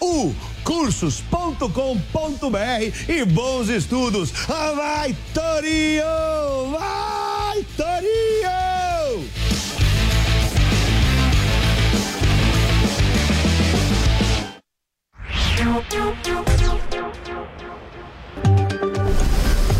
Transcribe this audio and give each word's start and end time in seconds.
U 0.00 0.34
e 3.08 3.24
bons 3.24 3.68
estudos. 3.68 4.32
Ah, 4.48 4.72
vai, 4.74 5.16
Torinho! 5.34 6.70
Vai, 6.70 7.64
Torinho! 7.76 8.18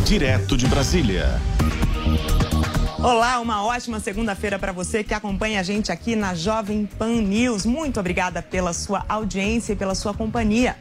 Direto 0.04 0.56
de 0.56 0.66
Brasília. 0.66 1.40
Olá, 3.00 3.38
uma 3.38 3.64
ótima 3.64 4.00
segunda-feira 4.00 4.58
para 4.58 4.72
você 4.72 5.04
que 5.04 5.14
acompanha 5.14 5.60
a 5.60 5.62
gente 5.62 5.92
aqui 5.92 6.16
na 6.16 6.34
Jovem 6.34 6.84
Pan 6.84 7.22
News. 7.22 7.64
Muito 7.64 8.00
obrigada 8.00 8.42
pela 8.42 8.72
sua 8.72 9.04
audiência 9.08 9.72
e 9.72 9.76
pela 9.76 9.94
sua 9.94 10.12
companhia. 10.12 10.76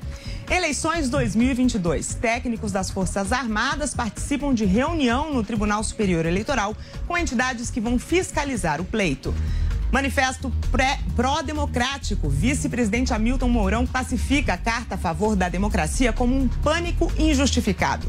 Eleições 0.49 1.11
2022. 1.11 2.15
Técnicos 2.15 2.71
das 2.71 2.89
Forças 2.89 3.31
Armadas 3.31 3.93
participam 3.93 4.51
de 4.51 4.65
reunião 4.65 5.31
no 5.31 5.43
Tribunal 5.43 5.83
Superior 5.83 6.25
Eleitoral 6.25 6.75
com 7.07 7.15
entidades 7.15 7.69
que 7.69 7.79
vão 7.79 7.99
fiscalizar 7.99 8.81
o 8.81 8.85
pleito. 8.85 9.31
Manifesto 9.91 10.51
pró-democrático. 11.15 12.29
Vice-presidente 12.29 13.13
Hamilton 13.13 13.47
Mourão 13.47 13.85
classifica 13.85 14.53
a 14.53 14.57
carta 14.57 14.95
a 14.95 14.97
favor 14.97 15.35
da 15.35 15.49
democracia 15.49 16.11
como 16.11 16.35
um 16.35 16.47
pânico 16.47 17.11
injustificado. 17.19 18.07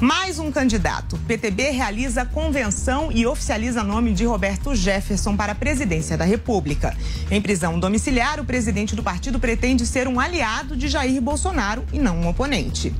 Mais 0.00 0.38
um 0.38 0.52
candidato. 0.52 1.18
PTB 1.26 1.70
realiza 1.70 2.26
convenção 2.26 3.10
e 3.10 3.26
oficializa 3.26 3.82
nome 3.82 4.12
de 4.12 4.26
Roberto 4.26 4.74
Jefferson 4.74 5.34
para 5.34 5.52
a 5.52 5.54
presidência 5.54 6.18
da 6.18 6.24
República. 6.24 6.94
Em 7.30 7.40
prisão 7.40 7.80
domiciliar, 7.80 8.38
o 8.38 8.44
presidente 8.44 8.94
do 8.94 9.02
partido 9.02 9.40
pretende 9.40 9.86
ser 9.86 10.06
um 10.06 10.20
aliado 10.20 10.76
de 10.76 10.86
Jair 10.86 11.22
Bolsonaro 11.22 11.82
e 11.94 11.98
não 11.98 12.18
um 12.18 12.28
oponente. 12.28 12.94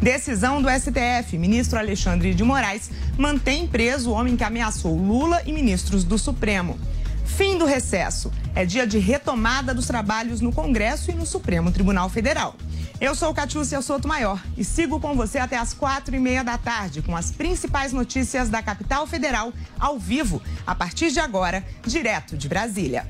Decisão 0.00 0.62
do 0.62 0.70
STF. 0.70 1.36
Ministro 1.36 1.78
Alexandre 1.78 2.32
de 2.32 2.42
Moraes 2.42 2.90
mantém 3.18 3.66
preso 3.66 4.10
o 4.10 4.14
homem 4.14 4.34
que 4.34 4.44
ameaçou 4.44 4.96
Lula 4.96 5.42
e 5.44 5.52
ministros 5.52 6.02
do 6.02 6.16
Supremo. 6.16 6.78
Fim 7.26 7.58
do 7.58 7.66
recesso. 7.66 8.32
É 8.54 8.64
dia 8.64 8.86
de 8.86 8.98
retomada 8.98 9.74
dos 9.74 9.86
trabalhos 9.86 10.40
no 10.40 10.50
Congresso 10.50 11.10
e 11.10 11.14
no 11.14 11.26
Supremo 11.26 11.70
Tribunal 11.70 12.08
Federal. 12.08 12.56
Eu 13.00 13.14
sou 13.14 13.32
Catiúcia 13.32 13.80
Soto 13.80 14.08
Maior 14.08 14.42
e 14.56 14.64
sigo 14.64 14.98
com 14.98 15.14
você 15.14 15.38
até 15.38 15.56
as 15.56 15.72
quatro 15.72 16.16
e 16.16 16.18
meia 16.18 16.42
da 16.42 16.58
tarde 16.58 17.00
com 17.00 17.14
as 17.14 17.30
principais 17.30 17.92
notícias 17.92 18.48
da 18.48 18.60
capital 18.60 19.06
federal 19.06 19.52
ao 19.78 20.00
vivo, 20.00 20.42
a 20.66 20.74
partir 20.74 21.12
de 21.12 21.20
agora, 21.20 21.64
direto 21.86 22.36
de 22.36 22.48
Brasília. 22.48 23.06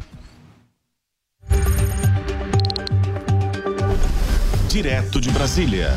Direto 4.69 5.23
de 5.23 5.31
Brasília. 5.31 5.91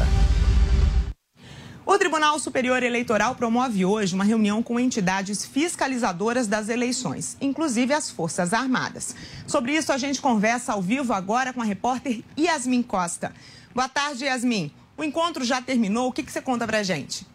O 1.86 1.98
Tribunal 1.98 2.40
Superior 2.40 2.84
Eleitoral 2.84 3.36
promove 3.36 3.84
hoje 3.84 4.16
uma 4.16 4.24
reunião 4.24 4.64
com 4.64 4.80
entidades 4.80 5.44
fiscalizadoras 5.46 6.48
das 6.48 6.70
eleições, 6.70 7.36
inclusive 7.42 7.94
as 7.94 8.10
Forças 8.10 8.54
Armadas. 8.54 9.14
Sobre 9.46 9.74
isso, 9.74 9.92
a 9.92 9.98
gente 9.98 10.22
conversa 10.22 10.72
ao 10.72 10.82
vivo 10.82 11.12
agora 11.12 11.52
com 11.52 11.62
a 11.62 11.66
repórter 11.66 12.24
Yasmin 12.40 12.84
Costa. 12.84 13.34
Boa 13.74 13.88
tarde, 13.88 14.26
Yasmin. 14.26 14.72
O 14.98 15.04
encontro 15.04 15.46
já 15.46 15.62
terminou. 15.62 16.10
O 16.10 16.12
que, 16.12 16.24
que 16.24 16.32
você 16.32 16.42
conta 16.42 16.68
pra 16.68 16.84
gente? 16.84 17.26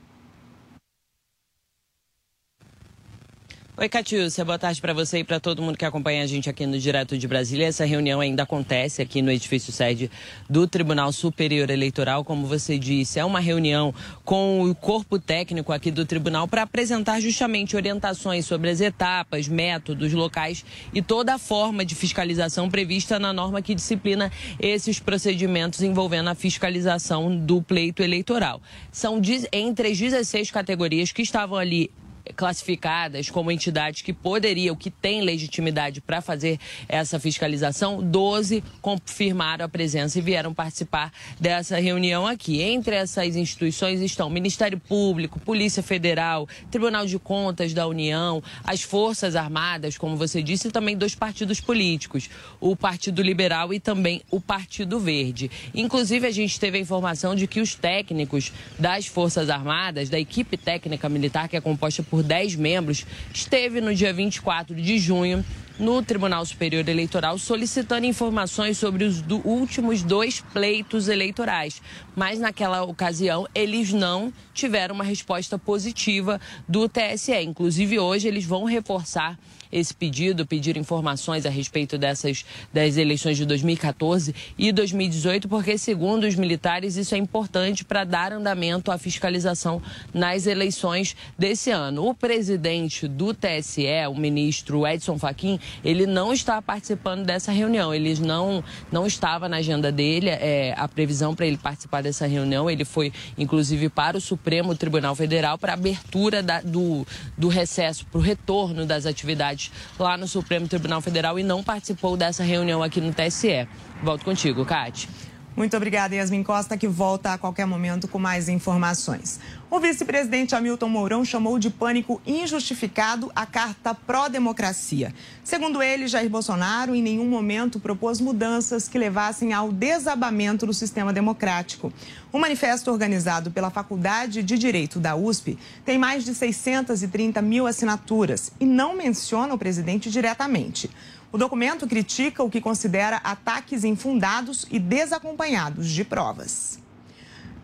Oi, 3.78 3.90
Catiúcia, 3.90 4.42
boa 4.42 4.58
tarde 4.58 4.80
para 4.80 4.94
você 4.94 5.18
e 5.18 5.24
para 5.24 5.38
todo 5.38 5.60
mundo 5.60 5.76
que 5.76 5.84
acompanha 5.84 6.24
a 6.24 6.26
gente 6.26 6.48
aqui 6.48 6.64
no 6.64 6.78
Direto 6.78 7.18
de 7.18 7.28
Brasília. 7.28 7.66
Essa 7.66 7.84
reunião 7.84 8.20
ainda 8.20 8.44
acontece 8.44 9.02
aqui 9.02 9.20
no 9.20 9.30
edifício 9.30 9.70
sede 9.70 10.10
do 10.48 10.66
Tribunal 10.66 11.12
Superior 11.12 11.68
Eleitoral. 11.68 12.24
Como 12.24 12.46
você 12.46 12.78
disse, 12.78 13.18
é 13.18 13.24
uma 13.24 13.38
reunião 13.38 13.94
com 14.24 14.62
o 14.62 14.74
corpo 14.74 15.18
técnico 15.18 15.74
aqui 15.74 15.90
do 15.90 16.06
tribunal 16.06 16.48
para 16.48 16.62
apresentar 16.62 17.20
justamente 17.20 17.76
orientações 17.76 18.46
sobre 18.46 18.70
as 18.70 18.80
etapas, 18.80 19.46
métodos, 19.46 20.10
locais 20.14 20.64
e 20.94 21.02
toda 21.02 21.34
a 21.34 21.38
forma 21.38 21.84
de 21.84 21.94
fiscalização 21.94 22.70
prevista 22.70 23.18
na 23.18 23.30
norma 23.30 23.60
que 23.60 23.74
disciplina 23.74 24.32
esses 24.58 24.98
procedimentos 24.98 25.82
envolvendo 25.82 26.30
a 26.30 26.34
fiscalização 26.34 27.36
do 27.36 27.60
pleito 27.60 28.02
eleitoral. 28.02 28.58
São 28.90 29.20
entre 29.52 29.88
as 29.88 29.98
16 29.98 30.50
categorias 30.50 31.12
que 31.12 31.20
estavam 31.20 31.58
ali 31.58 31.90
classificadas 32.34 33.30
como 33.30 33.50
entidades 33.50 34.02
que 34.02 34.12
poderiam, 34.12 34.74
que 34.74 34.90
têm 34.90 35.22
legitimidade 35.22 36.00
para 36.00 36.20
fazer 36.20 36.58
essa 36.88 37.20
fiscalização, 37.20 38.02
12 38.02 38.62
confirmaram 38.80 39.64
a 39.64 39.68
presença 39.68 40.18
e 40.18 40.22
vieram 40.22 40.52
participar 40.52 41.12
dessa 41.38 41.78
reunião 41.78 42.26
aqui. 42.26 42.62
Entre 42.62 42.96
essas 42.96 43.36
instituições 43.36 44.00
estão 44.00 44.28
Ministério 44.30 44.78
Público, 44.78 45.38
Polícia 45.40 45.82
Federal, 45.82 46.48
Tribunal 46.70 47.06
de 47.06 47.18
Contas 47.18 47.72
da 47.72 47.86
União, 47.86 48.42
as 48.64 48.82
Forças 48.82 49.36
Armadas, 49.36 49.98
como 49.98 50.16
você 50.16 50.42
disse, 50.42 50.68
e 50.68 50.70
também 50.70 50.96
dois 50.96 51.14
partidos 51.14 51.60
políticos, 51.60 52.28
o 52.60 52.74
Partido 52.74 53.22
Liberal 53.22 53.72
e 53.72 53.80
também 53.80 54.22
o 54.30 54.40
Partido 54.40 54.98
Verde. 54.98 55.50
Inclusive, 55.74 56.26
a 56.26 56.30
gente 56.30 56.58
teve 56.58 56.78
a 56.78 56.80
informação 56.80 57.34
de 57.34 57.46
que 57.46 57.60
os 57.60 57.74
técnicos 57.74 58.52
das 58.78 59.06
Forças 59.06 59.50
Armadas, 59.50 60.08
da 60.08 60.18
equipe 60.18 60.56
técnica 60.56 61.08
militar, 61.08 61.48
que 61.48 61.56
é 61.56 61.60
composta 61.60 62.02
por 62.02 62.15
por 62.16 62.22
10 62.22 62.56
membros, 62.56 63.04
esteve 63.34 63.78
no 63.78 63.94
dia 63.94 64.10
24 64.10 64.74
de 64.74 64.98
junho 64.98 65.44
no 65.78 66.02
Tribunal 66.02 66.46
Superior 66.46 66.88
Eleitoral 66.88 67.38
solicitando 67.38 68.06
informações 68.06 68.78
sobre 68.78 69.04
os 69.04 69.20
do, 69.20 69.46
últimos 69.46 70.02
dois 70.02 70.40
pleitos 70.40 71.08
eleitorais. 71.08 71.82
Mas 72.14 72.38
naquela 72.38 72.82
ocasião 72.84 73.46
eles 73.54 73.92
não 73.92 74.32
tiveram 74.54 74.94
uma 74.94 75.04
resposta 75.04 75.58
positiva 75.58 76.40
do 76.66 76.88
TSE. 76.88 77.38
Inclusive 77.42 77.98
hoje 77.98 78.26
eles 78.26 78.46
vão 78.46 78.64
reforçar 78.64 79.38
esse 79.70 79.94
pedido, 79.94 80.46
pedir 80.46 80.76
informações 80.76 81.46
a 81.46 81.50
respeito 81.50 81.98
dessas 81.98 82.44
das 82.72 82.96
eleições 82.96 83.36
de 83.36 83.44
2014 83.44 84.34
e 84.58 84.72
2018, 84.72 85.48
porque 85.48 85.78
segundo 85.78 86.24
os 86.24 86.34
militares 86.34 86.96
isso 86.96 87.14
é 87.14 87.18
importante 87.18 87.84
para 87.84 88.04
dar 88.04 88.32
andamento 88.32 88.90
à 88.90 88.98
fiscalização 88.98 89.82
nas 90.12 90.46
eleições 90.46 91.16
desse 91.38 91.70
ano. 91.70 92.06
O 92.06 92.14
presidente 92.14 93.08
do 93.08 93.32
TSE, 93.32 93.86
o 94.10 94.14
ministro 94.14 94.86
Edson 94.86 95.18
Fachin, 95.18 95.58
ele 95.84 96.06
não 96.06 96.32
está 96.32 96.60
participando 96.60 97.24
dessa 97.24 97.52
reunião. 97.52 97.94
Ele 97.94 98.14
não 98.20 98.62
não 98.90 99.06
estava 99.06 99.48
na 99.48 99.56
agenda 99.56 99.90
dele 99.90 100.28
é, 100.30 100.74
a 100.76 100.86
previsão 100.88 101.34
para 101.34 101.46
ele 101.46 101.56
participar 101.56 102.02
dessa 102.02 102.26
reunião. 102.26 102.70
Ele 102.70 102.84
foi 102.84 103.12
inclusive 103.36 103.88
para 103.88 104.16
o 104.16 104.20
Supremo 104.20 104.74
Tribunal 104.74 105.14
Federal 105.14 105.58
para 105.58 105.72
abertura 105.72 106.42
da, 106.42 106.60
do, 106.60 107.06
do 107.36 107.48
recesso, 107.48 108.06
para 108.06 108.18
o 108.18 108.20
retorno 108.20 108.84
das 108.84 109.06
atividades 109.06 109.55
lá 109.98 110.16
no 110.16 110.26
Supremo 110.26 110.68
Tribunal 110.68 111.00
Federal 111.00 111.38
e 111.38 111.42
não 111.42 111.62
participou 111.62 112.16
dessa 112.16 112.42
reunião 112.42 112.82
aqui 112.82 113.00
no 113.00 113.12
TSE. 113.12 113.68
Volto 114.02 114.24
contigo, 114.24 114.64
Kate. 114.64 115.08
Muito 115.56 115.74
obrigada, 115.74 116.14
Yasmin 116.14 116.42
Costa, 116.42 116.76
que 116.76 116.86
volta 116.86 117.32
a 117.32 117.38
qualquer 117.38 117.64
momento 117.66 118.06
com 118.06 118.18
mais 118.18 118.46
informações. 118.46 119.40
O 119.70 119.80
vice-presidente 119.80 120.54
Hamilton 120.54 120.88
Mourão 120.90 121.24
chamou 121.24 121.58
de 121.58 121.70
pânico 121.70 122.20
injustificado 122.26 123.32
a 123.34 123.46
carta 123.46 123.94
pró-democracia. 123.94 125.14
Segundo 125.42 125.82
ele, 125.82 126.08
Jair 126.08 126.28
Bolsonaro 126.28 126.94
em 126.94 127.02
nenhum 127.02 127.26
momento 127.26 127.80
propôs 127.80 128.20
mudanças 128.20 128.86
que 128.86 128.98
levassem 128.98 129.54
ao 129.54 129.72
desabamento 129.72 130.66
do 130.66 130.74
sistema 130.74 131.10
democrático. 131.10 131.90
O 132.30 132.38
manifesto 132.38 132.90
organizado 132.90 133.50
pela 133.50 133.70
Faculdade 133.70 134.42
de 134.42 134.58
Direito 134.58 135.00
da 135.00 135.16
USP 135.16 135.58
tem 135.86 135.96
mais 135.96 136.22
de 136.22 136.34
630 136.34 137.40
mil 137.40 137.66
assinaturas 137.66 138.52
e 138.60 138.66
não 138.66 138.94
menciona 138.94 139.54
o 139.54 139.58
presidente 139.58 140.10
diretamente. 140.10 140.90
O 141.32 141.38
documento 141.38 141.86
critica 141.86 142.42
o 142.42 142.50
que 142.50 142.60
considera 142.60 143.16
ataques 143.24 143.84
infundados 143.84 144.66
e 144.70 144.78
desacompanhados 144.78 145.90
de 145.90 146.04
provas. 146.04 146.78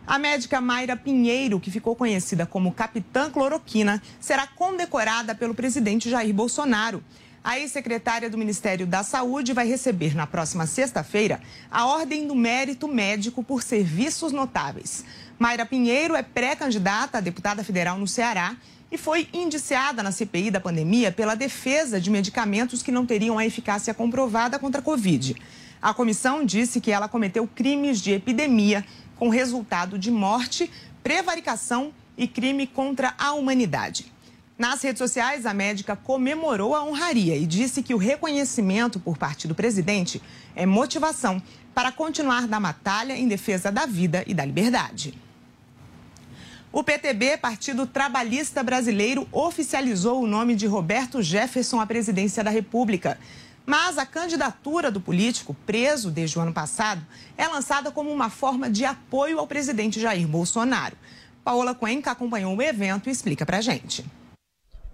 A 0.04 0.18
médica 0.18 0.60
Mayra 0.60 0.96
Pinheiro, 0.96 1.60
que 1.60 1.70
ficou 1.70 1.94
conhecida 1.94 2.44
como 2.44 2.72
Capitã 2.72 3.30
Cloroquina, 3.30 4.02
será 4.20 4.48
condecorada 4.48 5.32
pelo 5.32 5.54
presidente 5.54 6.10
Jair 6.10 6.34
Bolsonaro. 6.34 7.02
A 7.44 7.58
ex-secretária 7.58 8.28
do 8.28 8.36
Ministério 8.36 8.86
da 8.86 9.04
Saúde 9.04 9.52
vai 9.52 9.66
receber 9.66 10.14
na 10.14 10.26
próxima 10.26 10.66
sexta-feira 10.66 11.40
a 11.70 11.86
Ordem 11.86 12.26
do 12.26 12.34
Mérito 12.34 12.88
Médico 12.88 13.44
por 13.44 13.62
Serviços 13.62 14.32
Notáveis. 14.32 15.04
Mayra 15.38 15.64
Pinheiro 15.64 16.16
é 16.16 16.22
pré-candidata 16.22 17.18
a 17.18 17.20
deputada 17.20 17.62
federal 17.64 17.96
no 17.96 18.06
Ceará 18.06 18.56
e 18.92 18.98
foi 18.98 19.26
indiciada 19.32 20.02
na 20.02 20.12
CPI 20.12 20.50
da 20.50 20.60
pandemia 20.60 21.10
pela 21.10 21.34
defesa 21.34 21.98
de 21.98 22.10
medicamentos 22.10 22.82
que 22.82 22.92
não 22.92 23.06
teriam 23.06 23.38
a 23.38 23.46
eficácia 23.46 23.94
comprovada 23.94 24.58
contra 24.58 24.82
a 24.82 24.84
Covid. 24.84 25.34
A 25.80 25.94
comissão 25.94 26.44
disse 26.44 26.78
que 26.78 26.92
ela 26.92 27.08
cometeu 27.08 27.48
crimes 27.48 28.02
de 28.02 28.12
epidemia 28.12 28.84
com 29.16 29.30
resultado 29.30 29.98
de 29.98 30.10
morte, 30.10 30.70
prevaricação 31.02 31.90
e 32.18 32.28
crime 32.28 32.66
contra 32.66 33.14
a 33.18 33.32
humanidade. 33.32 34.12
Nas 34.58 34.82
redes 34.82 34.98
sociais, 34.98 35.46
a 35.46 35.54
médica 35.54 35.96
comemorou 35.96 36.76
a 36.76 36.84
honraria 36.84 37.34
e 37.34 37.46
disse 37.46 37.82
que 37.82 37.94
o 37.94 37.98
reconhecimento 37.98 39.00
por 39.00 39.16
parte 39.16 39.48
do 39.48 39.54
presidente 39.54 40.22
é 40.54 40.66
motivação 40.66 41.42
para 41.74 41.90
continuar 41.90 42.46
na 42.46 42.60
batalha 42.60 43.16
em 43.16 43.26
defesa 43.26 43.72
da 43.72 43.86
vida 43.86 44.22
e 44.26 44.34
da 44.34 44.44
liberdade. 44.44 45.14
O 46.72 46.82
PTB, 46.82 47.36
Partido 47.36 47.86
Trabalhista 47.86 48.62
Brasileiro, 48.62 49.28
oficializou 49.30 50.22
o 50.22 50.26
nome 50.26 50.54
de 50.54 50.66
Roberto 50.66 51.20
Jefferson 51.20 51.78
à 51.78 51.86
presidência 51.86 52.42
da 52.42 52.50
República. 52.50 53.18
Mas 53.66 53.98
a 53.98 54.06
candidatura 54.06 54.90
do 54.90 54.98
político, 54.98 55.54
preso 55.66 56.10
desde 56.10 56.38
o 56.38 56.40
ano 56.40 56.52
passado, 56.52 57.04
é 57.36 57.46
lançada 57.46 57.90
como 57.90 58.10
uma 58.10 58.30
forma 58.30 58.70
de 58.70 58.86
apoio 58.86 59.38
ao 59.38 59.46
presidente 59.46 60.00
Jair 60.00 60.26
Bolsonaro. 60.26 60.96
Paola 61.44 61.74
Cuenca 61.74 62.10
acompanhou 62.10 62.56
o 62.56 62.62
evento 62.62 63.10
e 63.10 63.12
explica 63.12 63.44
pra 63.44 63.60
gente. 63.60 64.02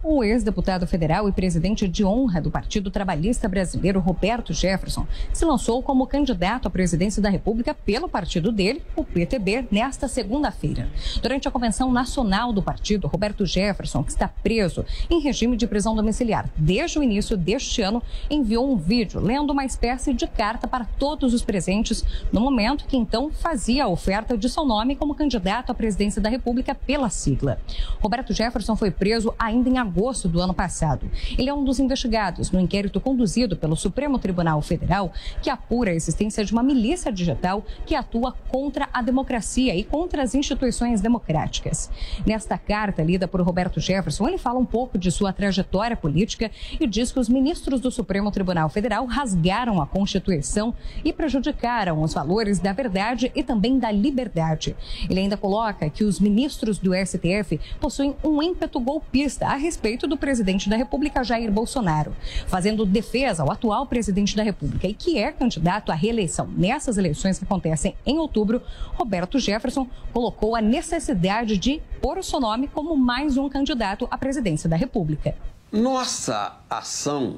O 0.01 0.23
ex-deputado 0.23 0.87
federal 0.87 1.29
e 1.29 1.33
presidente 1.33 1.89
de 1.89 2.05
honra 2.05 2.41
do 2.41 2.53
Partido 2.53 2.89
Trabalhista 2.89 3.49
Brasileiro, 3.49 3.99
Roberto 3.99 4.53
Jefferson, 4.55 5.05
se 5.33 5.45
lançou 5.45 5.83
como 5.83 6.07
candidato 6.07 6.69
à 6.69 6.71
presidência 6.71 7.21
da 7.21 7.29
República 7.29 7.75
pelo 7.75 8.09
partido 8.09 8.53
dele, 8.53 8.81
o 8.95 9.03
PTB, 9.03 9.67
nesta 9.73 10.07
segunda-feira. 10.07 10.89
Durante 11.21 11.49
a 11.49 11.51
convenção 11.51 11.91
nacional 11.91 12.53
do 12.53 12.63
partido, 12.63 13.09
Roberto 13.09 13.45
Jefferson, 13.45 14.05
que 14.05 14.13
está 14.13 14.29
preso 14.29 14.87
em 15.11 15.21
regime 15.21 15.57
de 15.57 15.67
prisão 15.67 15.97
domiciliar 15.97 16.49
desde 16.57 17.01
o 17.01 17.03
início 17.03 17.37
deste 17.37 17.83
ano, 17.83 18.01
enviou 18.31 18.73
um 18.73 18.77
vídeo 18.77 19.21
lendo 19.21 19.51
uma 19.51 19.65
espécie 19.65 20.15
de 20.15 20.29
carta 20.29 20.69
para 20.69 20.85
todos 20.85 21.35
os 21.35 21.43
presentes 21.43 22.05
no 22.33 22.41
momento 22.41 22.87
que 22.87 22.97
então 22.97 23.33
fazia 23.33 23.83
a 23.83 23.89
oferta 23.89 24.39
de 24.39 24.49
seu 24.49 24.65
nome 24.65 24.95
como 24.95 25.13
candidato 25.13 25.73
à 25.73 25.75
presidência 25.75 26.23
da 26.23 26.29
República 26.29 26.73
pela 26.73 27.11
sigla. 27.11 27.61
Roberto 28.01 28.33
Jefferson 28.33 28.77
foi 28.77 28.93
preso 28.93 29.35
ainda 29.37 29.69
em 29.69 29.77
agosto 29.77 29.88
do 30.29 30.41
ano 30.41 30.55
passado. 30.55 31.11
Ele 31.37 31.49
é 31.49 31.55
um 31.55 31.65
dos 31.65 31.81
investigados 31.81 32.51
no 32.51 32.61
inquérito 32.61 33.01
conduzido 33.01 33.57
pelo 33.57 33.75
Supremo 33.75 34.19
Tribunal 34.19 34.63
Federal 34.63 35.13
que 35.43 35.51
apura 35.51 35.91
a 35.91 35.95
existência 35.95 36.45
de 36.45 36.53
uma 36.53 36.63
milícia 36.63 37.11
digital 37.11 37.65
que 37.85 37.95
atua 37.95 38.35
contra 38.49 38.89
a 38.93 39.03
democracia 39.03 39.75
e 39.75 39.83
contra 39.83 40.23
as 40.23 40.35
instituições 40.35 41.01
democráticas. 41.01 41.91
Nesta 42.25 42.57
carta 42.57 43.03
lida 43.03 43.27
por 43.27 43.41
Roberto 43.41 43.81
Jefferson, 43.81 44.29
ele 44.29 44.39
fala 44.39 44.59
um 44.59 44.65
pouco 44.65 44.97
de 44.97 45.11
sua 45.11 45.33
trajetória 45.33 45.97
política 45.97 46.51
e 46.79 46.87
diz 46.87 47.11
que 47.11 47.19
os 47.19 47.29
ministros 47.29 47.81
do 47.81 47.91
Supremo 47.91 48.31
Tribunal 48.31 48.69
Federal 48.69 49.05
rasgaram 49.07 49.83
a 49.83 49.87
Constituição 49.87 50.75
e 51.05 51.13
prejudicaram 51.13 52.03
os 52.03 52.15
valores 52.15 52.61
da 52.61 52.73
verdade 52.73 53.33
e 53.35 53.43
também 53.43 53.79
da 53.79 53.91
liberdade. 53.91 54.77
Ele 55.09 55.21
ainda 55.21 55.37
coloca 55.37 55.91
que 55.91 56.05
os 56.05 56.21
ministros 56.21 56.79
do 56.79 56.93
STF 56.95 57.59
possuem 57.81 58.15
um 58.23 58.43
ímpeto 58.43 58.79
golpista 58.79 59.47
a 59.47 59.57
respeito 59.57 59.78
respeito 59.79 60.09
do 60.09 60.17
presidente 60.17 60.69
da 60.69 60.77
República, 60.77 61.23
Jair 61.23 61.53
Bolsonaro, 61.53 62.13
fazendo 62.49 62.85
defesa 62.85 63.45
ao 63.45 63.53
atual 63.53 63.87
presidente 63.87 64.35
da 64.35 64.43
República 64.43 64.89
e 64.89 64.93
que 64.93 65.17
é 65.17 65.31
candidato 65.31 65.93
à 65.93 65.95
reeleição 65.95 66.49
nessas 66.49 66.99
eleições 66.99 67.39
que 67.39 67.45
acontecem 67.45 67.95
em 68.05 68.19
outubro, 68.19 68.61
Roberto 68.95 69.39
Jefferson 69.39 69.87
colocou 70.13 70.57
a 70.57 70.61
necessidade 70.61 71.57
de 71.57 71.81
pôr 72.03 72.19
o 72.19 72.25
seu 72.25 72.41
nome 72.41 72.67
como 72.67 72.97
mais 72.97 73.37
um 73.37 73.49
candidato 73.49 74.09
à 74.11 74.19
presidência 74.19 74.69
da 74.69 74.75
República. 74.75 75.37
Nossa 75.71 76.59
ação 76.69 77.37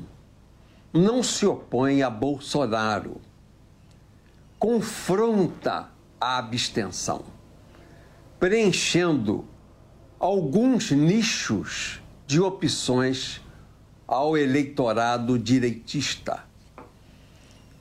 não 0.95 1.23
se 1.23 1.45
opõe 1.45 2.03
a 2.03 2.09
Bolsonaro, 2.09 3.21
confronta 4.59 5.91
a 6.19 6.39
abstenção, 6.39 7.23
preenchendo 8.39 9.45
alguns 10.19 10.91
nichos 10.91 12.00
de 12.31 12.41
opções 12.41 13.41
ao 14.07 14.39
eleitorado 14.39 15.37
direitista. 15.37 16.45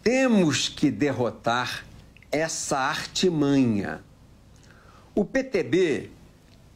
Temos 0.02 0.68
que 0.68 0.90
derrotar 0.90 1.86
essa 2.32 2.80
artimanha. 2.80 4.04
O 5.14 5.24
PTB 5.24 6.10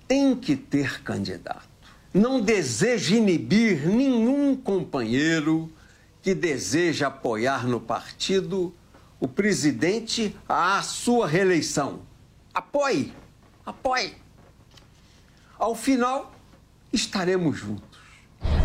tem 0.08 0.36
que 0.36 0.56
ter 0.56 1.02
candidato. 1.02 1.68
Não 2.14 2.40
deseja 2.40 3.16
inibir 3.16 3.88
nenhum 3.88 4.56
companheiro 4.56 5.74
que 6.22 6.36
deseja 6.36 7.08
apoiar 7.08 7.66
no 7.66 7.80
partido 7.80 8.72
o 9.20 9.28
presidente 9.28 10.36
à 10.48 10.80
sua 10.84 11.26
reeleição. 11.26 12.02
Apoie, 12.54 13.12
apoie. 13.66 14.14
Ao 15.58 15.74
final, 15.74 16.33
estaremos 16.94 17.60
juntos. 17.60 17.93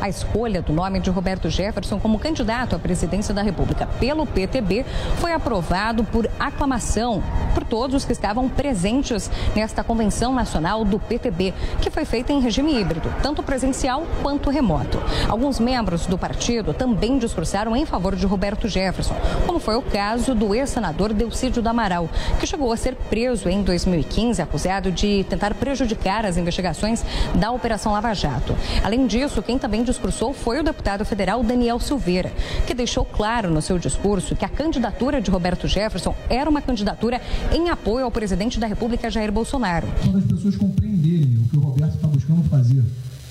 A 0.01 0.09
escolha 0.09 0.63
do 0.63 0.73
nome 0.73 1.01
de 1.01 1.11
Roberto 1.11 1.51
Jefferson 1.51 1.99
como 1.99 2.19
candidato 2.19 2.77
à 2.77 2.79
presidência 2.79 3.35
da 3.35 3.43
República 3.43 3.87
pelo 3.99 4.27
PTB 4.27 4.85
foi 5.17 5.33
aprovado 5.33 6.05
por 6.05 6.29
aclamação 6.39 7.23
por 7.55 7.65
todos 7.65 8.05
que 8.05 8.13
estavam 8.13 8.49
presentes 8.49 9.31
nesta 9.55 9.83
convenção 9.83 10.33
nacional 10.33 10.85
do 10.85 10.99
PTB, 10.99 11.53
que 11.81 11.91
foi 11.91 12.05
feita 12.05 12.33
em 12.33 12.41
regime 12.41 12.81
híbrido, 12.81 13.13
tanto 13.23 13.43
presencial 13.43 14.07
quanto 14.23 14.51
remoto. 14.51 15.03
Alguns 15.29 15.59
membros 15.59 16.07
do 16.07 16.17
partido 16.17 16.73
também 16.73 17.19
discursaram 17.19 17.75
em 17.75 17.85
favor 17.85 18.15
de 18.15 18.27
Roberto 18.27 18.69
Jefferson, 18.69 19.17
como 19.47 19.59
foi 19.59 19.75
o 19.77 19.83
caso 19.83 20.35
do 20.35 20.55
ex-senador 20.55 21.13
Delcídio 21.13 21.61
Damaral, 21.61 22.09
que 22.39 22.47
chegou 22.47 22.73
a 22.73 22.77
ser 22.77 22.95
preso 22.95 23.49
em 23.49 23.63
2015 23.63 24.41
acusado 24.41 24.93
de 24.93 25.25
tentar 25.25 25.55
prejudicar 25.55 26.25
as 26.25 26.37
investigações 26.37 27.05
da 27.35 27.51
Operação 27.51 27.93
Lava 27.93 28.15
Jato. 28.15 28.57
Além 28.85 29.07
disso, 29.07 29.43
quem 29.43 29.59
também 29.59 29.68
discursou 29.77 30.33
foi 30.33 30.61
o 30.61 30.65
deputado 30.65 31.05
federal 31.05 31.43
Daniel 31.43 31.79
Silveira, 31.79 32.33
que 32.67 32.75
deixou 32.75 33.05
claro 33.05 33.51
no 33.51 33.61
seu 33.61 33.79
discurso 33.79 34.35
que 34.35 34.45
a 34.45 34.49
candidatura 34.49 35.21
de 35.21 35.31
Roberto 35.31 35.69
Jefferson 35.69 36.15
era 36.29 36.49
uma 36.49 36.63
candidatura 36.63 37.21
em 37.53 37.69
apoio 37.69 38.05
ao 38.05 38.11
presidente 38.11 38.59
da 38.59 38.67
República, 38.67 39.11
Jair 39.11 39.31
Bolsonaro. 39.31 39.87
Quando 40.03 40.19
as 40.19 40.25
pessoas 40.25 40.57
compreenderem 40.57 41.39
o 41.39 41.49
que 41.49 41.57
o 41.57 41.61
Roberto 41.61 41.95
está 41.95 42.09
buscando 42.09 42.43
fazer 42.49 42.83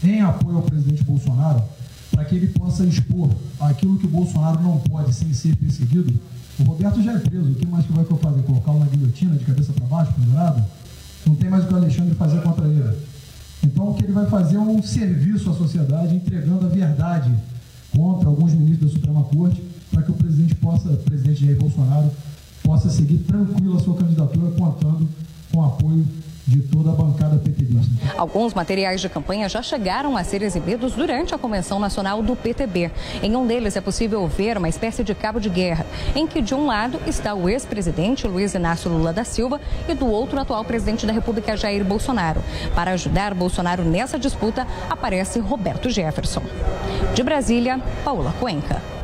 em 0.03 0.21
apoio 0.21 0.57
ao 0.57 0.63
presidente 0.63 1.03
Bolsonaro, 1.03 1.63
para 2.11 2.25
que 2.25 2.35
ele 2.35 2.47
possa 2.47 2.83
expor 2.85 3.29
aquilo 3.59 3.97
que 3.97 4.05
o 4.05 4.09
Bolsonaro 4.09 4.61
não 4.61 4.77
pode 4.79 5.13
sem 5.13 5.33
ser 5.33 5.55
perseguido, 5.55 6.13
o 6.59 6.63
Roberto 6.63 7.01
já 7.01 7.13
é 7.13 7.19
preso. 7.19 7.51
O 7.51 7.55
que 7.55 7.67
mais 7.67 7.85
que 7.85 7.93
vai 7.93 8.05
fazer? 8.05 8.41
Colocá-lo 8.43 8.79
na 8.79 8.85
guilhotina 8.85 9.35
de 9.35 9.45
cabeça 9.45 9.73
para 9.73 9.85
baixo, 9.85 10.13
pendurado? 10.13 10.63
Não 11.25 11.35
tem 11.35 11.49
mais 11.49 11.63
o 11.65 11.67
que 11.67 11.73
o 11.73 11.77
Alexandre 11.77 12.15
fazer 12.15 12.41
contra 12.41 12.65
ele. 12.65 12.97
Então, 13.63 13.93
que 13.93 14.03
ele 14.03 14.13
vai 14.13 14.25
fazer 14.27 14.57
um 14.57 14.81
serviço 14.81 15.49
à 15.49 15.53
sociedade, 15.53 16.15
entregando 16.15 16.65
a 16.65 16.69
verdade 16.69 17.31
contra 17.95 18.29
alguns 18.29 18.53
ministros 18.53 18.91
da 18.91 18.99
Suprema 18.99 19.23
Corte, 19.23 19.63
para 19.91 20.03
que 20.03 20.11
o 20.11 20.15
presidente 20.15 20.55
possa, 20.55 20.89
o 20.89 20.97
presidente 20.97 21.45
Jair 21.45 21.57
Bolsonaro, 21.57 22.11
possa 22.63 22.89
seguir 22.89 23.19
tranquilo 23.19 23.77
a 23.77 23.79
sua 23.79 23.95
candidatura, 23.95 24.51
contando 24.51 25.07
com 25.51 25.59
o 25.59 25.65
apoio 25.65 26.05
de 26.47 26.61
toda 26.61 26.91
a 26.91 26.93
bancada 26.93 27.37
PTBista. 27.37 27.91
Alguns 28.17 28.53
materiais 28.53 29.01
de 29.01 29.09
campanha 29.09 29.49
já 29.49 29.61
chegaram 29.61 30.15
a 30.15 30.23
ser 30.23 30.41
exibidos 30.41 30.93
durante 30.93 31.35
a 31.35 31.37
Convenção 31.37 31.77
Nacional 31.77 32.23
do 32.23 32.35
PTB. 32.35 32.89
Em 33.21 33.35
um 33.35 33.45
deles 33.45 33.75
é 33.75 33.81
possível 33.81 34.25
ver 34.27 34.57
uma 34.57 34.69
espécie 34.69 35.03
de 35.03 35.13
cabo 35.13 35.39
de 35.39 35.49
guerra, 35.49 35.85
em 36.15 36.25
que 36.25 36.41
de 36.41 36.55
um 36.55 36.65
lado 36.65 36.99
está 37.05 37.33
o 37.33 37.49
ex-presidente 37.49 38.27
Luiz 38.27 38.53
Inácio 38.53 38.89
Lula 38.89 39.11
da 39.11 39.25
Silva 39.25 39.59
e 39.89 39.93
do 39.93 40.07
outro 40.07 40.37
o 40.37 40.41
atual 40.41 40.63
presidente 40.63 41.05
da 41.05 41.11
República 41.11 41.57
Jair 41.57 41.83
Bolsonaro. 41.83 42.41
Para 42.73 42.91
ajudar 42.91 43.33
Bolsonaro 43.33 43.83
nessa 43.83 44.17
disputa, 44.17 44.65
aparece 44.89 45.39
Roberto 45.39 45.89
Jefferson. 45.89 46.43
De 47.13 47.23
Brasília, 47.23 47.81
Paula 48.03 48.33
Cuenca. 48.39 48.96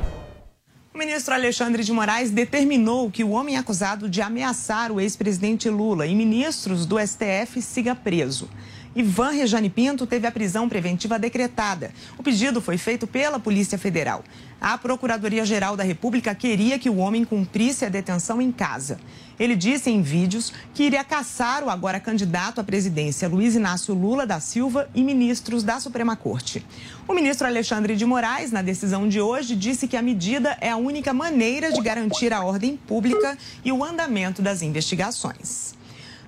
O 0.93 0.97
ministro 0.97 1.33
Alexandre 1.33 1.83
de 1.83 1.91
Moraes 1.91 2.29
determinou 2.29 3.09
que 3.09 3.23
o 3.23 3.31
homem 3.31 3.57
acusado 3.57 4.07
de 4.07 4.21
ameaçar 4.21 4.91
o 4.91 5.01
ex-presidente 5.01 5.67
Lula 5.67 6.05
e 6.05 6.13
ministros 6.13 6.85
do 6.85 6.99
STF 6.99 7.59
siga 7.63 7.95
preso. 7.95 8.47
Ivan 8.95 9.31
Rejane 9.31 9.69
Pinto 9.69 10.05
teve 10.05 10.27
a 10.27 10.31
prisão 10.31 10.69
preventiva 10.69 11.17
decretada. 11.17 11.91
O 12.17 12.21
pedido 12.21 12.61
foi 12.61 12.77
feito 12.77 13.07
pela 13.07 13.39
Polícia 13.39 13.77
Federal. 13.77 14.23
A 14.61 14.77
Procuradoria-Geral 14.77 15.75
da 15.75 15.83
República 15.83 16.35
queria 16.35 16.77
que 16.77 16.89
o 16.89 16.97
homem 16.97 17.25
cumprisse 17.25 17.85
a 17.85 17.89
detenção 17.89 18.41
em 18.41 18.51
casa. 18.51 18.99
Ele 19.39 19.55
disse 19.55 19.89
em 19.89 20.01
vídeos 20.01 20.53
que 20.73 20.83
iria 20.83 21.03
caçar 21.03 21.63
o 21.63 21.69
agora 21.69 21.99
candidato 21.99 22.61
à 22.61 22.63
presidência 22.63 23.27
Luiz 23.27 23.55
Inácio 23.55 23.95
Lula 23.95 24.27
da 24.27 24.39
Silva 24.39 24.87
e 24.93 25.03
ministros 25.03 25.63
da 25.63 25.79
Suprema 25.79 26.15
Corte. 26.15 26.63
O 27.07 27.13
ministro 27.13 27.47
Alexandre 27.47 27.95
de 27.95 28.05
Moraes, 28.05 28.51
na 28.51 28.61
decisão 28.61 29.09
de 29.09 29.19
hoje, 29.19 29.55
disse 29.55 29.87
que 29.87 29.97
a 29.97 30.01
medida 30.03 30.55
é 30.61 30.69
a 30.69 30.77
única 30.77 31.13
maneira 31.13 31.71
de 31.71 31.81
garantir 31.81 32.31
a 32.31 32.43
ordem 32.43 32.77
pública 32.77 33.37
e 33.65 33.71
o 33.71 33.83
andamento 33.83 34.41
das 34.41 34.61
investigações. 34.61 35.73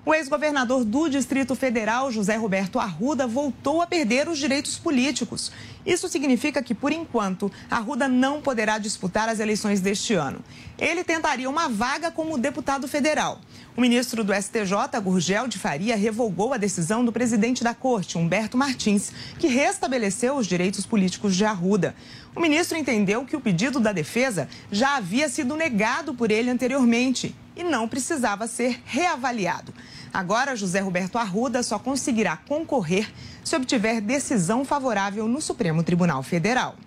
O 0.07 0.13
ex-governador 0.13 0.85
do 0.85 1.09
Distrito 1.09 1.55
Federal, 1.55 2.11
José 2.11 2.35
Roberto 2.35 2.77
Arruda, 2.77 3.25
voltou 3.25 3.81
a 3.81 3.87
perder 3.87 4.29
os 4.29 4.37
direitos 4.37 4.77
políticos. 4.77 5.51
Isso 5.83 6.07
significa 6.07 6.61
que, 6.61 6.75
por 6.75 6.91
enquanto, 6.91 7.51
Arruda 7.71 8.07
não 8.07 8.39
poderá 8.39 8.77
disputar 8.77 9.27
as 9.27 9.39
eleições 9.39 9.81
deste 9.81 10.13
ano. 10.13 10.41
Ele 10.77 11.03
tentaria 11.03 11.49
uma 11.49 11.67
vaga 11.67 12.11
como 12.11 12.37
deputado 12.37 12.87
federal. 12.87 13.41
O 13.75 13.81
ministro 13.81 14.23
do 14.23 14.31
STJ, 14.31 15.01
Gurgel 15.03 15.47
de 15.47 15.57
Faria, 15.57 15.95
revogou 15.95 16.53
a 16.53 16.57
decisão 16.57 17.03
do 17.03 17.11
presidente 17.11 17.63
da 17.63 17.73
corte, 17.73 18.15
Humberto 18.15 18.55
Martins, 18.55 19.11
que 19.39 19.47
restabeleceu 19.47 20.35
os 20.35 20.45
direitos 20.45 20.85
políticos 20.85 21.35
de 21.35 21.45
Arruda. 21.45 21.95
O 22.35 22.39
ministro 22.39 22.77
entendeu 22.77 23.25
que 23.25 23.35
o 23.35 23.41
pedido 23.41 23.79
da 23.79 23.91
defesa 23.91 24.47
já 24.71 24.97
havia 24.97 25.27
sido 25.29 25.55
negado 25.55 26.13
por 26.13 26.29
ele 26.29 26.51
anteriormente 26.51 27.35
e 27.55 27.63
não 27.63 27.87
precisava 27.87 28.47
ser 28.47 28.81
reavaliado. 28.85 29.73
Agora, 30.15 30.55
José 30.55 30.79
Roberto 30.79 31.17
Arruda 31.17 31.61
só 31.61 31.77
conseguirá 31.77 32.37
concorrer 32.37 33.11
se 33.43 33.53
obtiver 33.53 33.99
decisão 33.99 34.63
favorável 34.63 35.27
no 35.27 35.41
Supremo 35.41 35.83
Tribunal 35.83 36.23
Federal. 36.23 36.77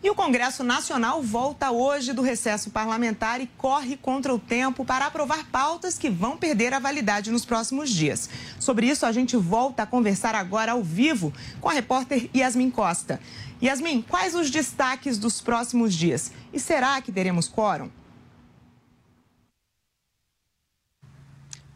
E 0.00 0.08
o 0.08 0.14
Congresso 0.14 0.62
Nacional 0.62 1.20
volta 1.24 1.72
hoje 1.72 2.12
do 2.12 2.22
recesso 2.22 2.70
parlamentar 2.70 3.40
e 3.40 3.48
corre 3.58 3.96
contra 3.96 4.32
o 4.32 4.38
tempo 4.38 4.84
para 4.84 5.06
aprovar 5.06 5.46
pautas 5.50 5.98
que 5.98 6.08
vão 6.08 6.36
perder 6.36 6.72
a 6.72 6.78
validade 6.78 7.32
nos 7.32 7.44
próximos 7.44 7.90
dias. 7.90 8.30
Sobre 8.60 8.86
isso, 8.86 9.04
a 9.04 9.10
gente 9.10 9.36
volta 9.36 9.82
a 9.82 9.86
conversar 9.86 10.36
agora 10.36 10.70
ao 10.70 10.84
vivo 10.84 11.32
com 11.60 11.68
a 11.68 11.72
repórter 11.72 12.30
Yasmin 12.32 12.70
Costa. 12.70 13.18
Yasmin, 13.60 14.02
quais 14.02 14.36
os 14.36 14.52
destaques 14.52 15.18
dos 15.18 15.40
próximos 15.40 15.92
dias? 15.92 16.30
E 16.52 16.60
será 16.60 17.00
que 17.02 17.10
teremos 17.10 17.48
quórum? 17.48 17.90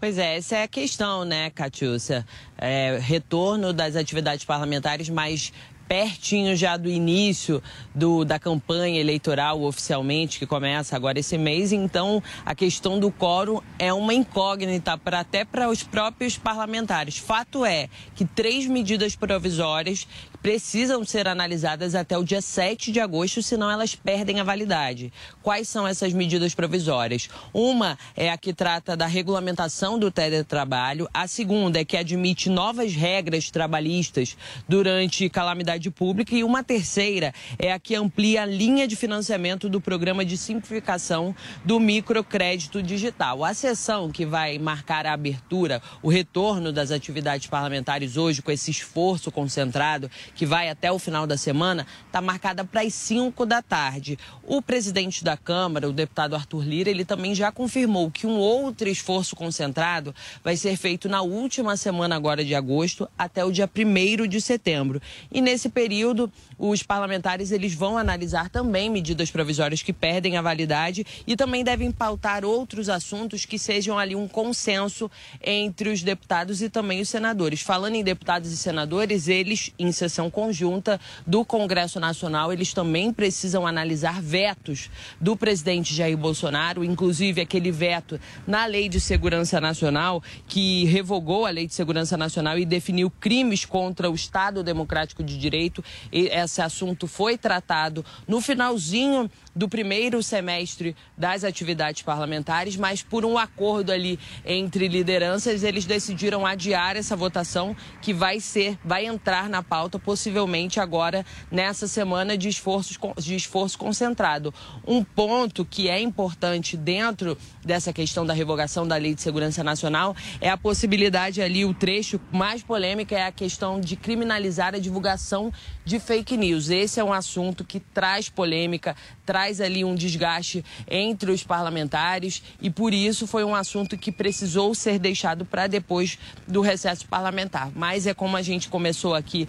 Pois 0.03 0.19
é, 0.19 0.37
essa 0.37 0.57
é 0.57 0.63
a 0.65 0.67
questão, 0.67 1.25
né, 1.25 1.49
Catiúcia? 1.51 2.27
É, 2.59 2.99
retorno 3.01 3.73
das 3.73 3.95
atividades 3.95 4.45
parlamentares, 4.45 5.09
mas 5.09 5.53
pertinho 5.87 6.57
já 6.57 6.77
do 6.77 6.89
início 6.89 7.63
do, 7.95 8.25
da 8.25 8.37
campanha 8.37 9.01
eleitoral 9.01 9.63
oficialmente, 9.63 10.41
que 10.41 10.47
começa 10.47 10.97
agora 10.97 11.21
esse 11.21 11.39
mês. 11.39 11.71
Então, 11.71 12.21
a 12.45 12.53
questão 12.53 12.99
do 12.99 13.13
quórum 13.13 13.61
é 13.79 13.93
uma 13.93 14.13
incógnita 14.13 14.99
para 14.99 15.21
até 15.21 15.45
para 15.45 15.69
os 15.69 15.85
próprios 15.85 16.37
parlamentares. 16.37 17.19
Fato 17.19 17.65
é 17.65 17.89
que 18.17 18.25
três 18.25 18.67
medidas 18.67 19.15
provisórias 19.15 20.09
precisam 20.43 21.05
ser 21.05 21.29
analisadas 21.29 21.95
até 21.95 22.19
o 22.19 22.25
dia 22.25 22.43
7 22.43 22.91
de 22.91 22.99
agosto, 22.99 23.41
senão 23.41 23.71
elas 23.71 23.95
perdem 23.95 24.41
a 24.41 24.45
validade. 24.45 25.13
Quais 25.41 25.69
são 25.69 25.87
essas 25.87 26.13
medidas 26.13 26.53
provisórias? 26.53 27.29
Uma 27.55 27.97
é 28.17 28.29
a 28.29 28.37
que 28.37 28.53
trata 28.53 28.97
da 28.97 29.07
regulamentação 29.07 29.99
do 29.99 30.11
teletrabalho, 30.11 31.09
a 31.15 31.29
segunda 31.29 31.81
é 31.81 31.85
que 31.85 31.97
admite 31.97 32.51
novas 32.51 32.93
regras 32.93 33.51
trabalhistas 33.51 34.37
durante 34.69 35.29
calamidade 35.31 35.91
pública 35.91 36.35
e 36.35 36.43
uma 36.43 36.65
terceira 36.65 37.33
é 37.59 37.73
a 37.73 37.79
que 37.79 37.95
amplia 37.95 38.43
a 38.43 38.47
linha 38.47 38.89
de 38.89 38.97
financiamento 38.97 39.69
do 39.69 39.81
programa 39.81 40.25
de 40.25 40.37
simplificação 40.37 41.35
do 41.65 41.79
microcrédito 41.79 42.83
digital. 42.83 43.45
A 43.45 43.55
sessão 43.55 44.11
que 44.11 44.27
vai 44.27 44.59
marcar 44.59 45.07
a 45.07 45.13
abertura, 45.13 45.81
o 46.03 46.11
retorno 46.11 46.73
das 46.73 46.91
atividades 46.91 47.47
parlamentares 47.47 48.17
hoje 48.17 48.43
com 48.43 48.51
esse 48.51 48.73
esforço 48.73 49.31
concentrado 49.31 50.11
que 50.35 50.47
vai 50.47 50.69
até 50.69 50.91
o 50.91 50.99
final 50.99 51.27
da 51.27 51.37
semana, 51.37 51.87
está 52.07 52.21
marcada 52.21 52.65
para 52.65 52.83
as 52.83 52.95
5 52.95 53.45
da 53.45 53.63
tarde. 53.63 54.19
O 54.45 54.61
presidente 54.63 55.23
da 55.25 55.37
Câmara, 55.37 55.89
o 55.89 55.93
deputado 55.93 56.35
Arthur 56.35 56.65
Lira, 56.65 56.91
ele 56.91 57.05
também 57.05 57.35
já 57.35 57.51
confirmou 57.53 58.11
que 58.11 58.27
um 58.27 58.37
outro 58.37 58.89
esforço 58.89 59.37
concentrado 59.37 60.15
vai 60.43 60.57
ser 60.57 60.77
feito 60.77 61.09
na 61.09 61.23
última 61.23 61.77
semana 61.77 62.17
agora 62.17 62.45
de 62.45 62.55
agosto 62.55 63.09
até 63.17 63.45
o 63.45 63.53
dia 63.53 63.69
1 63.69 64.27
de 64.27 64.41
setembro. 64.41 65.01
E 65.31 65.41
nesse 65.41 65.69
período, 65.69 66.33
os 66.59 66.83
parlamentares 66.83 67.51
eles 67.53 67.75
vão 67.75 67.99
analisar 67.99 68.49
também 68.49 68.91
medidas 68.91 69.31
provisórias 69.31 69.83
que 69.83 69.93
perdem 69.93 70.37
a 70.37 70.43
validade 70.43 71.05
e 71.27 71.37
também 71.37 71.65
devem 71.65 71.91
pautar 71.91 72.45
outros 72.45 72.89
assuntos 72.89 73.45
que 73.45 73.59
sejam 73.59 73.99
ali 73.99 74.15
um 74.15 74.29
consenso 74.29 75.11
entre 75.43 75.91
os 75.91 76.03
deputados 76.03 76.63
e 76.63 76.69
também 76.69 77.01
os 77.01 77.09
senadores. 77.09 77.61
Falando 77.61 77.95
em 77.95 78.05
deputados 78.05 78.53
e 78.53 78.57
senadores, 78.57 79.29
eles, 79.29 79.73
em 79.79 79.93
sessão 79.93 80.22
sessão 80.23 80.31
conjunta 80.31 81.01
do 81.27 81.45
Congresso 81.45 81.99
Nacional, 81.99 82.53
eles 82.53 82.73
também 82.73 83.13
precisam 83.13 83.67
analisar 83.67 84.21
vetos 84.21 84.91
do 85.21 85.37
presidente 85.37 85.95
Jair 85.95 86.17
Bolsonaro, 86.17 86.85
inclusive 86.85 87.41
aquele 87.41 87.73
veto 87.73 88.21
na 88.47 88.67
Lei 88.67 88.89
de 88.89 89.01
Segurança 89.01 89.61
Nacional, 89.61 90.23
que 90.47 90.85
revogou 90.85 91.47
a 91.47 91.51
Lei 91.51 91.67
de 91.67 91.75
Segurança 91.75 92.17
Nacional 92.17 92.59
e 92.59 92.65
definiu 92.65 93.11
crimes 93.11 93.65
contra 93.65 94.11
o 94.11 94.15
Estado 94.15 94.63
Democrático 94.63 95.23
de 95.23 95.39
Direito. 95.39 95.83
E 96.13 96.27
esse 96.27 96.61
assunto 96.61 97.07
foi 97.07 97.37
tratado 97.37 98.05
no 98.29 98.41
finalzinho 98.41 99.31
do 99.55 99.69
primeiro 99.69 100.23
semestre 100.23 100.95
das 101.17 101.45
atividades 101.45 102.03
parlamentares, 102.03 102.77
mas 102.77 103.03
por 103.03 103.25
um 103.25 103.37
acordo 103.37 103.93
ali 103.93 104.19
entre 104.45 104.89
lideranças, 104.89 105.63
eles 105.63 105.85
decidiram 105.85 106.47
adiar 106.47 106.97
essa 106.97 107.17
votação 107.17 107.77
que 108.01 108.13
vai 108.13 108.41
ser, 108.41 108.79
vai 108.85 109.07
entrar 109.07 109.49
na 109.49 109.63
pauta 109.63 109.99
possivelmente 110.13 110.79
agora 110.79 111.25
nessa 111.51 111.89
semana 111.89 112.37
de 112.37 112.47
esforço, 112.47 112.99
de 113.17 113.35
esforço 113.35 113.79
concentrado. 113.79 114.53
Um 114.87 115.03
ponto 115.03 115.65
que 115.65 115.89
é 115.89 115.99
importante 115.99 116.77
dentro 116.77 117.39
dessa 117.65 117.95
questão 117.95 118.27
da 118.27 118.35
revogação 118.35 118.87
da 118.87 118.97
Lei 118.97 119.15
de 119.15 119.23
Segurança 119.23 119.65
Nacional 119.65 120.15
é 120.39 120.51
a 120.51 120.57
possibilidade 120.59 121.41
ali, 121.41 121.65
o 121.65 121.73
trecho 121.73 122.21
mais 122.31 122.63
polêmico 122.63 123.15
é 123.15 123.25
a 123.25 123.33
questão 123.33 123.81
de 123.81 123.97
criminalizar 123.97 124.75
a 124.75 124.79
divulgação 124.79 125.51
de 125.83 125.99
fake 125.99 126.37
news. 126.37 126.69
Esse 126.69 127.01
é 127.01 127.05
um 127.05 127.13
assunto 127.13 127.65
que 127.65 127.81
traz 127.81 128.29
polêmica, 128.29 128.95
traz 129.25 129.63
ali 129.63 129.83
um 129.83 129.95
desgaste 129.95 130.63
entre 130.91 131.31
os 131.31 131.43
parlamentares 131.43 132.43
e 132.61 132.69
por 132.69 132.93
isso 132.93 133.27
foi 133.27 133.45
um 133.45 133.55
assunto 133.55 133.97
que 133.97 134.13
precisou 134.13 134.75
ser 134.75 134.99
deixado 134.99 135.47
para 135.47 135.67
depois 135.67 136.19
do 136.47 136.61
recesso 136.61 137.07
parlamentar. 137.07 137.71
Mas 137.75 138.07
é 138.07 138.13
como 138.13 138.37
a 138.37 138.43
gente 138.43 138.69
começou 138.69 139.15
aqui, 139.15 139.49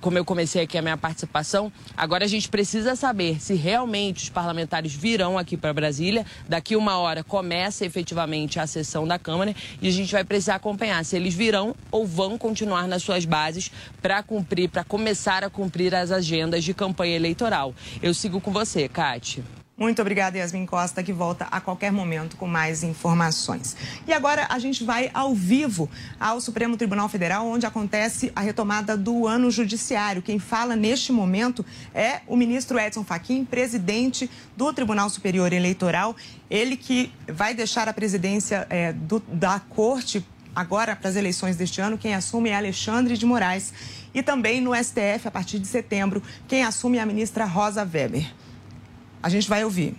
como 0.00 0.18
eu 0.18 0.24
comecei 0.24 0.62
aqui 0.62 0.78
a 0.78 0.82
minha 0.82 0.96
participação, 0.96 1.72
agora 1.96 2.24
a 2.24 2.28
gente 2.28 2.48
precisa 2.48 2.96
saber 2.96 3.40
se 3.40 3.54
realmente 3.54 4.24
os 4.24 4.28
parlamentares 4.30 4.94
virão 4.94 5.38
aqui 5.38 5.56
para 5.56 5.72
Brasília. 5.72 6.24
Daqui 6.48 6.76
uma 6.76 6.98
hora 6.98 7.22
começa 7.22 7.84
efetivamente 7.84 8.58
a 8.58 8.66
sessão 8.66 9.06
da 9.06 9.18
Câmara 9.18 9.54
e 9.80 9.88
a 9.88 9.92
gente 9.92 10.12
vai 10.12 10.24
precisar 10.24 10.56
acompanhar 10.56 11.04
se 11.04 11.16
eles 11.16 11.34
virão 11.34 11.74
ou 11.90 12.06
vão 12.06 12.38
continuar 12.38 12.88
nas 12.88 13.02
suas 13.02 13.24
bases 13.24 13.70
para 14.00 14.22
cumprir, 14.22 14.68
para 14.68 14.84
começar 14.84 15.44
a 15.44 15.50
cumprir 15.50 15.94
as 15.94 16.10
agendas 16.10 16.64
de 16.64 16.72
campanha 16.72 17.16
eleitoral. 17.16 17.74
Eu 18.02 18.14
sigo 18.14 18.40
com 18.40 18.52
você, 18.52 18.88
Kate. 18.88 19.59
Muito 19.80 20.02
obrigada, 20.02 20.36
Yasmin 20.36 20.66
Costa, 20.66 21.02
que 21.02 21.10
volta 21.10 21.46
a 21.50 21.58
qualquer 21.58 21.90
momento 21.90 22.36
com 22.36 22.46
mais 22.46 22.82
informações. 22.82 23.74
E 24.06 24.12
agora 24.12 24.46
a 24.50 24.58
gente 24.58 24.84
vai 24.84 25.10
ao 25.14 25.34
vivo 25.34 25.88
ao 26.20 26.38
Supremo 26.38 26.76
Tribunal 26.76 27.08
Federal, 27.08 27.46
onde 27.46 27.64
acontece 27.64 28.30
a 28.36 28.42
retomada 28.42 28.94
do 28.94 29.26
ano 29.26 29.50
judiciário. 29.50 30.20
Quem 30.20 30.38
fala 30.38 30.76
neste 30.76 31.12
momento 31.12 31.64
é 31.94 32.20
o 32.26 32.36
ministro 32.36 32.78
Edson 32.78 33.02
Fachin, 33.02 33.42
presidente 33.42 34.30
do 34.54 34.70
Tribunal 34.70 35.08
Superior 35.08 35.50
Eleitoral. 35.50 36.14
Ele 36.50 36.76
que 36.76 37.10
vai 37.26 37.54
deixar 37.54 37.88
a 37.88 37.94
presidência 37.94 38.66
é, 38.68 38.92
do, 38.92 39.18
da 39.32 39.60
corte 39.60 40.22
agora 40.54 40.94
para 40.94 41.08
as 41.08 41.16
eleições 41.16 41.56
deste 41.56 41.80
ano. 41.80 41.96
Quem 41.96 42.14
assume 42.14 42.50
é 42.50 42.54
Alexandre 42.54 43.16
de 43.16 43.24
Moraes. 43.24 43.72
E 44.12 44.22
também 44.22 44.60
no 44.60 44.74
STF, 44.74 45.26
a 45.26 45.30
partir 45.30 45.58
de 45.58 45.66
setembro, 45.66 46.22
quem 46.46 46.64
assume 46.64 46.98
é 46.98 47.00
a 47.00 47.06
ministra 47.06 47.46
Rosa 47.46 47.82
Weber. 47.82 48.30
A 49.22 49.28
gente 49.28 49.48
vai 49.48 49.64
ouvir. 49.64 49.94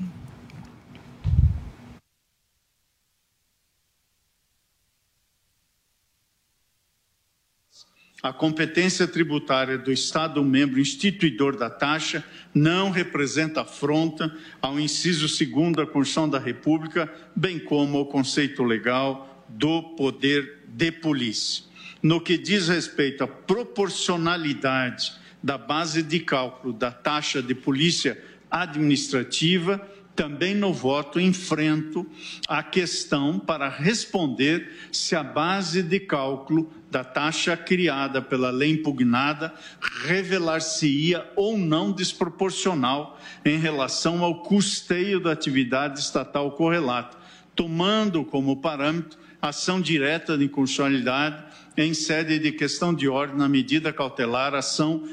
A 8.23 8.31
competência 8.31 9.07
tributária 9.07 9.79
do 9.79 9.91
Estado 9.91 10.43
membro 10.43 10.79
instituidor 10.79 11.57
da 11.57 11.71
taxa 11.71 12.23
não 12.53 12.91
representa 12.91 13.61
afronta 13.61 14.31
ao 14.61 14.79
inciso 14.79 15.27
2 15.27 15.73
da 15.73 15.87
Constituição 15.87 16.29
da 16.29 16.37
República, 16.37 17.11
bem 17.35 17.57
como 17.57 17.97
ao 17.97 18.05
conceito 18.05 18.63
legal 18.63 19.43
do 19.49 19.81
poder 19.95 20.65
de 20.67 20.91
polícia. 20.91 21.65
no 22.01 22.19
que 22.19 22.37
diz 22.37 22.67
respeito 22.67 23.23
à 23.23 23.27
proporcionalidade 23.27 25.13
da 25.43 25.57
base 25.57 26.01
de 26.01 26.19
cálculo 26.19 26.73
da 26.73 26.91
taxa 26.91 27.41
de 27.41 27.53
polícia 27.53 28.17
administrativa, 28.51 29.81
também 30.15 30.53
no 30.53 30.73
voto 30.73 31.19
enfrento 31.19 32.05
a 32.47 32.61
questão 32.61 33.39
para 33.39 33.69
responder 33.69 34.69
se 34.91 35.15
a 35.15 35.23
base 35.23 35.81
de 35.81 35.99
cálculo 35.99 36.69
da 36.91 37.03
taxa 37.03 37.55
criada 37.55 38.21
pela 38.21 38.51
lei 38.51 38.71
impugnada 38.71 39.53
revelar-se-ia 40.05 41.25
ou 41.35 41.57
não 41.57 41.91
desproporcional 41.91 43.17
em 43.45 43.57
relação 43.57 44.23
ao 44.23 44.43
custeio 44.43 45.19
da 45.19 45.31
atividade 45.31 45.99
estatal 45.99 46.51
correlata, 46.51 47.17
tomando 47.55 48.25
como 48.25 48.57
parâmetro 48.57 49.17
ação 49.41 49.81
direta 49.81 50.37
de 50.37 50.45
inconstitucionalidade 50.45 51.43
em 51.75 51.93
sede 51.93 52.37
de 52.37 52.51
questão 52.51 52.93
de 52.93 53.07
ordem 53.07 53.37
na 53.37 53.49
medida 53.49 53.91
cautelar, 53.91 54.53
ação 54.53 55.03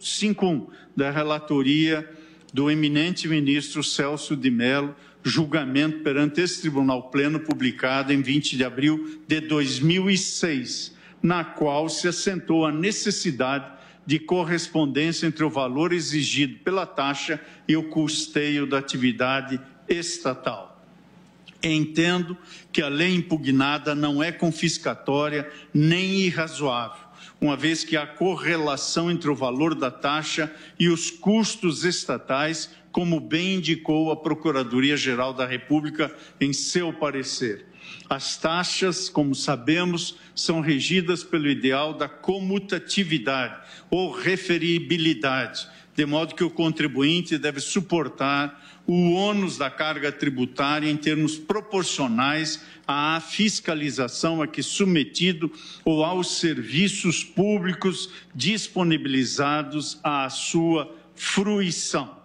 2551 0.00 0.66
da 0.96 1.10
relatoria 1.10 2.08
do 2.52 2.70
eminente 2.70 3.28
ministro 3.28 3.84
Celso 3.84 4.34
de 4.34 4.50
Mello, 4.50 4.96
julgamento 5.22 5.98
perante 6.02 6.40
esse 6.40 6.62
Tribunal 6.62 7.10
Pleno, 7.10 7.38
publicado 7.38 8.12
em 8.12 8.22
20 8.22 8.56
de 8.56 8.64
abril 8.64 9.20
de 9.28 9.40
2006, 9.40 10.96
na 11.22 11.44
qual 11.44 11.88
se 11.88 12.08
assentou 12.08 12.64
a 12.64 12.72
necessidade 12.72 13.78
de 14.06 14.18
correspondência 14.18 15.26
entre 15.26 15.44
o 15.44 15.50
valor 15.50 15.92
exigido 15.92 16.58
pela 16.64 16.86
taxa 16.86 17.38
e 17.68 17.76
o 17.76 17.84
custeio 17.90 18.66
da 18.66 18.78
atividade 18.78 19.60
estatal. 19.86 20.82
Entendo 21.62 22.36
que 22.72 22.80
a 22.80 22.88
lei 22.88 23.14
impugnada 23.14 23.94
não 23.94 24.22
é 24.22 24.32
confiscatória 24.32 25.48
nem 25.74 26.22
irrazoável, 26.22 27.09
uma 27.40 27.56
vez 27.56 27.82
que 27.82 27.96
há 27.96 28.06
correlação 28.06 29.10
entre 29.10 29.30
o 29.30 29.34
valor 29.34 29.74
da 29.74 29.90
taxa 29.90 30.54
e 30.78 30.88
os 30.88 31.10
custos 31.10 31.84
estatais, 31.84 32.70
como 32.92 33.18
bem 33.18 33.54
indicou 33.54 34.10
a 34.10 34.16
Procuradoria-Geral 34.16 35.32
da 35.32 35.46
República 35.46 36.14
em 36.40 36.52
seu 36.52 36.92
parecer. 36.92 37.66
As 38.08 38.36
taxas, 38.36 39.08
como 39.08 39.34
sabemos, 39.34 40.16
são 40.34 40.60
regidas 40.60 41.24
pelo 41.24 41.48
ideal 41.48 41.94
da 41.94 42.08
comutatividade 42.08 43.56
ou 43.90 44.10
referibilidade, 44.10 45.66
de 45.96 46.04
modo 46.04 46.34
que 46.34 46.44
o 46.44 46.50
contribuinte 46.50 47.38
deve 47.38 47.60
suportar 47.60 48.69
o 48.86 49.12
ônus 49.12 49.56
da 49.56 49.70
carga 49.70 50.10
tributária 50.10 50.90
em 50.90 50.96
termos 50.96 51.36
proporcionais 51.36 52.62
à 52.86 53.20
fiscalização 53.20 54.42
a 54.42 54.46
que 54.46 54.62
submetido 54.62 55.52
ou 55.84 56.04
aos 56.04 56.38
serviços 56.38 57.22
públicos 57.22 58.10
disponibilizados 58.34 59.98
à 60.02 60.28
sua 60.28 60.92
fruição. 61.14 62.18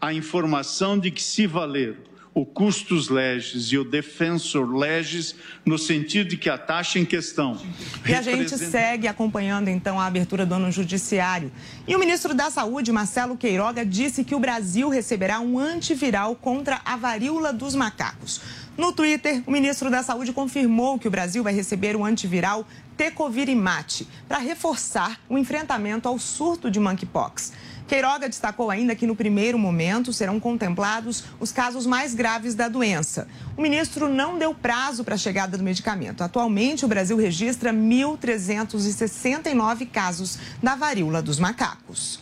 A 0.00 0.14
informação 0.14 0.98
de 0.98 1.10
que 1.10 1.22
se 1.22 1.46
valer 1.46 2.09
o 2.32 2.46
custos 2.46 3.08
legis 3.08 3.72
e 3.72 3.78
o 3.78 3.84
defensor 3.84 4.72
legis, 4.74 5.34
no 5.66 5.76
sentido 5.76 6.28
de 6.30 6.36
que 6.36 6.48
a 6.48 6.56
taxa 6.56 6.98
em 6.98 7.04
questão. 7.04 7.60
E 8.06 8.14
a 8.14 8.22
gente 8.22 8.56
segue 8.56 9.08
acompanhando 9.08 9.68
então 9.68 9.98
a 9.98 10.06
abertura 10.06 10.46
do 10.46 10.54
ano 10.54 10.70
judiciário. 10.70 11.50
E 11.88 11.94
o 11.94 11.98
ministro 11.98 12.32
da 12.34 12.50
Saúde, 12.50 12.92
Marcelo 12.92 13.36
Queiroga, 13.36 13.84
disse 13.84 14.22
que 14.22 14.34
o 14.34 14.38
Brasil 14.38 14.88
receberá 14.88 15.40
um 15.40 15.58
antiviral 15.58 16.36
contra 16.36 16.80
a 16.84 16.96
varíola 16.96 17.52
dos 17.52 17.74
macacos. 17.74 18.40
No 18.76 18.92
Twitter, 18.92 19.42
o 19.46 19.50
ministro 19.50 19.90
da 19.90 20.02
Saúde 20.02 20.32
confirmou 20.32 20.98
que 20.98 21.08
o 21.08 21.10
Brasil 21.10 21.42
vai 21.42 21.52
receber 21.52 21.96
o 21.96 22.04
antiviral 22.04 22.66
Tecovirimat 22.96 24.02
para 24.28 24.38
reforçar 24.38 25.20
o 25.28 25.36
enfrentamento 25.36 26.08
ao 26.08 26.18
surto 26.18 26.70
de 26.70 26.78
monkeypox. 26.78 27.52
Queiroga 27.90 28.28
destacou 28.28 28.70
ainda 28.70 28.94
que 28.94 29.04
no 29.04 29.16
primeiro 29.16 29.58
momento 29.58 30.12
serão 30.12 30.38
contemplados 30.38 31.24
os 31.40 31.50
casos 31.50 31.86
mais 31.86 32.14
graves 32.14 32.54
da 32.54 32.68
doença. 32.68 33.26
O 33.56 33.62
ministro 33.62 34.08
não 34.08 34.38
deu 34.38 34.54
prazo 34.54 35.02
para 35.02 35.16
a 35.16 35.18
chegada 35.18 35.58
do 35.58 35.64
medicamento. 35.64 36.22
Atualmente, 36.22 36.84
o 36.84 36.88
Brasil 36.88 37.16
registra 37.16 37.72
1.369 37.72 39.90
casos 39.90 40.38
da 40.62 40.76
varíola 40.76 41.20
dos 41.20 41.40
macacos. 41.40 42.20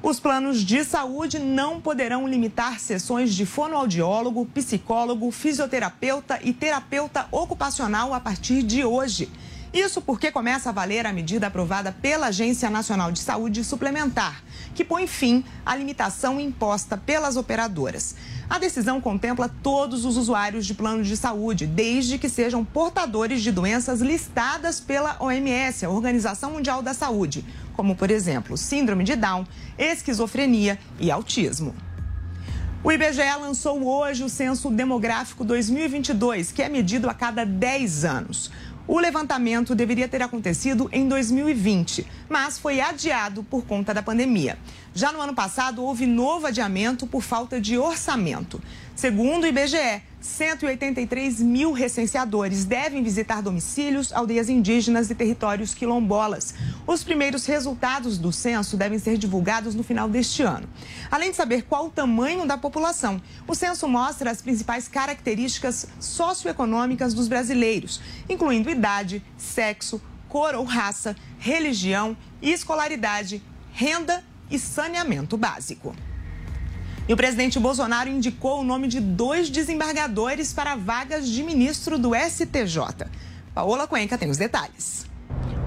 Os 0.00 0.20
planos 0.20 0.64
de 0.64 0.84
saúde 0.84 1.40
não 1.40 1.80
poderão 1.80 2.28
limitar 2.28 2.78
sessões 2.78 3.34
de 3.34 3.44
fonoaudiólogo, 3.44 4.46
psicólogo, 4.54 5.32
fisioterapeuta 5.32 6.38
e 6.44 6.52
terapeuta 6.52 7.26
ocupacional 7.32 8.14
a 8.14 8.20
partir 8.20 8.62
de 8.62 8.84
hoje. 8.84 9.28
Isso 9.76 10.00
porque 10.00 10.32
começa 10.32 10.70
a 10.70 10.72
valer 10.72 11.04
a 11.04 11.12
medida 11.12 11.48
aprovada 11.48 11.92
pela 11.92 12.28
Agência 12.28 12.70
Nacional 12.70 13.12
de 13.12 13.18
Saúde 13.18 13.62
Suplementar, 13.62 14.42
que 14.74 14.82
põe 14.82 15.06
fim 15.06 15.44
à 15.66 15.76
limitação 15.76 16.40
imposta 16.40 16.96
pelas 16.96 17.36
operadoras. 17.36 18.16
A 18.48 18.58
decisão 18.58 19.02
contempla 19.02 19.50
todos 19.62 20.06
os 20.06 20.16
usuários 20.16 20.64
de 20.64 20.72
planos 20.72 21.06
de 21.06 21.14
saúde, 21.14 21.66
desde 21.66 22.16
que 22.16 22.30
sejam 22.30 22.64
portadores 22.64 23.42
de 23.42 23.52
doenças 23.52 24.00
listadas 24.00 24.80
pela 24.80 25.18
OMS, 25.20 25.84
a 25.84 25.90
Organização 25.90 26.52
Mundial 26.52 26.80
da 26.80 26.94
Saúde, 26.94 27.44
como, 27.74 27.94
por 27.94 28.10
exemplo, 28.10 28.56
síndrome 28.56 29.04
de 29.04 29.14
Down, 29.14 29.46
esquizofrenia 29.76 30.78
e 30.98 31.10
autismo. 31.10 31.74
O 32.86 32.92
IBGE 32.92 33.20
lançou 33.40 33.84
hoje 33.84 34.22
o 34.22 34.28
Censo 34.28 34.70
Demográfico 34.70 35.44
2022, 35.44 36.52
que 36.52 36.62
é 36.62 36.68
medido 36.68 37.10
a 37.10 37.14
cada 37.14 37.44
10 37.44 38.04
anos. 38.04 38.48
O 38.88 39.00
levantamento 39.00 39.74
deveria 39.74 40.06
ter 40.06 40.22
acontecido 40.22 40.88
em 40.92 41.08
2020, 41.08 42.06
mas 42.28 42.56
foi 42.56 42.80
adiado 42.80 43.42
por 43.42 43.64
conta 43.64 43.92
da 43.92 44.00
pandemia. 44.00 44.56
Já 44.94 45.10
no 45.10 45.20
ano 45.20 45.34
passado, 45.34 45.82
houve 45.82 46.06
novo 46.06 46.46
adiamento 46.46 47.04
por 47.04 47.20
falta 47.20 47.60
de 47.60 47.76
orçamento. 47.76 48.62
Segundo 48.94 49.42
o 49.42 49.46
IBGE, 49.48 50.02
183 50.26 51.40
mil 51.40 51.72
recenseadores 51.72 52.64
devem 52.64 53.02
visitar 53.02 53.40
domicílios, 53.40 54.12
aldeias 54.12 54.48
indígenas 54.48 55.08
e 55.08 55.14
territórios 55.14 55.72
quilombolas. 55.72 56.52
Os 56.86 57.04
primeiros 57.04 57.46
resultados 57.46 58.18
do 58.18 58.32
censo 58.32 58.76
devem 58.76 58.98
ser 58.98 59.16
divulgados 59.16 59.74
no 59.74 59.84
final 59.84 60.08
deste 60.08 60.42
ano. 60.42 60.68
Além 61.10 61.30
de 61.30 61.36
saber 61.36 61.62
qual 61.62 61.86
o 61.86 61.90
tamanho 61.90 62.44
da 62.44 62.58
população, 62.58 63.22
o 63.46 63.54
censo 63.54 63.88
mostra 63.88 64.30
as 64.30 64.42
principais 64.42 64.88
características 64.88 65.86
socioeconômicas 66.00 67.14
dos 67.14 67.28
brasileiros, 67.28 68.00
incluindo 68.28 68.68
idade, 68.68 69.24
sexo, 69.38 70.02
cor 70.28 70.54
ou 70.56 70.64
raça, 70.64 71.14
religião, 71.38 72.16
escolaridade, 72.42 73.40
renda 73.72 74.24
e 74.50 74.58
saneamento 74.58 75.36
básico. 75.36 75.94
E 77.08 77.12
o 77.12 77.16
presidente 77.16 77.60
Bolsonaro 77.60 78.08
indicou 78.08 78.60
o 78.60 78.64
nome 78.64 78.88
de 78.88 78.98
dois 78.98 79.48
desembargadores 79.48 80.52
para 80.52 80.74
vagas 80.74 81.28
de 81.28 81.40
ministro 81.44 81.98
do 81.98 82.10
STJ. 82.16 83.06
Paola 83.54 83.86
Cuenca 83.86 84.18
tem 84.18 84.28
os 84.28 84.36
detalhes. 84.36 85.05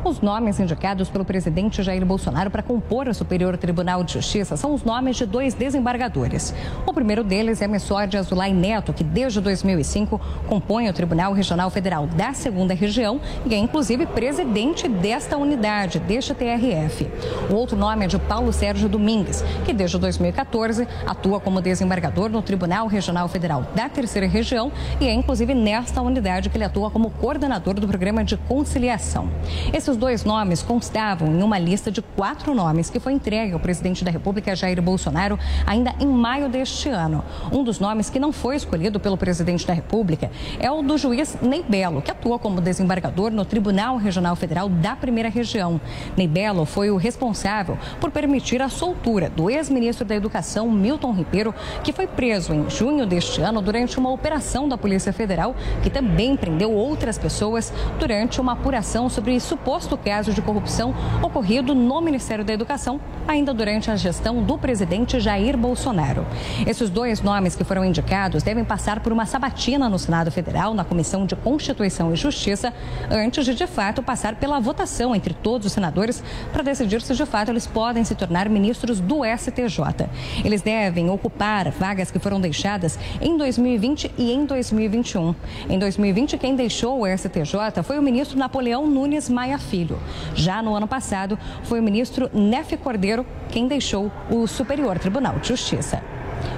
Os 0.02 0.22
nomes 0.22 0.58
indicados 0.62 1.10
pelo 1.10 1.26
presidente 1.26 1.84
Jair 1.84 2.06
Bolsonaro 2.06 2.50
para 2.50 2.64
compor 2.64 3.10
o 3.10 3.14
Superior 3.14 3.58
Tribunal 3.58 4.02
de 4.02 4.14
Justiça 4.14 4.56
são 4.56 4.74
os 4.74 4.82
nomes 4.82 5.18
de 5.18 5.26
dois 5.26 5.54
desembargadores. 5.54 6.56
O 6.86 6.94
primeiro 6.94 7.22
deles 7.22 7.62
é 7.62 7.68
Messorde 7.68 8.16
Azulay 8.16 8.54
Neto, 8.54 8.94
que 8.94 9.04
desde 9.04 9.42
2005 9.42 10.20
compõe 10.48 10.88
o 10.88 10.94
Tribunal 10.94 11.34
Regional 11.34 11.70
Federal 11.70 12.08
da 12.08 12.34
Segunda 12.34 12.74
Região 12.74 13.20
e 13.46 13.54
é 13.54 13.58
inclusive 13.58 14.06
presidente 14.06 14.88
desta 14.88 15.36
unidade, 15.36 16.00
deste 16.00 16.34
TRF. 16.34 17.10
O 17.50 17.56
outro 17.56 17.76
nome 17.76 18.06
é 18.06 18.08
de 18.08 18.18
Paulo 18.18 18.54
Sérgio 18.54 18.88
Domingues, 18.88 19.44
que 19.66 19.74
desde 19.74 19.98
2014 19.98 20.88
atua 21.06 21.42
como 21.42 21.62
desembargador 21.62 22.30
no 22.30 22.42
Tribunal 22.42 22.88
Regional 22.88 23.28
Federal 23.28 23.66
da 23.76 23.90
Terceira 23.90 24.28
Região 24.28 24.72
e 25.02 25.08
é 25.08 25.14
inclusive 25.14 25.54
nesta 25.54 26.02
unidade 26.02 26.50
que 26.50 26.56
ele 26.56 26.64
atua 26.64 26.90
como 26.90 27.10
coordenador 27.10 27.74
do 27.74 27.88
programa 27.88 28.24
de 28.24 28.38
conciliação. 28.38 29.30
Esse 29.74 29.90
esses 29.90 29.98
dois 29.98 30.24
nomes 30.24 30.62
constavam 30.62 31.30
em 31.30 31.42
uma 31.42 31.58
lista 31.58 31.90
de 31.90 32.00
quatro 32.00 32.54
nomes 32.54 32.92
que 32.92 33.00
foi 33.00 33.12
entregue 33.12 33.54
ao 33.54 33.60
presidente 33.60 34.06
da 34.06 34.12
República, 34.12 34.56
Jair 34.56 34.80
Bolsonaro, 34.80 35.40
ainda 35.66 35.96
em 36.00 36.06
maio 36.06 36.48
deste 36.48 36.90
ano. 36.90 37.26
Um 37.52 37.64
dos 37.64 37.80
nomes 37.80 38.08
que 38.08 38.20
não 38.20 38.32
foi 38.32 38.56
escolhido 38.56 39.00
pelo 39.00 39.18
presidente 39.18 39.66
da 39.66 39.74
República 39.74 40.30
é 40.60 40.70
o 40.70 40.84
do 40.84 40.96
juiz 40.96 41.36
Ney 41.42 41.66
Belo, 41.68 42.04
que 42.04 42.12
atua 42.12 42.38
como 42.38 42.62
desembargador 42.62 43.32
no 43.32 43.44
Tribunal 43.44 43.98
Regional 43.98 44.36
Federal 44.36 44.70
da 44.70 44.96
Primeira 44.96 45.28
Região. 45.28 45.82
Ney 46.16 46.28
Belo 46.28 46.66
foi 46.66 46.92
o 46.92 46.98
responsável 46.98 47.76
por 48.00 48.12
permitir 48.12 48.62
a 48.62 48.70
soltura 48.70 49.28
do 49.28 49.50
ex-ministro 49.50 50.06
da 50.06 50.14
Educação, 50.14 50.70
Milton 50.70 51.14
Ribeiro, 51.14 51.52
que 51.84 51.92
foi 51.92 52.06
preso 52.06 52.54
em 52.54 52.70
junho 52.70 53.08
deste 53.08 53.42
ano 53.42 53.60
durante 53.60 53.98
uma 53.98 54.12
operação 54.12 54.70
da 54.70 54.78
Polícia 54.78 55.12
Federal, 55.12 55.56
que 55.82 55.90
também 55.90 56.38
prendeu 56.38 56.72
outras 56.72 57.18
pessoas 57.18 57.74
durante 57.98 58.40
uma 58.40 58.52
apuração 58.52 59.10
sobre 59.10 59.40
suposto 59.40 59.49
suposto 59.50 59.98
caso 59.98 60.32
de 60.32 60.44
corrupção 60.44 60.94
ocorrido 61.24 61.74
no 61.74 62.00
Ministério 62.02 62.46
da 62.46 62.54
Educação, 62.54 63.02
ainda 63.28 63.52
durante 63.52 63.90
a 63.90 63.96
gestão 63.96 64.44
do 64.44 64.60
presidente 64.60 65.20
Jair 65.20 65.58
Bolsonaro. 65.58 66.24
Esses 66.68 66.88
dois 66.88 67.20
nomes 67.22 67.56
que 67.56 67.64
foram 67.64 67.84
indicados 67.84 68.44
devem 68.44 68.64
passar 68.64 69.00
por 69.00 69.12
uma 69.12 69.26
sabatina 69.26 69.90
no 69.90 69.98
Senado 69.98 70.30
Federal, 70.30 70.76
na 70.76 70.84
Comissão 70.84 71.26
de 71.26 71.36
Constituição 71.36 72.14
e 72.14 72.16
Justiça, 72.16 72.72
antes 73.10 73.44
de, 73.44 73.56
de 73.56 73.66
fato, 73.66 74.04
passar 74.04 74.36
pela 74.36 74.60
votação 74.60 75.16
entre 75.16 75.34
todos 75.34 75.66
os 75.66 75.74
senadores 75.74 76.24
para 76.54 76.62
decidir 76.62 77.02
se, 77.02 77.16
de 77.16 77.26
fato, 77.26 77.50
eles 77.50 77.66
podem 77.66 78.04
se 78.04 78.14
tornar 78.14 78.48
ministros 78.48 79.00
do 79.00 79.22
STJ. 79.26 80.08
Eles 80.46 80.62
devem 80.62 81.10
ocupar 81.10 81.72
vagas 81.72 82.12
que 82.12 82.20
foram 82.20 82.40
deixadas 82.40 83.00
em 83.20 83.36
2020 83.36 84.12
e 84.16 84.32
em 84.32 84.46
2021. 84.46 85.34
Em 85.68 85.80
2020, 85.80 86.38
quem 86.38 86.56
deixou 86.56 87.02
o 87.02 87.18
STJ 87.18 87.82
foi 87.84 87.98
o 87.98 88.02
ministro 88.02 88.38
Napoleão 88.38 88.86
Nunes 88.86 89.28
Maia 89.40 89.58
Filho. 89.58 89.98
Já 90.36 90.62
no 90.62 90.76
ano 90.76 90.86
passado, 90.86 91.40
foi 91.64 91.80
o 91.80 91.84
ministro 91.84 92.30
Nefe 92.34 92.76
Cordeiro 92.76 93.26
quem 93.48 93.70
deixou 93.70 94.12
o 94.30 94.46
Superior 94.46 95.00
Tribunal 95.00 95.40
de 95.40 95.48
Justiça. 95.48 96.04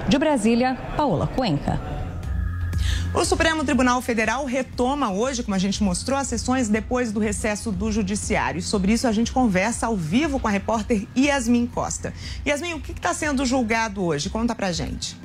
De 0.08 0.18
Brasília, 0.18 0.76
Paola 0.96 1.28
Cuenca. 1.28 1.80
O 3.14 3.24
Supremo 3.24 3.64
Tribunal 3.64 4.02
Federal 4.02 4.44
retoma 4.44 5.12
hoje, 5.12 5.44
como 5.44 5.54
a 5.54 5.58
gente 5.58 5.80
mostrou, 5.80 6.18
as 6.18 6.26
sessões 6.26 6.68
depois 6.68 7.12
do 7.12 7.20
recesso 7.20 7.70
do 7.70 7.92
Judiciário. 7.92 8.58
E 8.58 8.62
sobre 8.62 8.92
isso 8.92 9.06
a 9.06 9.12
gente 9.12 9.30
conversa 9.30 9.86
ao 9.86 9.96
vivo 9.96 10.40
com 10.40 10.48
a 10.48 10.50
repórter 10.50 11.06
Yasmin 11.16 11.68
Costa. 11.68 12.12
Yasmin, 12.44 12.74
o 12.74 12.80
que 12.80 12.90
está 12.90 13.14
sendo 13.14 13.46
julgado 13.46 14.02
hoje? 14.02 14.28
Conta 14.28 14.56
pra 14.56 14.72
gente. 14.72 15.16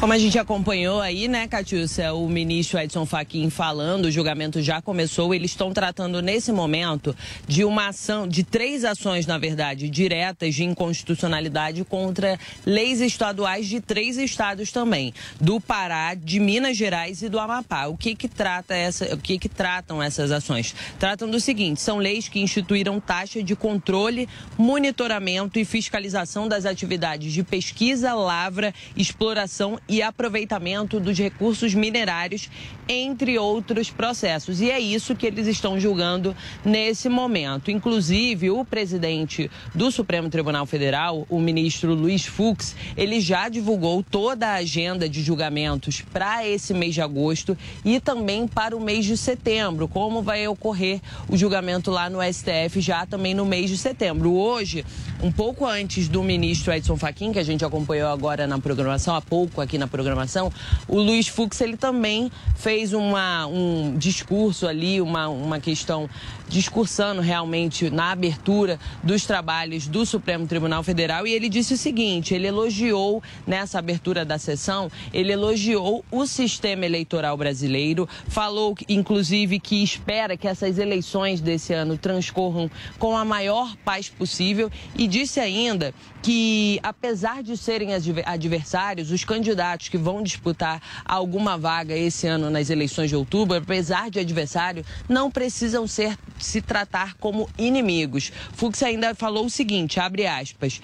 Como 0.00 0.14
a 0.14 0.18
gente 0.18 0.38
acompanhou 0.38 0.98
aí, 0.98 1.28
né, 1.28 1.46
Catiúcia, 1.46 2.14
o 2.14 2.26
ministro 2.26 2.78
Edson 2.78 3.04
Fachin 3.04 3.50
falando, 3.50 4.06
o 4.06 4.10
julgamento 4.10 4.62
já 4.62 4.80
começou, 4.80 5.34
eles 5.34 5.50
estão 5.50 5.74
tratando 5.74 6.22
nesse 6.22 6.50
momento 6.52 7.14
de 7.46 7.66
uma 7.66 7.88
ação, 7.88 8.26
de 8.26 8.42
três 8.42 8.82
ações, 8.82 9.26
na 9.26 9.36
verdade, 9.36 9.90
diretas 9.90 10.54
de 10.54 10.64
inconstitucionalidade 10.64 11.84
contra 11.84 12.40
leis 12.64 13.02
estaduais 13.02 13.68
de 13.68 13.78
três 13.78 14.16
estados 14.16 14.72
também, 14.72 15.12
do 15.38 15.60
Pará, 15.60 16.14
de 16.14 16.40
Minas 16.40 16.78
Gerais 16.78 17.20
e 17.20 17.28
do 17.28 17.38
Amapá. 17.38 17.84
O 17.84 17.94
que 17.94 18.14
que 18.14 18.26
trata 18.26 18.74
essa, 18.74 19.14
o 19.14 19.18
que 19.18 19.38
que 19.38 19.50
tratam 19.50 20.02
essas 20.02 20.32
ações? 20.32 20.74
Tratam 20.98 21.28
do 21.28 21.38
seguinte, 21.38 21.78
são 21.78 21.98
leis 21.98 22.26
que 22.26 22.40
instituíram 22.40 22.98
taxa 22.98 23.42
de 23.42 23.54
controle, 23.54 24.26
monitoramento 24.56 25.58
e 25.58 25.64
fiscalização 25.66 26.48
das 26.48 26.64
atividades 26.64 27.34
de 27.34 27.42
pesquisa, 27.42 28.14
lavra, 28.14 28.72
exploração 28.96 29.78
e 29.90 30.00
aproveitamento 30.00 31.00
dos 31.00 31.18
recursos 31.18 31.74
minerários, 31.74 32.48
entre 32.88 33.36
outros 33.38 33.90
processos. 33.90 34.60
E 34.60 34.70
é 34.70 34.78
isso 34.78 35.16
que 35.16 35.26
eles 35.26 35.48
estão 35.48 35.80
julgando 35.80 36.34
nesse 36.64 37.08
momento. 37.08 37.72
Inclusive, 37.72 38.50
o 38.50 38.64
presidente 38.64 39.50
do 39.74 39.90
Supremo 39.90 40.30
Tribunal 40.30 40.64
Federal, 40.64 41.26
o 41.28 41.40
ministro 41.40 41.92
Luiz 41.92 42.24
Fux, 42.24 42.76
ele 42.96 43.20
já 43.20 43.48
divulgou 43.48 44.02
toda 44.02 44.46
a 44.46 44.54
agenda 44.54 45.08
de 45.08 45.22
julgamentos 45.22 46.02
para 46.12 46.46
esse 46.46 46.72
mês 46.72 46.94
de 46.94 47.02
agosto 47.02 47.58
e 47.84 47.98
também 47.98 48.46
para 48.46 48.76
o 48.76 48.80
mês 48.80 49.04
de 49.04 49.16
setembro, 49.16 49.88
como 49.88 50.22
vai 50.22 50.46
ocorrer 50.46 51.00
o 51.28 51.36
julgamento 51.36 51.90
lá 51.90 52.08
no 52.08 52.20
STF 52.22 52.80
já 52.80 53.04
também 53.04 53.34
no 53.34 53.44
mês 53.44 53.68
de 53.68 53.76
setembro. 53.76 54.34
Hoje, 54.34 54.84
um 55.20 55.32
pouco 55.32 55.66
antes 55.66 56.08
do 56.08 56.22
ministro 56.22 56.72
Edson 56.72 56.96
Fachin, 56.96 57.32
que 57.32 57.40
a 57.40 57.44
gente 57.44 57.64
acompanhou 57.64 58.08
agora 58.08 58.46
na 58.46 58.58
programação, 58.60 59.16
há 59.16 59.20
pouco 59.20 59.60
aqui 59.60 59.79
na 59.80 59.88
programação, 59.88 60.52
o 60.86 61.00
Luiz 61.00 61.26
Fux 61.26 61.60
ele 61.60 61.76
também 61.76 62.30
fez 62.54 62.92
uma, 62.92 63.46
um 63.46 63.96
discurso 63.96 64.68
ali, 64.68 65.00
uma, 65.00 65.28
uma 65.28 65.58
questão 65.58 66.08
discursando 66.50 67.22
realmente 67.22 67.88
na 67.90 68.10
abertura 68.10 68.78
dos 69.02 69.24
trabalhos 69.24 69.86
do 69.86 70.04
Supremo 70.04 70.46
Tribunal 70.46 70.82
Federal. 70.82 71.26
E 71.26 71.32
ele 71.32 71.48
disse 71.48 71.74
o 71.74 71.76
seguinte, 71.76 72.34
ele 72.34 72.48
elogiou 72.48 73.22
nessa 73.46 73.78
abertura 73.78 74.24
da 74.24 74.36
sessão, 74.36 74.90
ele 75.12 75.32
elogiou 75.32 76.04
o 76.10 76.26
sistema 76.26 76.84
eleitoral 76.84 77.36
brasileiro, 77.36 78.08
falou 78.28 78.74
inclusive 78.88 79.60
que 79.60 79.82
espera 79.82 80.36
que 80.36 80.48
essas 80.48 80.76
eleições 80.76 81.40
desse 81.40 81.72
ano 81.72 81.96
transcorram 81.96 82.68
com 82.98 83.16
a 83.16 83.24
maior 83.24 83.76
paz 83.84 84.08
possível 84.08 84.70
e 84.96 85.06
disse 85.06 85.38
ainda 85.38 85.94
que, 86.20 86.78
apesar 86.82 87.42
de 87.42 87.56
serem 87.56 87.90
adversários, 88.26 89.10
os 89.10 89.24
candidatos 89.24 89.88
que 89.88 89.96
vão 89.96 90.22
disputar 90.22 90.82
alguma 91.04 91.56
vaga 91.56 91.96
esse 91.96 92.26
ano 92.26 92.50
nas 92.50 92.68
eleições 92.70 93.08
de 93.08 93.16
outubro, 93.16 93.56
apesar 93.56 94.10
de 94.10 94.18
adversário, 94.18 94.84
não 95.08 95.30
precisam 95.30 95.86
ser 95.86 96.18
se 96.40 96.60
tratar 96.60 97.14
como 97.14 97.48
inimigos. 97.58 98.32
Fux 98.52 98.82
ainda 98.82 99.14
falou 99.14 99.46
o 99.46 99.50
seguinte, 99.50 100.00
abre 100.00 100.26
aspas, 100.26 100.80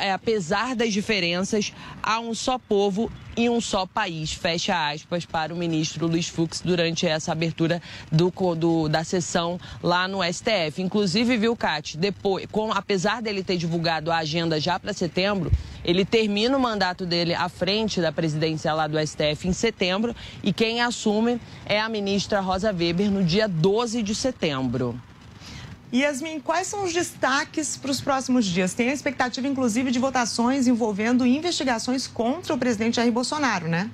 é, 0.00 0.12
apesar 0.12 0.74
das 0.74 0.92
diferenças, 0.92 1.72
há 2.02 2.20
um 2.20 2.34
só 2.34 2.58
povo 2.58 3.10
e 3.36 3.50
um 3.50 3.60
só 3.60 3.84
país, 3.84 4.32
fecha 4.32 4.90
aspas, 4.90 5.26
para 5.26 5.52
o 5.52 5.56
ministro 5.56 6.06
Luiz 6.06 6.26
Fux 6.26 6.62
durante 6.62 7.06
essa 7.06 7.32
abertura 7.32 7.82
do, 8.10 8.32
do, 8.54 8.88
da 8.88 9.04
sessão 9.04 9.60
lá 9.82 10.08
no 10.08 10.20
STF. 10.24 10.80
Inclusive, 10.80 11.36
viu, 11.36 11.54
Cate, 11.54 11.98
depois, 11.98 12.46
com, 12.50 12.72
apesar 12.72 13.20
dele 13.20 13.44
ter 13.44 13.58
divulgado 13.58 14.10
a 14.10 14.18
agenda 14.18 14.58
já 14.58 14.80
para 14.80 14.94
setembro, 14.94 15.52
ele 15.84 16.04
termina 16.04 16.56
o 16.56 16.60
mandato 16.60 17.04
dele 17.04 17.34
à 17.34 17.48
frente 17.48 18.00
da 18.00 18.10
presidência 18.10 18.72
lá 18.72 18.86
do 18.86 18.98
STF 18.98 19.46
em 19.46 19.52
setembro 19.52 20.16
e 20.42 20.52
quem 20.52 20.80
assume 20.80 21.38
é 21.64 21.78
a 21.78 21.88
ministra 21.88 22.40
Rosa 22.40 22.72
Weber 22.72 23.10
no 23.10 23.22
dia 23.22 23.46
12 23.46 24.02
de 24.02 24.14
setembro. 24.14 24.95
Yasmin, 26.02 26.40
quais 26.40 26.66
são 26.66 26.84
os 26.84 26.92
destaques 26.92 27.76
para 27.76 27.90
os 27.90 28.00
próximos 28.00 28.44
dias? 28.44 28.74
Tem 28.74 28.90
a 28.90 28.92
expectativa, 28.92 29.46
inclusive, 29.46 29.90
de 29.90 29.98
votações 29.98 30.66
envolvendo 30.66 31.26
investigações 31.26 32.06
contra 32.06 32.54
o 32.54 32.58
presidente 32.58 32.96
Jair 32.96 33.12
Bolsonaro, 33.12 33.68
né? 33.68 33.90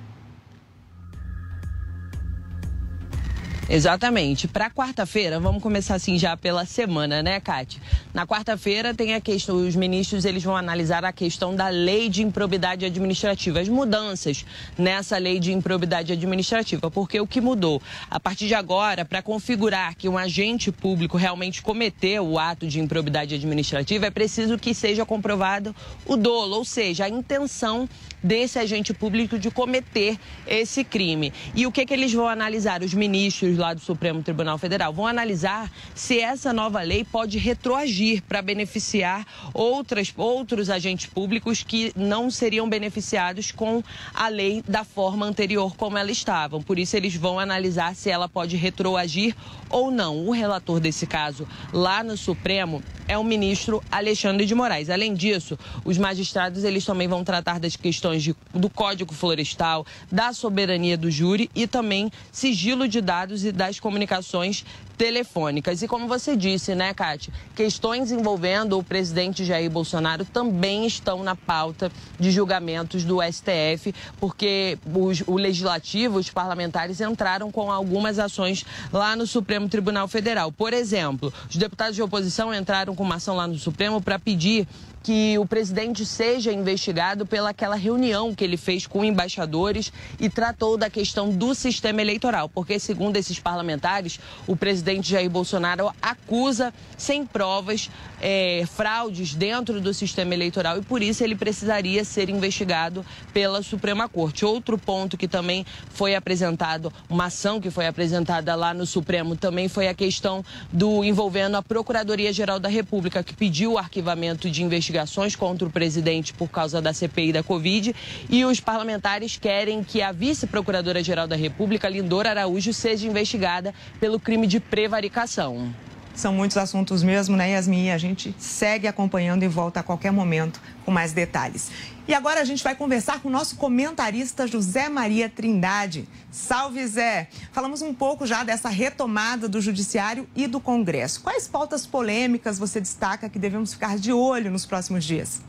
Exatamente. 3.69 4.47
Para 4.47 4.69
quarta-feira, 4.69 5.39
vamos 5.39 5.63
começar 5.63 5.95
assim 5.95 6.19
já 6.19 6.35
pela 6.35 6.65
semana, 6.65 7.23
né, 7.23 7.39
Kate? 7.39 7.81
Na 8.13 8.27
quarta-feira 8.27 8.93
tem 8.93 9.13
a 9.13 9.21
questão, 9.21 9.55
os 9.55 9.75
ministros 9.75 10.25
eles 10.25 10.43
vão 10.43 10.55
analisar 10.55 11.05
a 11.05 11.13
questão 11.13 11.55
da 11.55 11.69
lei 11.69 12.09
de 12.09 12.21
improbidade 12.21 12.85
administrativa, 12.85 13.61
as 13.61 13.69
mudanças 13.69 14.45
nessa 14.77 15.17
lei 15.17 15.39
de 15.39 15.53
improbidade 15.53 16.11
administrativa, 16.11 16.91
porque 16.91 17.19
o 17.19 17.27
que 17.27 17.39
mudou? 17.39 17.81
A 18.11 18.19
partir 18.19 18.47
de 18.47 18.53
agora, 18.53 19.05
para 19.05 19.21
configurar 19.21 19.95
que 19.95 20.09
um 20.09 20.17
agente 20.17 20.71
público 20.71 21.15
realmente 21.15 21.61
cometeu 21.61 22.27
o 22.27 22.37
ato 22.37 22.67
de 22.67 22.81
improbidade 22.81 23.33
administrativa, 23.33 24.05
é 24.05 24.11
preciso 24.11 24.57
que 24.57 24.73
seja 24.73 25.05
comprovado 25.05 25.73
o 26.05 26.17
dolo, 26.17 26.57
ou 26.57 26.65
seja, 26.65 27.05
a 27.05 27.09
intenção 27.09 27.87
desse 28.23 28.57
agente 28.57 28.93
público 28.93 29.37
de 29.37 29.51
cometer 29.51 30.17
esse 30.47 30.83
crime. 30.83 31.33
E 31.53 31.67
o 31.67 31.71
que, 31.71 31.85
que 31.85 31.93
eles 31.93 32.13
vão 32.13 32.27
analisar? 32.27 32.81
Os 32.81 32.93
ministros 32.93 33.57
lá 33.57 33.73
do 33.73 33.81
Supremo 33.81 34.23
Tribunal 34.23 34.57
Federal 34.57 34.93
vão 34.93 35.05
analisar 35.05 35.69
se 35.93 36.19
essa 36.19 36.53
nova 36.53 36.81
lei 36.81 37.03
pode 37.03 37.37
retroagir 37.37 38.23
para 38.23 38.41
beneficiar 38.41 39.25
outras, 39.53 40.13
outros 40.15 40.69
agentes 40.69 41.07
públicos 41.07 41.63
que 41.63 41.91
não 41.95 42.31
seriam 42.31 42.69
beneficiados 42.69 43.51
com 43.51 43.83
a 44.13 44.27
lei 44.27 44.63
da 44.67 44.83
forma 44.83 45.25
anterior 45.25 45.75
como 45.75 45.97
ela 45.97 46.11
estava. 46.11 46.59
Por 46.59 46.79
isso, 46.79 46.95
eles 46.95 47.15
vão 47.15 47.39
analisar 47.39 47.95
se 47.95 48.09
ela 48.09 48.29
pode 48.29 48.55
retroagir 48.55 49.35
ou 49.73 49.89
não. 49.89 50.27
O 50.27 50.31
relator 50.31 50.79
desse 50.79 51.07
caso 51.07 51.47
lá 51.73 52.03
no 52.03 52.15
Supremo 52.15 52.81
é 53.07 53.17
o 53.17 53.23
ministro 53.23 53.83
Alexandre 53.91 54.45
de 54.45 54.53
Moraes. 54.53 54.89
Além 54.89 55.13
disso, 55.13 55.57
os 55.83 55.97
magistrados 55.97 56.63
eles 56.63 56.85
também 56.85 57.07
vão 57.07 57.23
tratar 57.23 57.59
das 57.59 57.75
questões 57.75 58.23
de, 58.23 58.35
do 58.53 58.69
Código 58.69 59.13
Florestal, 59.13 59.85
da 60.11 60.31
soberania 60.31 60.95
do 60.95 61.09
júri 61.09 61.49
e 61.55 61.65
também 61.65 62.11
sigilo 62.31 62.87
de 62.87 63.01
dados 63.01 63.43
e 63.43 63.51
das 63.51 63.79
comunicações 63.79 64.63
telefônicas. 64.97 65.81
E 65.81 65.87
como 65.87 66.07
você 66.07 66.35
disse, 66.35 66.75
né, 66.75 66.93
Cátia, 66.93 67.33
questões 67.55 68.11
envolvendo 68.11 68.77
o 68.77 68.83
presidente 68.83 69.43
Jair 69.43 69.69
Bolsonaro 69.69 70.25
também 70.25 70.85
estão 70.85 71.23
na 71.23 71.35
pauta 71.35 71.91
de 72.19 72.31
julgamentos 72.31 73.03
do 73.03 73.19
STF, 73.21 73.93
porque 74.19 74.77
os, 74.93 75.23
o 75.27 75.35
legislativo, 75.35 76.17
os 76.17 76.29
parlamentares 76.29 77.01
entraram 77.01 77.51
com 77.51 77.71
algumas 77.71 78.19
ações 78.19 78.65
lá 78.91 79.15
no 79.15 79.25
Supremo 79.25 79.67
Tribunal 79.67 80.07
Federal. 80.07 80.51
Por 80.51 80.73
exemplo, 80.73 81.33
os 81.49 81.55
deputados 81.55 81.95
de 81.95 82.01
oposição 82.01 82.53
entraram 82.53 82.95
com 82.95 83.03
uma 83.03 83.15
ação 83.15 83.35
lá 83.35 83.47
no 83.47 83.57
Supremo 83.57 84.01
para 84.01 84.19
pedir 84.19 84.67
que 85.03 85.37
o 85.37 85.45
presidente 85.45 86.05
seja 86.05 86.51
investigado 86.53 87.25
pelaquela 87.25 87.75
reunião 87.75 88.33
que 88.33 88.43
ele 88.43 88.55
fez 88.55 88.87
com 88.87 89.03
embaixadores 89.03 89.91
e 90.17 90.29
tratou 90.29 90.77
da 90.77 90.89
questão 90.89 91.29
do 91.29 91.53
sistema 91.53 92.01
eleitoral, 92.01 92.47
porque 92.47 92.79
segundo 92.79 93.17
esses 93.17 93.37
parlamentares, 93.37 94.17
o 94.47 94.55
presidente 94.55 95.11
Jair 95.11 95.29
Bolsonaro 95.29 95.91
acusa 96.01 96.73
sem 96.97 97.25
provas 97.25 97.91
é, 98.21 98.63
fraudes 98.65 99.35
dentro 99.35 99.81
do 99.81 99.93
sistema 99.93 100.33
eleitoral 100.33 100.77
e 100.77 100.81
por 100.81 101.01
isso 101.01 101.23
ele 101.23 101.35
precisaria 101.35 102.05
ser 102.05 102.29
investigado 102.29 103.05
pela 103.33 103.61
Suprema 103.61 104.07
Corte. 104.07 104.45
Outro 104.45 104.77
ponto 104.77 105.17
que 105.17 105.27
também 105.27 105.65
foi 105.89 106.15
apresentado, 106.15 106.91
uma 107.09 107.25
ação 107.25 107.59
que 107.59 107.69
foi 107.69 107.87
apresentada 107.87 108.55
lá 108.55 108.73
no 108.73 108.85
Supremo, 108.85 109.35
também 109.35 109.67
foi 109.67 109.89
a 109.89 109.93
questão 109.93 110.45
do 110.71 111.03
envolvendo 111.03 111.57
a 111.57 111.61
Procuradoria-Geral 111.61 112.59
da 112.59 112.69
República, 112.69 113.21
que 113.21 113.33
pediu 113.33 113.73
o 113.73 113.77
arquivamento 113.77 114.49
de 114.49 114.63
investigações 114.93 115.35
contra 115.35 115.67
o 115.67 115.71
presidente 115.71 116.33
por 116.33 116.47
causa 116.49 116.79
da 116.81 116.93
CPI 116.93 117.33
da 117.33 117.41
Covid. 117.43 117.95
E 118.29 118.45
os 118.45 118.59
parlamentares 118.59 119.37
querem 119.37 119.83
que 119.83 120.01
a 120.01 120.11
vice-procuradora-geral 120.11 121.27
da 121.27 121.35
República, 121.35 121.89
Lindora 121.89 122.29
Araújo, 122.29 122.71
seja 122.71 123.07
investigada 123.07 123.73
pelo 123.99 124.19
crime 124.19 124.45
de 124.45 124.59
prevaricação. 124.59 125.73
São 126.15 126.31
muitos 126.31 126.57
assuntos 126.57 127.01
mesmo, 127.01 127.35
né, 127.35 127.51
Yasmin? 127.51 127.89
A 127.89 127.97
gente 127.97 128.35
segue 128.37 128.87
acompanhando 128.87 129.43
e 129.43 129.47
volta 129.47 129.79
a 129.79 129.83
qualquer 129.83 130.11
momento 130.11 130.61
com 130.85 130.91
mais 130.91 131.11
detalhes. 131.11 131.71
E 132.07 132.13
agora 132.13 132.41
a 132.41 132.45
gente 132.45 132.63
vai 132.63 132.75
conversar 132.75 133.19
com 133.19 133.29
o 133.29 133.31
nosso 133.31 133.55
comentarista 133.55 134.45
José 134.45 134.89
Maria 134.89 135.27
Trindade. 135.27 136.07
Salve, 136.29 136.85
Zé! 136.85 137.29
Falamos 137.51 137.81
um 137.81 137.93
pouco 137.93 138.27
já 138.27 138.43
dessa 138.43 138.69
retomada 138.69 139.47
do 139.47 139.59
Judiciário 139.59 140.27
e 140.35 140.45
do 140.45 140.59
Congresso. 140.59 141.21
Quais 141.21 141.47
pautas 141.47 141.87
polêmicas 141.87 142.59
você 142.59 142.79
destaca 142.79 143.29
que 143.29 143.39
devemos 143.39 143.73
ficar 143.73 143.97
de 143.97 144.11
olho 144.11 144.51
nos 144.51 144.65
próximos 144.65 145.03
dias? 145.03 145.41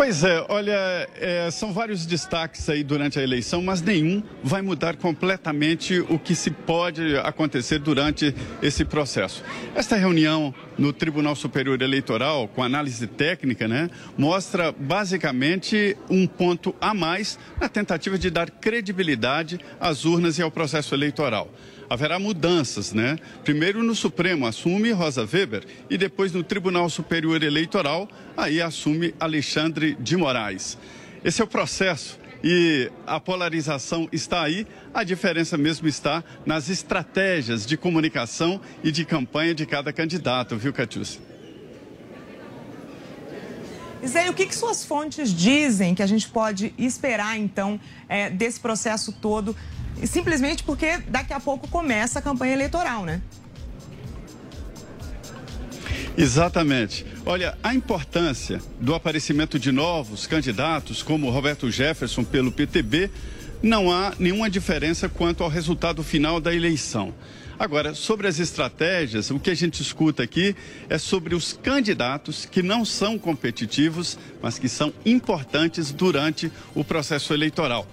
Pois 0.00 0.24
é, 0.24 0.42
olha, 0.48 1.06
é, 1.20 1.50
são 1.50 1.74
vários 1.74 2.06
destaques 2.06 2.70
aí 2.70 2.82
durante 2.82 3.18
a 3.18 3.22
eleição, 3.22 3.60
mas 3.60 3.82
nenhum 3.82 4.22
vai 4.42 4.62
mudar 4.62 4.96
completamente 4.96 6.00
o 6.00 6.18
que 6.18 6.34
se 6.34 6.50
pode 6.50 7.18
acontecer 7.18 7.80
durante 7.80 8.34
esse 8.62 8.82
processo. 8.82 9.44
Esta 9.74 9.96
reunião 9.96 10.54
no 10.78 10.90
Tribunal 10.90 11.36
Superior 11.36 11.82
Eleitoral, 11.82 12.48
com 12.48 12.62
análise 12.62 13.06
técnica, 13.06 13.68
né, 13.68 13.90
mostra 14.16 14.72
basicamente 14.72 15.94
um 16.08 16.26
ponto 16.26 16.74
a 16.80 16.94
mais 16.94 17.38
na 17.60 17.68
tentativa 17.68 18.18
de 18.18 18.30
dar 18.30 18.50
credibilidade 18.50 19.60
às 19.78 20.06
urnas 20.06 20.38
e 20.38 20.42
ao 20.42 20.50
processo 20.50 20.94
eleitoral 20.94 21.52
haverá 21.90 22.20
mudanças, 22.20 22.92
né? 22.92 23.18
Primeiro 23.42 23.82
no 23.82 23.96
Supremo 23.96 24.46
assume 24.46 24.92
Rosa 24.92 25.28
Weber 25.30 25.66
e 25.90 25.98
depois 25.98 26.32
no 26.32 26.44
Tribunal 26.44 26.88
Superior 26.88 27.42
Eleitoral, 27.42 28.08
aí 28.36 28.62
assume 28.62 29.12
Alexandre 29.18 29.96
de 29.98 30.16
Moraes. 30.16 30.78
Esse 31.24 31.40
é 31.42 31.44
o 31.44 31.48
processo 31.48 32.16
e 32.44 32.90
a 33.04 33.18
polarização 33.18 34.08
está 34.12 34.42
aí, 34.42 34.68
a 34.94 35.02
diferença 35.02 35.58
mesmo 35.58 35.88
está 35.88 36.22
nas 36.46 36.70
estratégias 36.70 37.66
de 37.66 37.76
comunicação 37.76 38.60
e 38.84 38.92
de 38.92 39.04
campanha 39.04 39.52
de 39.52 39.66
cada 39.66 39.92
candidato, 39.92 40.56
viu, 40.56 40.72
Catiúcia? 40.72 41.20
Zé, 44.06 44.30
o 44.30 44.32
que, 44.32 44.46
que, 44.46 44.54
suas 44.54 44.82
fontes 44.82 45.34
dizem 45.34 45.94
que 45.94 46.02
a 46.02 46.06
gente 46.06 46.26
pode 46.26 46.72
esperar, 46.78 47.36
então, 47.36 47.78
é, 48.08 48.30
desse 48.30 48.58
processo 48.58 49.12
todo 49.12 49.54
simplesmente 50.06 50.62
porque 50.62 50.98
daqui 51.08 51.32
a 51.32 51.40
pouco 51.40 51.68
começa 51.68 52.18
a 52.18 52.22
campanha 52.22 52.52
eleitoral, 52.52 53.04
né? 53.04 53.20
Exatamente. 56.16 57.06
Olha, 57.24 57.56
a 57.62 57.74
importância 57.74 58.60
do 58.80 58.94
aparecimento 58.94 59.58
de 59.58 59.72
novos 59.72 60.26
candidatos, 60.26 61.02
como 61.02 61.30
Roberto 61.30 61.70
Jefferson 61.70 62.24
pelo 62.24 62.52
PTB, 62.52 63.10
não 63.62 63.90
há 63.90 64.14
nenhuma 64.18 64.50
diferença 64.50 65.08
quanto 65.08 65.44
ao 65.44 65.50
resultado 65.50 66.02
final 66.02 66.40
da 66.40 66.54
eleição. 66.54 67.14
Agora, 67.58 67.94
sobre 67.94 68.26
as 68.26 68.38
estratégias, 68.38 69.30
o 69.30 69.38
que 69.38 69.50
a 69.50 69.54
gente 69.54 69.82
escuta 69.82 70.22
aqui 70.22 70.56
é 70.88 70.96
sobre 70.96 71.34
os 71.34 71.52
candidatos 71.52 72.46
que 72.46 72.62
não 72.62 72.86
são 72.86 73.18
competitivos, 73.18 74.18
mas 74.40 74.58
que 74.58 74.68
são 74.68 74.94
importantes 75.04 75.92
durante 75.92 76.50
o 76.74 76.82
processo 76.82 77.34
eleitoral. 77.34 77.86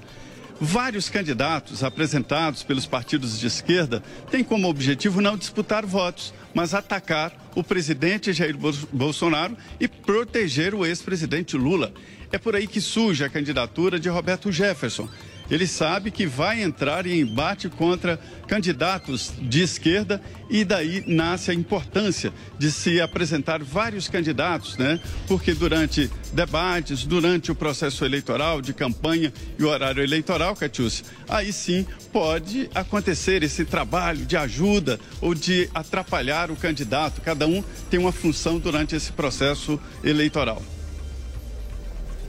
Vários 0.60 1.08
candidatos 1.08 1.84
apresentados 1.84 2.64
pelos 2.64 2.88
partidos 2.88 3.40
de 3.40 3.46
esquerda 3.46 4.02
têm 4.32 4.44
como 4.44 4.68
objetivo 4.68 5.22
não 5.22 5.38
disputar 5.38 5.86
votos, 5.86 6.34
mas 6.52 6.74
atacar 6.74 7.32
o 7.56 7.64
presidente 7.64 8.34
Jair 8.34 8.58
Bolsonaro 8.92 9.56
e 9.80 9.88
proteger 9.88 10.74
o 10.74 10.84
ex-presidente 10.84 11.56
Lula. 11.56 11.94
É 12.32 12.40
por 12.40 12.56
aí 12.56 12.66
que 12.66 12.82
surge 12.82 13.24
a 13.24 13.30
candidatura 13.30 14.00
de 14.00 14.10
Roberto 14.10 14.52
Jefferson, 14.52 15.08
ele 15.50 15.68
sabe 15.68 16.12
que 16.12 16.26
vai 16.26 16.62
entrar 16.62 17.06
em 17.06 17.22
embate 17.22 17.70
contra 17.70 18.20
candidatos 18.48 19.34
de 19.42 19.62
esquerda 19.62 20.22
e 20.50 20.64
daí 20.64 21.04
nasce 21.06 21.52
a 21.52 21.54
importância 21.54 22.32
de 22.58 22.72
se 22.72 23.02
apresentar 23.02 23.64
vários 23.64 24.08
candidatos, 24.08 24.78
né? 24.78 25.00
Porque 25.28 25.54
durante 25.54 26.10
debates, 26.34 27.06
durante 27.06 27.52
o 27.52 27.56
processo 27.56 28.06
eleitoral, 28.06 28.62
de 28.62 28.74
campanha 28.74 29.34
e 29.58 29.64
o 29.64 29.70
horário 29.70 30.04
eleitoral, 30.04 30.56
Catiúcia, 30.56 31.06
aí 31.28 31.52
sim 31.52 31.86
pode 32.12 32.70
acontecer 32.74 33.44
esse 33.44 33.66
trabalho 33.66 34.26
de 34.26 34.38
ajuda 34.38 35.00
ou 35.22 35.34
de 35.34 35.70
atrapalhar 35.74 36.50
o 36.50 36.56
candidato. 36.56 37.22
Cada 37.22 37.48
um 37.48 37.64
tem 37.90 38.00
uma 38.00 38.12
função 38.12 38.60
durante 38.60 38.96
esse 38.96 39.12
processo 39.12 39.80
eleitoral. 40.04 40.62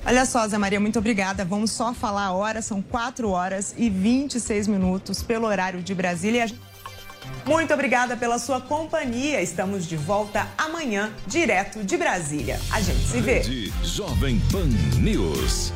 Olha 0.07 0.25
só, 0.25 0.47
Zé 0.49 0.57
Maria, 0.57 0.81
muito 0.81 0.99
obrigada. 0.99 1.45
Vamos 1.45 1.71
só 1.71 1.93
falar 1.93 2.27
a 2.27 2.33
hora, 2.33 2.63
são 2.63 2.81
4 2.81 3.29
horas 3.29 3.75
e 3.77 3.91
26 3.91 4.67
minutos 4.67 5.23
pelo 5.23 5.47
horário 5.47 5.83
de 5.83 5.95
Brasília. 5.95 6.47
Muito 7.45 7.73
obrigada 7.75 8.17
pela 8.17 8.39
sua 8.39 8.61
companhia. 8.61 9.43
Estamos 9.43 9.87
de 9.87 9.97
volta 9.97 10.47
amanhã, 10.57 11.13
direto 11.27 11.83
de 11.83 11.97
Brasília. 11.97 12.59
A 12.71 12.81
gente 12.81 13.01
se 13.01 13.21
vê. 13.21 13.43
Jovem 13.83 14.41
Pan 14.51 14.69
News. 14.99 15.73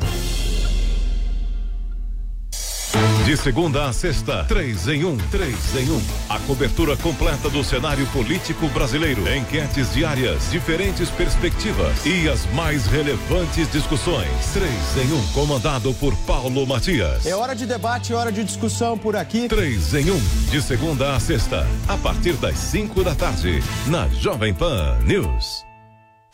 De 3.25 3.37
segunda 3.37 3.87
a 3.89 3.93
sexta, 3.93 4.45
três 4.45 4.89
em 4.89 5.05
um, 5.05 5.17
três 5.31 5.77
em 5.77 5.91
um. 5.91 6.03
A 6.29 6.39
cobertura 6.41 6.97
completa 6.97 7.49
do 7.49 7.63
cenário 7.65 8.05
político 8.09 8.69
brasileiro. 8.69 9.23
Enquetes 9.33 9.95
diárias, 9.95 10.51
diferentes 10.51 11.09
perspectivas 11.09 12.05
e 12.05 12.29
as 12.29 12.45
mais 12.53 12.87
relevantes 12.87 13.71
discussões. 13.71 14.29
Três 14.53 15.07
em 15.07 15.13
um, 15.13 15.27
comandado 15.29 15.95
por 15.95 16.15
Paulo 16.27 16.67
Matias. 16.67 17.25
É 17.25 17.35
hora 17.35 17.55
de 17.55 17.65
debate, 17.65 18.13
hora 18.13 18.33
de 18.33 18.45
discussão 18.45 18.99
por 18.99 19.17
aqui. 19.17 19.49
Três 19.49 19.95
em 19.95 20.11
um, 20.11 20.21
de 20.51 20.61
segunda 20.61 21.15
a 21.15 21.21
sexta, 21.21 21.67
a 21.89 21.97
partir 21.97 22.35
das 22.35 22.59
cinco 22.59 23.03
da 23.03 23.15
tarde, 23.15 23.63
na 23.87 24.09
Jovem 24.09 24.53
Pan 24.53 24.99
News. 25.07 25.65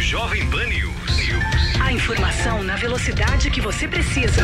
Jovem 0.00 0.46
Pan 0.50 0.66
News. 0.66 0.94
A 1.80 1.92
informação 1.92 2.62
na 2.62 2.76
velocidade 2.76 3.50
que 3.50 3.60
você 3.60 3.88
precisa. 3.88 4.42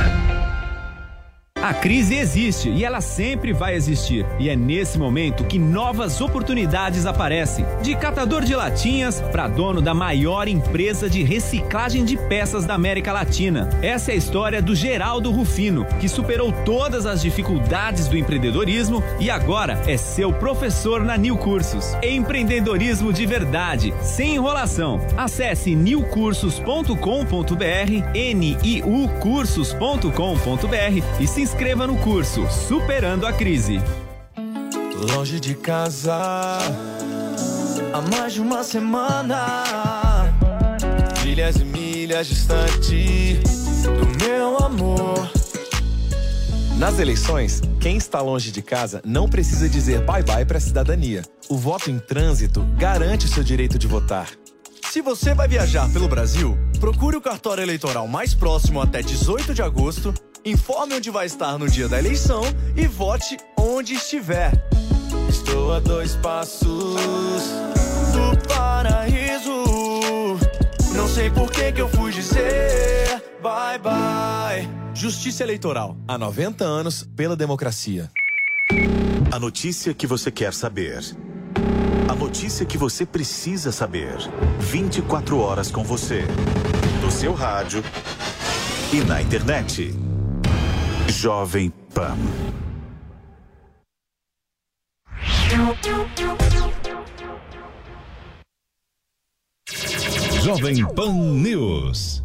A 1.63 1.73
crise 1.73 2.17
existe 2.17 2.69
e 2.69 2.85
ela 2.85 3.01
sempre 3.01 3.53
vai 3.53 3.77
existir. 3.77 4.27
E 4.41 4.49
é 4.49 4.57
nesse 4.57 4.99
momento 4.99 5.45
que 5.45 5.61
novas 5.61 6.21
oportunidades 6.21 7.07
aparecem. 7.07 7.65
De 7.81 7.95
catador 7.95 8.43
de 8.43 8.57
latinhas 8.57 9.21
para 9.21 9.47
dono 9.47 9.81
da 9.81 9.95
maior 9.95 10.49
empresa 10.49 11.09
de 11.09 11.23
reciclagem 11.23 12.05
de 12.05 12.17
peças 12.17 12.65
da 12.65 12.75
América 12.75 13.13
Latina. 13.13 13.71
Essa 13.81 14.11
é 14.11 14.15
a 14.15 14.17
história 14.17 14.61
do 14.61 14.75
Geraldo 14.75 15.31
Rufino, 15.31 15.85
que 16.01 16.09
superou 16.09 16.51
todas 16.65 17.07
as 17.07 17.23
dificuldades 17.23 18.09
do 18.09 18.19
empreendedorismo 18.19 19.01
e 19.21 19.31
agora 19.31 19.81
é 19.87 19.97
seu 19.97 20.33
professor 20.33 21.05
na 21.05 21.17
New 21.17 21.37
Cursos. 21.37 21.97
Empreendedorismo 22.03 23.13
de 23.13 23.25
verdade, 23.25 23.95
sem 24.03 24.35
enrolação. 24.35 25.01
Acesse 25.17 25.77
newcursos.com.br, 25.77 26.97
niucursos.com.br 28.35 31.21
e 31.21 31.29
se 31.29 31.52
no 31.87 31.97
curso 31.99 32.47
Superando 32.51 33.27
a 33.27 33.33
Crise. 33.33 33.81
Longe 35.15 35.39
de 35.39 35.55
casa, 35.55 36.59
há 37.93 38.01
mais 38.11 38.33
de 38.33 38.41
uma 38.41 38.65
semana. 38.65 40.35
Milhas 41.25 41.57
e 41.57 41.65
milhas 41.65 42.27
distante 42.27 43.39
do 43.85 44.25
meu 44.25 44.57
amor. 44.59 45.31
Nas 46.79 46.99
eleições, 46.99 47.61
quem 47.81 47.97
está 47.97 48.21
longe 48.21 48.51
de 48.51 48.63
casa 48.63 49.03
não 49.05 49.29
precisa 49.29 49.69
dizer 49.69 50.01
bye-bye 50.05 50.45
para 50.45 50.59
a 50.59 50.61
cidadania. 50.61 51.23
O 51.49 51.57
voto 51.57 51.91
em 51.91 51.99
trânsito 51.99 52.67
garante 52.77 53.27
o 53.27 53.29
seu 53.29 53.45
direito 53.45 53.79
de 53.79 53.87
votar. 53.87 54.29
Se 54.91 55.01
você 55.01 55.33
vai 55.35 55.49
viajar 55.49 55.89
pelo 55.93 56.09
Brasil, 56.09 56.59
procure 56.81 57.17
o 57.17 57.21
cartório 57.21 57.63
eleitoral 57.63 58.09
mais 58.09 58.35
próximo 58.35 58.81
até 58.81 59.01
18 59.01 59.55
de 59.55 59.63
agosto 59.63 60.13
Informe 60.45 60.95
onde 60.95 61.09
vai 61.09 61.27
estar 61.27 61.57
no 61.57 61.69
dia 61.71 61.89
da 61.89 61.99
eleição 61.99 62.43
e 62.77 62.85
vote 62.87 63.37
onde 63.57 63.95
estiver. 63.95 64.53
Estou 65.29 65.73
a 65.73 65.79
dois 65.79 66.17
passos 66.17 66.67
do 68.13 68.49
paraíso. 68.49 69.65
Não 70.97 71.07
sei 71.07 71.31
por 71.31 71.49
que, 71.49 71.71
que 71.71 71.81
eu 71.81 71.89
fui 71.89 72.11
dizer 72.11 73.23
bye 73.41 73.79
bye. 73.79 74.69
Justiça 74.95 75.45
Eleitoral. 75.45 75.97
Há 76.09 76.19
90 76.19 76.65
anos 76.65 77.09
pela 77.17 77.37
democracia. 77.37 78.11
A 79.31 79.39
notícia 79.39 79.95
que 79.95 80.09
você 80.09 80.31
quer 80.31 80.53
saber. 80.53 81.01
A 82.09 82.15
notícia 82.17 82.67
que 82.67 82.77
você 82.77 83.07
precisa 83.07 83.71
saber. 83.71 84.17
24 84.59 85.39
horas 85.39 85.71
com 85.71 85.85
você. 85.85 86.25
No 87.01 87.13
seu 87.13 87.33
rádio 87.33 87.83
e 88.93 89.01
na 89.03 89.23
internet. 89.23 90.12
Jovem 91.23 91.73
Pan. 91.95 92.19
Jovem 100.43 100.85
Pan 100.97 101.13
News. 101.13 102.25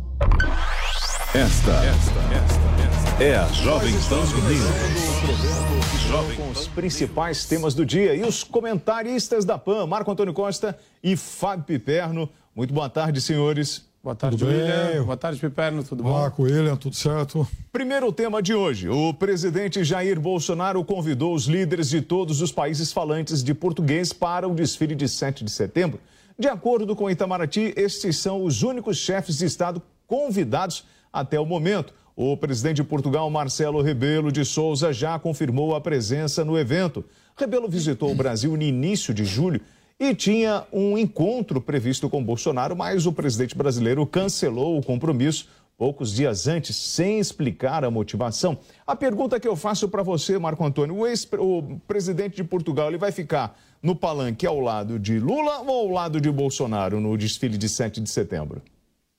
Esta, 1.31 1.73
esta, 1.85 2.11
esta, 2.33 3.23
é 3.23 3.35
a 3.35 3.47
Jovem 3.49 3.93
Pan 4.09 4.25
News. 4.49 6.07
Jovem 6.09 6.37
com 6.37 6.49
os 6.49 6.67
principais 6.67 7.45
temas 7.45 7.75
do 7.75 7.85
dia 7.85 8.15
e 8.15 8.23
os 8.23 8.43
comentaristas 8.43 9.45
da 9.45 9.59
PAN, 9.59 9.85
Marco 9.85 10.09
Antônio 10.09 10.33
Costa 10.33 10.75
e 11.03 11.15
Fábio 11.15 11.65
Piperno. 11.65 12.27
Muito 12.55 12.73
boa 12.73 12.89
tarde, 12.89 13.21
senhores. 13.21 13.86
Boa 14.07 14.15
tarde, 14.15 14.37
tudo 14.37 14.47
William. 14.47 14.87
Bem? 14.87 15.01
Boa 15.01 15.17
tarde, 15.17 15.37
Piperno. 15.37 15.83
Tudo 15.83 16.01
bom? 16.01 16.13
Marco, 16.13 16.43
William, 16.43 16.77
tudo 16.77 16.95
certo? 16.95 17.45
Primeiro 17.73 18.09
tema 18.13 18.41
de 18.41 18.53
hoje. 18.53 18.87
O 18.87 19.13
presidente 19.13 19.83
Jair 19.83 20.17
Bolsonaro 20.17 20.81
convidou 20.85 21.35
os 21.35 21.43
líderes 21.43 21.89
de 21.89 22.01
todos 22.01 22.39
os 22.39 22.49
países 22.49 22.93
falantes 22.93 23.43
de 23.43 23.53
português 23.53 24.13
para 24.13 24.47
o 24.47 24.55
desfile 24.55 24.95
de 24.95 25.09
7 25.09 25.43
de 25.43 25.51
setembro. 25.51 25.99
De 26.39 26.47
acordo 26.47 26.95
com 26.95 27.09
Itamaraty, 27.09 27.73
estes 27.75 28.15
são 28.15 28.45
os 28.45 28.63
únicos 28.63 28.95
chefes 28.95 29.39
de 29.39 29.45
Estado 29.45 29.81
convidados 30.07 30.85
até 31.11 31.37
o 31.37 31.45
momento. 31.45 31.93
O 32.15 32.37
presidente 32.37 32.77
de 32.77 32.85
Portugal, 32.85 33.29
Marcelo 33.29 33.81
Rebelo 33.81 34.31
de 34.31 34.45
Souza, 34.45 34.93
já 34.93 35.19
confirmou 35.19 35.75
a 35.75 35.81
presença 35.81 36.45
no 36.45 36.57
evento. 36.57 37.03
Rebelo 37.35 37.67
visitou 37.67 38.09
o 38.09 38.15
Brasil 38.15 38.55
no 38.55 38.63
início 38.63 39.13
de 39.13 39.25
julho 39.25 39.59
e 39.99 40.13
tinha 40.13 40.65
um 40.71 40.97
encontro 40.97 41.59
previsto 41.59 42.09
com 42.09 42.23
Bolsonaro, 42.23 42.75
mas 42.75 43.05
o 43.05 43.11
presidente 43.11 43.57
brasileiro 43.57 44.05
cancelou 44.05 44.77
o 44.77 44.83
compromisso 44.83 45.49
poucos 45.77 46.11
dias 46.11 46.47
antes, 46.47 46.75
sem 46.75 47.19
explicar 47.19 47.83
a 47.83 47.91
motivação. 47.91 48.57
A 48.85 48.95
pergunta 48.95 49.39
que 49.39 49.47
eu 49.47 49.55
faço 49.55 49.87
para 49.87 50.01
você, 50.01 50.37
Marco 50.39 50.65
Antônio, 50.65 50.95
o, 50.95 51.07
ex, 51.07 51.27
o 51.37 51.79
presidente 51.87 52.35
de 52.35 52.43
Portugal, 52.43 52.87
ele 52.87 52.97
vai 52.97 53.11
ficar 53.11 53.57
no 53.81 53.95
palanque 53.95 54.45
ao 54.47 54.59
lado 54.59 54.97
de 54.97 55.19
Lula 55.19 55.59
ou 55.61 55.81
ao 55.81 55.87
lado 55.89 56.19
de 56.19 56.31
Bolsonaro 56.31 56.99
no 56.99 57.15
desfile 57.15 57.57
de 57.57 57.69
7 57.69 58.01
de 58.01 58.09
setembro? 58.09 58.61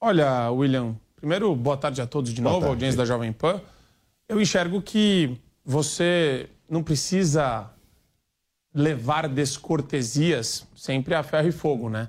Olha, 0.01 0.51
William, 0.51 0.97
primeiro, 1.17 1.55
boa 1.55 1.77
tarde 1.77 2.01
a 2.03 2.07
todos 2.07 2.33
de 2.33 2.41
boa 2.41 2.55
novo, 2.55 2.67
tarde. 2.67 2.75
audiência 2.75 2.99
da 2.99 3.05
Jovem 3.05 3.33
Pan. 3.33 3.61
Eu 4.29 4.41
enxergo 4.41 4.83
que 4.83 5.39
você 5.65 6.49
não 6.69 6.83
precisa 6.83 7.71
levar 8.79 9.29
descortesias 9.29 10.65
sempre 10.77 11.13
a 11.13 11.25
ferro 11.25 11.49
e 11.49 11.53
fogo, 11.53 11.91
né? 11.91 12.09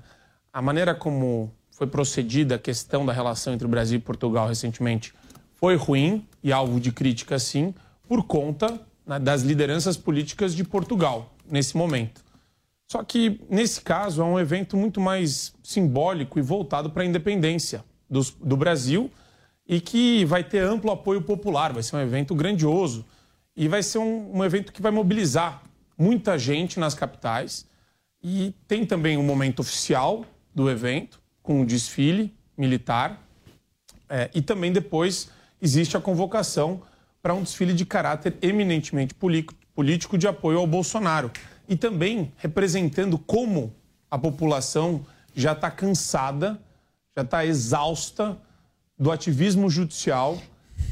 A 0.52 0.62
maneira 0.62 0.94
como 0.94 1.52
foi 1.72 1.88
procedida 1.88 2.54
a 2.54 2.58
questão 2.60 3.04
da 3.04 3.12
relação 3.12 3.52
entre 3.52 3.66
o 3.66 3.68
Brasil 3.68 3.98
e 3.98 4.00
Portugal 4.00 4.46
recentemente 4.46 5.12
foi 5.56 5.74
ruim 5.74 6.24
e 6.44 6.52
alvo 6.52 6.78
de 6.78 6.92
crítica, 6.92 7.40
sim, 7.40 7.74
por 8.06 8.22
conta 8.22 8.80
né, 9.04 9.18
das 9.18 9.42
lideranças 9.42 9.96
políticas 9.96 10.54
de 10.54 10.62
Portugal 10.62 11.34
nesse 11.44 11.76
momento. 11.76 12.22
Só 12.88 13.02
que, 13.02 13.40
nesse 13.50 13.80
caso, 13.80 14.22
é 14.22 14.24
um 14.24 14.38
evento 14.38 14.76
muito 14.76 15.00
mais 15.00 15.52
simbólico 15.64 16.38
e 16.38 16.42
voltado 16.42 16.90
para 16.90 17.02
a 17.02 17.06
independência 17.06 17.84
do, 18.08 18.20
do 18.40 18.56
Brasil 18.56 19.10
e 19.66 19.80
que 19.80 20.24
vai 20.24 20.44
ter 20.44 20.60
amplo 20.60 20.92
apoio 20.92 21.20
popular. 21.20 21.72
Vai 21.72 21.82
ser 21.82 21.96
um 21.96 22.00
evento 22.00 22.32
grandioso 22.32 23.04
e 23.56 23.66
vai 23.66 23.82
ser 23.82 23.98
um, 23.98 24.38
um 24.38 24.44
evento 24.44 24.72
que 24.72 24.80
vai 24.80 24.92
mobilizar 24.92 25.64
muita 26.00 26.38
gente 26.38 26.80
nas 26.80 26.94
capitais. 26.94 27.66
E 28.22 28.54
tem 28.66 28.86
também 28.86 29.18
um 29.18 29.22
momento 29.22 29.60
oficial 29.60 30.24
do 30.54 30.70
evento, 30.70 31.20
com 31.42 31.60
o 31.60 31.66
desfile 31.66 32.34
militar. 32.56 33.22
É, 34.08 34.30
e 34.34 34.40
também 34.40 34.72
depois 34.72 35.30
existe 35.60 35.96
a 35.96 36.00
convocação 36.00 36.82
para 37.22 37.34
um 37.34 37.42
desfile 37.42 37.74
de 37.74 37.84
caráter 37.84 38.34
eminentemente 38.40 39.14
político 39.74 40.16
de 40.16 40.26
apoio 40.26 40.58
ao 40.58 40.66
Bolsonaro. 40.66 41.30
E 41.68 41.76
também 41.76 42.32
representando 42.38 43.18
como 43.18 43.72
a 44.10 44.18
população 44.18 45.04
já 45.34 45.52
está 45.52 45.70
cansada, 45.70 46.58
já 47.14 47.22
está 47.22 47.44
exausta 47.44 48.38
do 48.98 49.12
ativismo 49.12 49.68
judicial, 49.68 50.40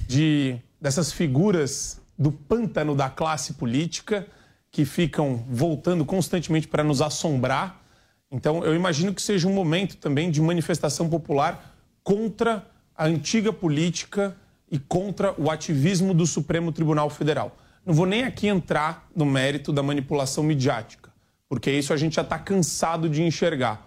de 0.07 0.59
dessas 0.81 1.11
figuras 1.11 2.01
do 2.17 2.31
pântano 2.31 2.95
da 2.95 3.09
classe 3.09 3.55
política 3.55 4.27
que 4.71 4.85
ficam 4.85 5.45
voltando 5.49 6.05
constantemente 6.05 6.69
para 6.69 6.85
nos 6.85 7.01
assombrar. 7.01 7.83
Então, 8.31 8.65
eu 8.65 8.75
imagino 8.75 9.15
que 9.15 9.23
seja 9.23 9.49
um 9.49 9.53
momento 9.53 9.97
também 9.97 10.31
de 10.31 10.41
manifestação 10.41 11.09
popular 11.09 11.75
contra 12.03 12.67
a 12.95 13.07
antiga 13.07 13.53
política 13.53 14.37
e 14.71 14.79
contra 14.79 15.35
o 15.41 15.51
ativismo 15.51 16.13
do 16.13 16.27
Supremo 16.27 16.73
Tribunal 16.73 17.09
Federal. 17.09 17.57
Não 17.85 17.95
vou 17.95 18.05
nem 18.05 18.25
aqui 18.25 18.49
entrar 18.49 19.09
no 19.17 19.25
mérito 19.25 19.73
da 19.73 19.83
manipulação 19.83 20.45
midiática, 20.45 21.11
porque 21.49 21.71
isso 21.71 21.93
a 21.93 21.97
gente 21.97 22.17
já 22.17 22.23
está 22.23 22.39
cansado 22.39 23.09
de 23.09 23.23
enxergar. 23.23 23.87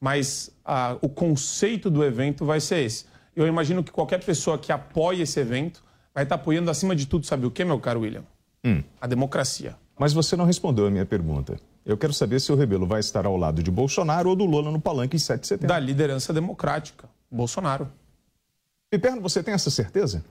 Mas 0.00 0.50
ah, 0.64 0.96
o 1.02 1.08
conceito 1.08 1.90
do 1.90 2.02
evento 2.02 2.44
vai 2.44 2.60
ser 2.60 2.84
esse. 2.84 3.04
Eu 3.36 3.46
imagino 3.46 3.82
que 3.82 3.90
qualquer 3.90 4.24
pessoa 4.24 4.58
que 4.58 4.72
apoie 4.72 5.20
esse 5.22 5.38
evento 5.40 5.82
vai 6.14 6.24
estar 6.24 6.36
tá 6.36 6.40
apoiando, 6.40 6.70
acima 6.70 6.94
de 6.94 7.06
tudo, 7.06 7.26
sabe 7.26 7.44
o 7.44 7.50
que, 7.50 7.64
meu 7.64 7.78
caro 7.78 8.00
William? 8.00 8.24
Hum. 8.64 8.82
A 9.00 9.06
democracia. 9.06 9.76
Mas 9.98 10.12
você 10.12 10.36
não 10.36 10.44
respondeu 10.44 10.86
a 10.86 10.90
minha 10.90 11.06
pergunta. 11.06 11.58
Eu 11.86 11.96
quero 11.96 12.12
saber 12.12 12.40
se 12.40 12.50
o 12.50 12.56
Rebelo 12.56 12.86
vai 12.86 13.00
estar 13.00 13.26
ao 13.26 13.36
lado 13.36 13.62
de 13.62 13.70
Bolsonaro 13.70 14.30
ou 14.30 14.36
do 14.36 14.44
Lula 14.44 14.70
no 14.70 14.80
palanque 14.80 15.16
em 15.16 15.20
7 15.20 15.40
de 15.40 15.46
setembro. 15.46 15.68
Da 15.68 15.78
liderança 15.78 16.32
democrática, 16.32 17.08
Bolsonaro. 17.30 17.88
Piperno, 18.90 19.20
você 19.20 19.42
tem 19.42 19.54
essa 19.54 19.70
certeza? 19.70 20.24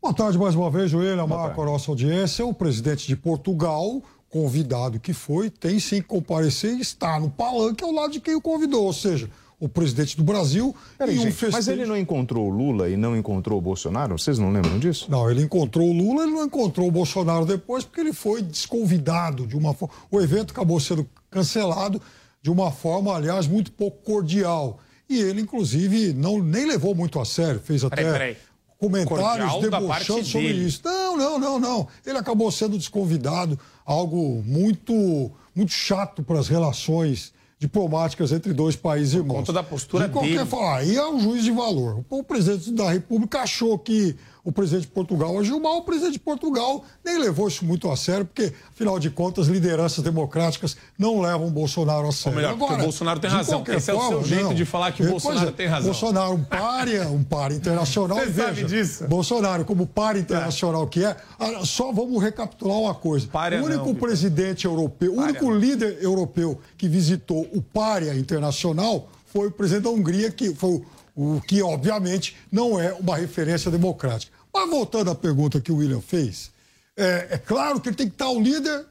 Boa 0.00 0.12
tarde 0.12 0.36
mais 0.36 0.54
uma 0.54 0.70
vez, 0.70 0.90
Joelho, 0.90 1.26
Marco, 1.26 1.62
a 1.62 1.64
nossa 1.64 1.90
audiência. 1.90 2.44
O 2.44 2.52
presidente 2.52 3.06
de 3.06 3.14
Portugal, 3.16 4.02
convidado 4.28 4.98
que 4.98 5.12
foi, 5.12 5.48
tem 5.48 5.78
sim 5.78 6.02
que 6.02 6.08
comparecer 6.08 6.76
e 6.76 6.80
está 6.80 7.20
no 7.20 7.30
palanque 7.30 7.84
ao 7.84 7.92
lado 7.92 8.12
de 8.12 8.20
quem 8.20 8.34
o 8.34 8.40
convidou. 8.40 8.84
Ou 8.84 8.92
seja, 8.92 9.30
o 9.62 9.68
presidente 9.68 10.16
do 10.16 10.24
Brasil 10.24 10.74
Peraí, 10.98 11.14
e 11.14 11.18
um 11.20 11.22
gente, 11.22 11.34
festejo... 11.34 11.52
Mas 11.52 11.68
ele 11.68 11.86
não 11.86 11.96
encontrou 11.96 12.48
o 12.48 12.50
Lula 12.50 12.88
e 12.88 12.96
não 12.96 13.16
encontrou 13.16 13.60
o 13.60 13.62
Bolsonaro? 13.62 14.18
Vocês 14.18 14.36
não 14.36 14.50
lembram 14.50 14.76
disso? 14.76 15.06
Não, 15.08 15.30
ele 15.30 15.40
encontrou 15.40 15.88
o 15.88 15.92
Lula, 15.92 16.24
ele 16.24 16.32
não 16.32 16.44
encontrou 16.44 16.88
o 16.88 16.90
Bolsonaro 16.90 17.46
depois 17.46 17.84
porque 17.84 18.00
ele 18.00 18.12
foi 18.12 18.42
desconvidado 18.42 19.46
de 19.46 19.56
uma 19.56 19.72
forma. 19.72 19.94
O 20.10 20.20
evento 20.20 20.50
acabou 20.50 20.80
sendo 20.80 21.08
cancelado 21.30 22.02
de 22.42 22.50
uma 22.50 22.72
forma, 22.72 23.14
aliás, 23.14 23.46
muito 23.46 23.70
pouco 23.70 24.02
cordial. 24.02 24.80
E 25.08 25.20
ele, 25.20 25.42
inclusive, 25.42 26.12
não, 26.12 26.42
nem 26.42 26.66
levou 26.66 26.92
muito 26.92 27.20
a 27.20 27.24
sério, 27.24 27.60
fez 27.60 27.84
até. 27.84 28.02
Peraí, 28.02 28.12
peraí. 28.12 28.36
comentários 28.78 29.60
debochando 29.60 30.24
sobre 30.24 30.48
dele. 30.48 30.66
isso. 30.66 30.80
Não, 30.84 31.16
não, 31.16 31.38
não, 31.38 31.60
não. 31.60 31.88
Ele 32.04 32.18
acabou 32.18 32.50
sendo 32.50 32.76
desconvidado, 32.76 33.56
algo 33.86 34.42
muito, 34.44 35.30
muito 35.54 35.70
chato 35.70 36.20
para 36.24 36.40
as 36.40 36.48
relações 36.48 37.32
diplomáticas 37.62 38.32
entre 38.32 38.52
dois 38.52 38.74
países 38.74 39.14
irmãos. 39.14 39.36
conta 39.36 39.52
da 39.52 39.62
postura 39.62 40.08
de 40.08 40.12
qualquer 40.12 40.38
dele. 40.38 40.46
forma, 40.46 40.76
aí 40.78 40.96
é 40.96 41.06
um 41.06 41.20
juiz 41.20 41.44
de 41.44 41.52
valor. 41.52 42.04
O 42.10 42.24
presidente 42.24 42.72
da 42.72 42.90
República 42.90 43.42
achou 43.42 43.78
que 43.78 44.16
o 44.44 44.50
presidente 44.50 44.82
de 44.82 44.88
Portugal 44.88 45.38
agiu 45.38 45.60
mal, 45.60 45.78
o 45.78 45.82
presidente 45.82 46.14
de 46.14 46.18
Portugal 46.18 46.84
nem 47.04 47.16
levou 47.18 47.46
isso 47.46 47.64
muito 47.64 47.88
a 47.88 47.96
sério, 47.96 48.24
porque, 48.24 48.52
afinal 48.74 48.98
de 48.98 49.08
contas, 49.08 49.46
lideranças 49.46 50.02
democráticas 50.02 50.76
não 50.98 51.20
levam 51.20 51.46
o 51.46 51.50
Bolsonaro 51.50 52.08
a 52.08 52.12
sério. 52.12 52.36
melhor, 52.36 52.58
porque 52.58 52.74
o 52.74 52.78
Bolsonaro 52.78 53.20
tem 53.20 53.30
razão. 53.30 53.62
Esse 53.68 53.90
é 53.90 53.94
o 53.94 54.08
seu 54.08 54.24
jeito 54.24 54.54
de 54.54 54.64
falar 54.64 54.90
que 54.90 55.04
o 55.04 55.10
Bolsonaro 55.10 55.48
é, 55.48 55.52
tem 55.52 55.68
razão. 55.68 55.92
Bolsonaro, 55.92 56.32
um 56.32 56.42
párea, 56.42 57.08
um 57.08 57.22
párea 57.22 57.54
internacional. 57.54 58.18
Você 58.18 58.30
e 58.30 58.34
sabe 58.34 58.52
veja, 58.54 58.66
disso? 58.66 59.06
Bolsonaro, 59.06 59.64
como 59.64 59.86
párea 59.86 60.18
internacional 60.18 60.88
que 60.88 61.04
é, 61.04 61.16
só 61.64 61.92
vamos 61.92 62.20
recapitular 62.20 62.78
uma 62.78 62.94
coisa. 62.94 63.28
Párea 63.28 63.62
o 63.62 63.64
único 63.64 63.86
não, 63.86 63.94
presidente 63.94 64.64
europeu, 64.64 65.14
o 65.14 65.20
único 65.20 65.52
líder 65.52 65.98
europeu 66.02 66.58
que 66.76 66.88
visitou 66.88 67.48
o 67.52 67.62
párea 67.62 68.14
internacional 68.14 69.08
foi 69.26 69.48
o 69.48 69.50
presidente 69.50 69.84
da 69.84 69.90
Hungria, 69.90 70.30
que 70.30 70.54
foi 70.54 70.82
o, 71.14 71.36
o 71.36 71.40
que, 71.40 71.62
obviamente, 71.62 72.36
não 72.50 72.80
é 72.80 72.92
uma 72.92 73.16
referência 73.16 73.70
democrática. 73.70 74.32
Mas 74.52 74.68
voltando 74.68 75.10
à 75.10 75.14
pergunta 75.14 75.60
que 75.60 75.72
o 75.72 75.76
William 75.76 76.00
fez, 76.00 76.50
é, 76.96 77.28
é 77.30 77.38
claro 77.38 77.80
que 77.80 77.88
ele 77.88 77.96
tem 77.96 78.08
que 78.08 78.14
estar 78.14 78.28
o 78.28 78.40
líder, 78.40 78.86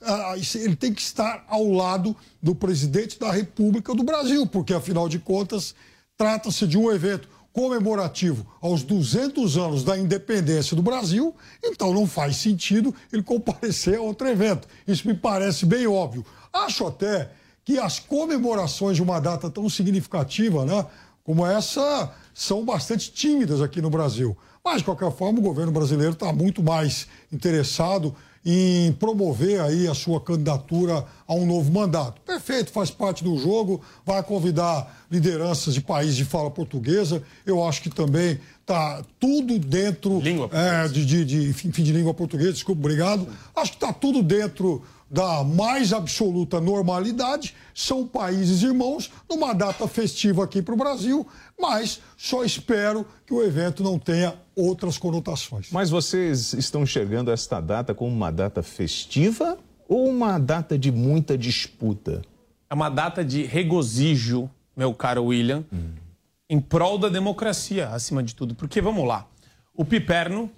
ele 0.56 0.76
tem 0.76 0.94
que 0.94 1.02
estar 1.02 1.46
ao 1.48 1.70
lado 1.72 2.16
do 2.42 2.56
presidente 2.56 3.20
da 3.20 3.32
República 3.32 3.94
do 3.94 4.04
Brasil, 4.04 4.48
porque 4.48 4.74
afinal 4.74 5.08
de 5.08 5.20
contas 5.20 5.76
trata-se 6.18 6.66
de 6.66 6.78
um 6.78 6.92
evento 6.92 7.28
comemorativo 7.54 8.48
aos 8.62 8.82
200 8.82 9.58
anos 9.58 9.84
da 9.84 9.98
independência 9.98 10.76
do 10.76 10.82
Brasil, 10.82 11.36
então 11.64 11.94
não 11.94 12.08
faz 12.08 12.38
sentido 12.38 12.96
ele 13.12 13.22
comparecer 13.22 13.98
a 13.98 14.02
outro 14.02 14.28
evento. 14.28 14.68
Isso 14.88 15.08
me 15.08 15.14
parece 15.14 15.66
bem 15.66 15.86
óbvio. 15.86 16.26
Acho 16.52 16.88
até 16.88 17.30
que 17.64 17.78
as 17.78 18.00
comemorações 18.00 18.96
de 18.96 19.04
uma 19.04 19.20
data 19.20 19.50
tão 19.50 19.70
significativa, 19.70 20.66
né, 20.66 20.86
como 21.24 21.46
essa, 21.46 22.12
são 22.34 22.66
bastante 22.66 23.12
tímidas 23.12 23.62
aqui 23.62 23.82
no 23.82 23.90
Brasil. 23.90 24.36
Mas, 24.64 24.78
de 24.78 24.84
qualquer 24.84 25.12
forma, 25.12 25.40
o 25.40 25.42
governo 25.42 25.72
brasileiro 25.72 26.14
está 26.14 26.32
muito 26.32 26.62
mais 26.62 27.08
interessado 27.32 28.16
em 28.44 28.92
promover 28.94 29.62
aí 29.62 29.88
a 29.88 29.94
sua 29.94 30.20
candidatura 30.20 31.06
a 31.28 31.34
um 31.34 31.46
novo 31.46 31.72
mandato. 31.72 32.20
Perfeito, 32.22 32.72
faz 32.72 32.90
parte 32.90 33.24
do 33.24 33.38
jogo, 33.38 33.82
vai 34.04 34.22
convidar 34.24 35.06
lideranças 35.12 35.74
de 35.74 35.82
países 35.82 36.16
de 36.16 36.26
fala 36.26 36.50
portuguesa. 36.50 37.22
Eu 37.46 37.64
acho 37.64 37.84
que 37.84 37.90
também 37.90 38.40
está 38.62 39.04
tudo 39.20 39.60
dentro 39.60 40.22
é, 40.52 40.88
de, 40.88 41.06
de, 41.06 41.26
de, 41.26 41.50
enfim, 41.50 41.70
de 41.70 41.92
língua 41.92 42.14
portuguesa, 42.14 42.54
desculpa, 42.54 42.80
obrigado. 42.82 43.28
Acho 43.56 43.72
que 43.72 43.78
está 43.78 43.94
tudo 43.94 44.24
dentro 44.24 44.82
da 45.12 45.44
mais 45.44 45.92
absoluta 45.92 46.62
normalidade. 46.62 47.54
São 47.76 48.08
países 48.08 48.64
irmãos, 48.64 49.12
numa 49.30 49.52
data 49.52 49.86
festiva 49.86 50.46
aqui 50.46 50.62
para 50.62 50.74
o 50.74 50.78
Brasil, 50.78 51.28
mas 51.60 52.00
só 52.16 52.46
espero 52.46 53.06
que 53.28 53.34
o 53.34 53.44
evento 53.44 53.84
não 53.84 54.00
tenha 54.00 54.34
outras 54.56 54.98
conotações. 54.98 55.68
Mas 55.70 55.90
vocês 55.90 56.54
estão 56.54 56.84
enxergando 56.84 57.30
esta 57.30 57.60
data 57.60 57.94
como 57.94 58.16
uma 58.16 58.32
data 58.32 58.64
festiva 58.64 59.58
ou 59.86 60.08
uma 60.08 60.40
data 60.40 60.78
de 60.78 60.92
muita 60.94 61.38
disputa? 61.38 62.22
É 62.70 62.74
uma 62.74 62.88
data 62.88 63.26
de 63.26 63.44
regozijo, 63.44 64.50
meu 64.78 64.94
caro 64.94 65.26
William, 65.26 65.66
em 66.50 66.60
prol 66.60 66.98
da 66.98 67.10
democracia, 67.10 67.90
acima 67.90 68.24
de 68.24 68.34
tudo. 68.34 68.56
Porque, 68.56 68.80
vamos 68.80 69.06
lá, 69.06 69.28
o 69.76 69.84
Piperno, 69.84 70.50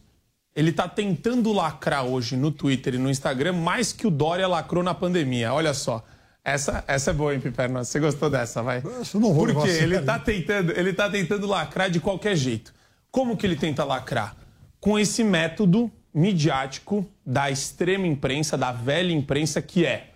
ele 0.55 0.69
está 0.69 0.87
tentando 0.87 1.51
lacrar 1.51 2.05
hoje 2.05 2.37
no 2.37 2.51
Twitter 2.51 2.95
e 2.95 2.97
no 2.97 3.09
Instagram 3.09 3.53
mais 3.53 3.91
que 3.91 4.05
o 4.05 4.11
Dória 4.11 4.47
lacrou 4.47 4.83
na 4.83 4.93
pandemia. 4.93 5.53
Olha 5.53 5.73
só. 5.73 6.03
Essa, 6.45 6.83
essa 6.87 7.11
é 7.11 7.13
boa, 7.13 7.33
hein, 7.33 7.39
Piperno? 7.39 7.83
Você 7.83 7.99
gostou 7.99 8.29
dessa, 8.29 8.61
vai? 8.61 8.79
Eu 8.79 9.19
não 9.19 9.33
vou 9.33 9.47
Porque 9.47 9.69
ele 9.69 9.95
está 9.95 10.19
tentando, 10.19 10.71
ele 10.71 10.93
tá 10.93 11.09
tentando 11.09 11.47
lacrar 11.47 11.89
de 11.89 11.99
qualquer 11.99 12.35
jeito. 12.35 12.73
Como 13.09 13.37
que 13.37 13.45
ele 13.45 13.55
tenta 13.55 13.83
lacrar? 13.85 14.35
Com 14.79 14.99
esse 14.99 15.23
método 15.23 15.89
midiático 16.13 17.09
da 17.25 17.49
extrema 17.49 18.05
imprensa, 18.05 18.57
da 18.57 18.71
velha 18.71 19.13
imprensa, 19.13 19.61
que 19.61 19.85
é 19.85 20.11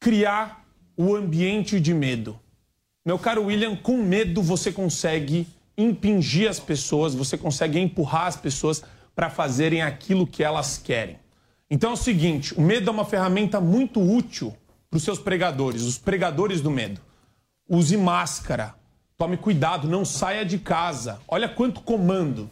criar 0.00 0.66
o 0.96 1.14
ambiente 1.14 1.78
de 1.78 1.94
medo. 1.94 2.38
Meu 3.06 3.18
caro 3.18 3.44
William, 3.44 3.76
com 3.76 3.96
medo 3.98 4.42
você 4.42 4.72
consegue 4.72 5.46
impingir 5.78 6.50
as 6.50 6.60
pessoas, 6.60 7.14
você 7.14 7.38
consegue 7.38 7.78
empurrar 7.78 8.26
as 8.26 8.36
pessoas 8.36 8.82
para 9.14 9.28
fazerem 9.30 9.82
aquilo 9.82 10.26
que 10.26 10.42
elas 10.42 10.78
querem. 10.78 11.18
Então 11.70 11.90
é 11.90 11.92
o 11.94 11.96
seguinte: 11.96 12.54
o 12.54 12.60
medo 12.60 12.88
é 12.88 12.92
uma 12.92 13.04
ferramenta 13.04 13.60
muito 13.60 14.00
útil 14.00 14.54
para 14.90 14.96
os 14.96 15.02
seus 15.02 15.18
pregadores, 15.18 15.82
os 15.82 15.98
pregadores 15.98 16.60
do 16.60 16.70
medo. 16.70 17.00
Use 17.68 17.96
máscara, 17.96 18.74
tome 19.16 19.36
cuidado, 19.36 19.88
não 19.88 20.04
saia 20.04 20.44
de 20.44 20.58
casa. 20.58 21.20
Olha 21.26 21.48
quanto 21.48 21.80
comando. 21.80 22.50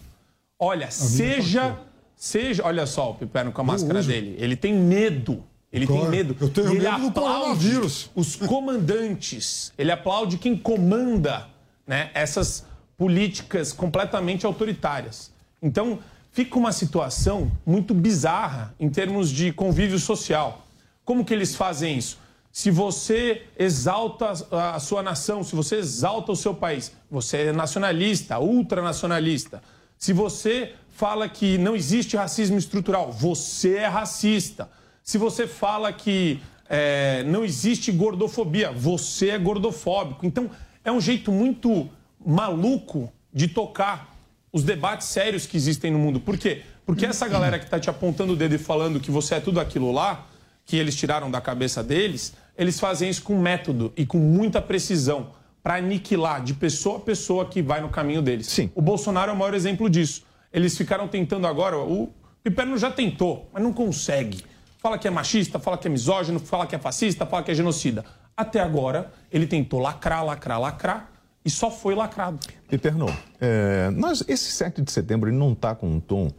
Olha, 0.58 0.90
seja, 0.90 1.78
seja, 2.16 2.64
olha 2.64 2.86
só 2.86 3.10
o 3.10 3.14
Piperno 3.14 3.50
com 3.52 3.60
a 3.60 3.64
máscara 3.64 3.98
uso. 3.98 4.08
dele. 4.08 4.36
Ele 4.38 4.56
tem 4.56 4.74
medo. 4.74 5.44
Ele 5.72 5.86
tem 5.86 5.96
Claro, 5.96 6.10
medo. 6.10 6.36
eu 6.40 6.48
tenho 6.48 6.66
E 6.68 6.76
ele 6.76 6.80
medo 6.90 7.00
do 7.00 7.08
aplaude 7.08 7.38
coronavírus. 7.40 8.10
Os 8.14 8.36
comandantes. 8.36 9.72
Ele 9.78 9.92
aplaude 9.92 10.36
quem 10.36 10.56
comanda 10.56 11.46
né, 11.86 12.10
essas 12.12 12.66
políticas 12.96 13.72
completamente 13.72 14.44
autoritárias. 14.44 15.30
Então, 15.62 15.98
fica 16.32 16.58
uma 16.58 16.72
situação 16.72 17.50
muito 17.66 17.94
bizarra 17.94 18.74
em 18.78 18.88
termos 18.88 19.30
de 19.30 19.52
convívio 19.52 19.98
social. 19.98 20.66
Como 21.04 21.24
que 21.24 21.34
eles 21.34 21.54
fazem 21.54 21.98
isso? 21.98 22.18
Se 22.52 22.70
você 22.70 23.42
exalta 23.58 24.32
a 24.50 24.78
sua 24.80 25.02
nação, 25.02 25.44
se 25.44 25.54
você 25.54 25.76
exalta 25.76 26.32
o 26.32 26.36
seu 26.36 26.52
país, 26.52 26.92
você 27.10 27.48
é 27.48 27.52
nacionalista, 27.52 28.38
ultranacionalista. 28.38 29.62
Se 29.96 30.12
você 30.12 30.72
fala 30.90 31.28
que 31.28 31.58
não 31.58 31.76
existe 31.76 32.16
racismo 32.16 32.58
estrutural, 32.58 33.12
você 33.12 33.76
é 33.76 33.86
racista. 33.86 34.68
Se 35.02 35.16
você 35.16 35.46
fala 35.46 35.92
que 35.92 36.40
é, 36.68 37.22
não 37.24 37.44
existe 37.44 37.92
gordofobia, 37.92 38.72
você 38.72 39.30
é 39.30 39.38
gordofóbico. 39.38 40.26
Então, 40.26 40.50
é 40.84 40.90
um 40.90 41.00
jeito 41.00 41.30
muito 41.30 41.88
maluco 42.24 43.12
de 43.32 43.48
tocar 43.48 44.09
os 44.52 44.62
debates 44.62 45.06
sérios 45.08 45.46
que 45.46 45.56
existem 45.56 45.90
no 45.90 45.98
mundo. 45.98 46.20
Por 46.20 46.36
quê? 46.36 46.62
Porque 46.84 47.06
essa 47.06 47.28
galera 47.28 47.58
que 47.58 47.64
está 47.64 47.78
te 47.78 47.88
apontando 47.88 48.32
o 48.32 48.36
dedo 48.36 48.54
e 48.54 48.58
falando 48.58 49.00
que 49.00 49.10
você 49.10 49.36
é 49.36 49.40
tudo 49.40 49.60
aquilo 49.60 49.92
lá, 49.92 50.26
que 50.66 50.76
eles 50.76 50.96
tiraram 50.96 51.30
da 51.30 51.40
cabeça 51.40 51.82
deles, 51.82 52.34
eles 52.56 52.78
fazem 52.80 53.08
isso 53.08 53.22
com 53.22 53.38
método 53.38 53.92
e 53.96 54.04
com 54.04 54.18
muita 54.18 54.60
precisão 54.60 55.30
para 55.62 55.76
aniquilar 55.76 56.42
de 56.42 56.54
pessoa 56.54 56.96
a 56.96 57.00
pessoa 57.00 57.46
que 57.46 57.62
vai 57.62 57.80
no 57.80 57.88
caminho 57.88 58.22
deles. 58.22 58.46
Sim. 58.46 58.70
O 58.74 58.82
Bolsonaro 58.82 59.30
é 59.30 59.34
o 59.34 59.36
maior 59.36 59.54
exemplo 59.54 59.88
disso. 59.88 60.24
Eles 60.52 60.76
ficaram 60.76 61.06
tentando 61.06 61.46
agora, 61.46 61.78
o 61.78 62.12
Piperno 62.42 62.76
já 62.76 62.90
tentou, 62.90 63.48
mas 63.52 63.62
não 63.62 63.72
consegue. 63.72 64.42
Fala 64.78 64.98
que 64.98 65.06
é 65.06 65.10
machista, 65.10 65.58
fala 65.58 65.76
que 65.76 65.86
é 65.86 65.90
misógino, 65.90 66.40
fala 66.40 66.66
que 66.66 66.74
é 66.74 66.78
fascista, 66.78 67.26
fala 67.26 67.42
que 67.42 67.50
é 67.50 67.54
genocida. 67.54 68.04
Até 68.36 68.60
agora, 68.60 69.12
ele 69.30 69.46
tentou 69.46 69.78
lacrar, 69.78 70.24
lacrar, 70.24 70.58
lacrar 70.58 71.10
e 71.44 71.50
só 71.50 71.70
foi 71.70 71.94
lacrado. 71.94 72.38
Piperno, 72.68 73.06
é, 73.40 73.90
nós, 73.90 74.22
esse 74.28 74.52
7 74.52 74.82
de 74.82 74.92
setembro 74.92 75.28
ele 75.30 75.36
não 75.36 75.52
está 75.52 75.74
com 75.74 75.88
um 75.88 76.00
tom 76.00 76.30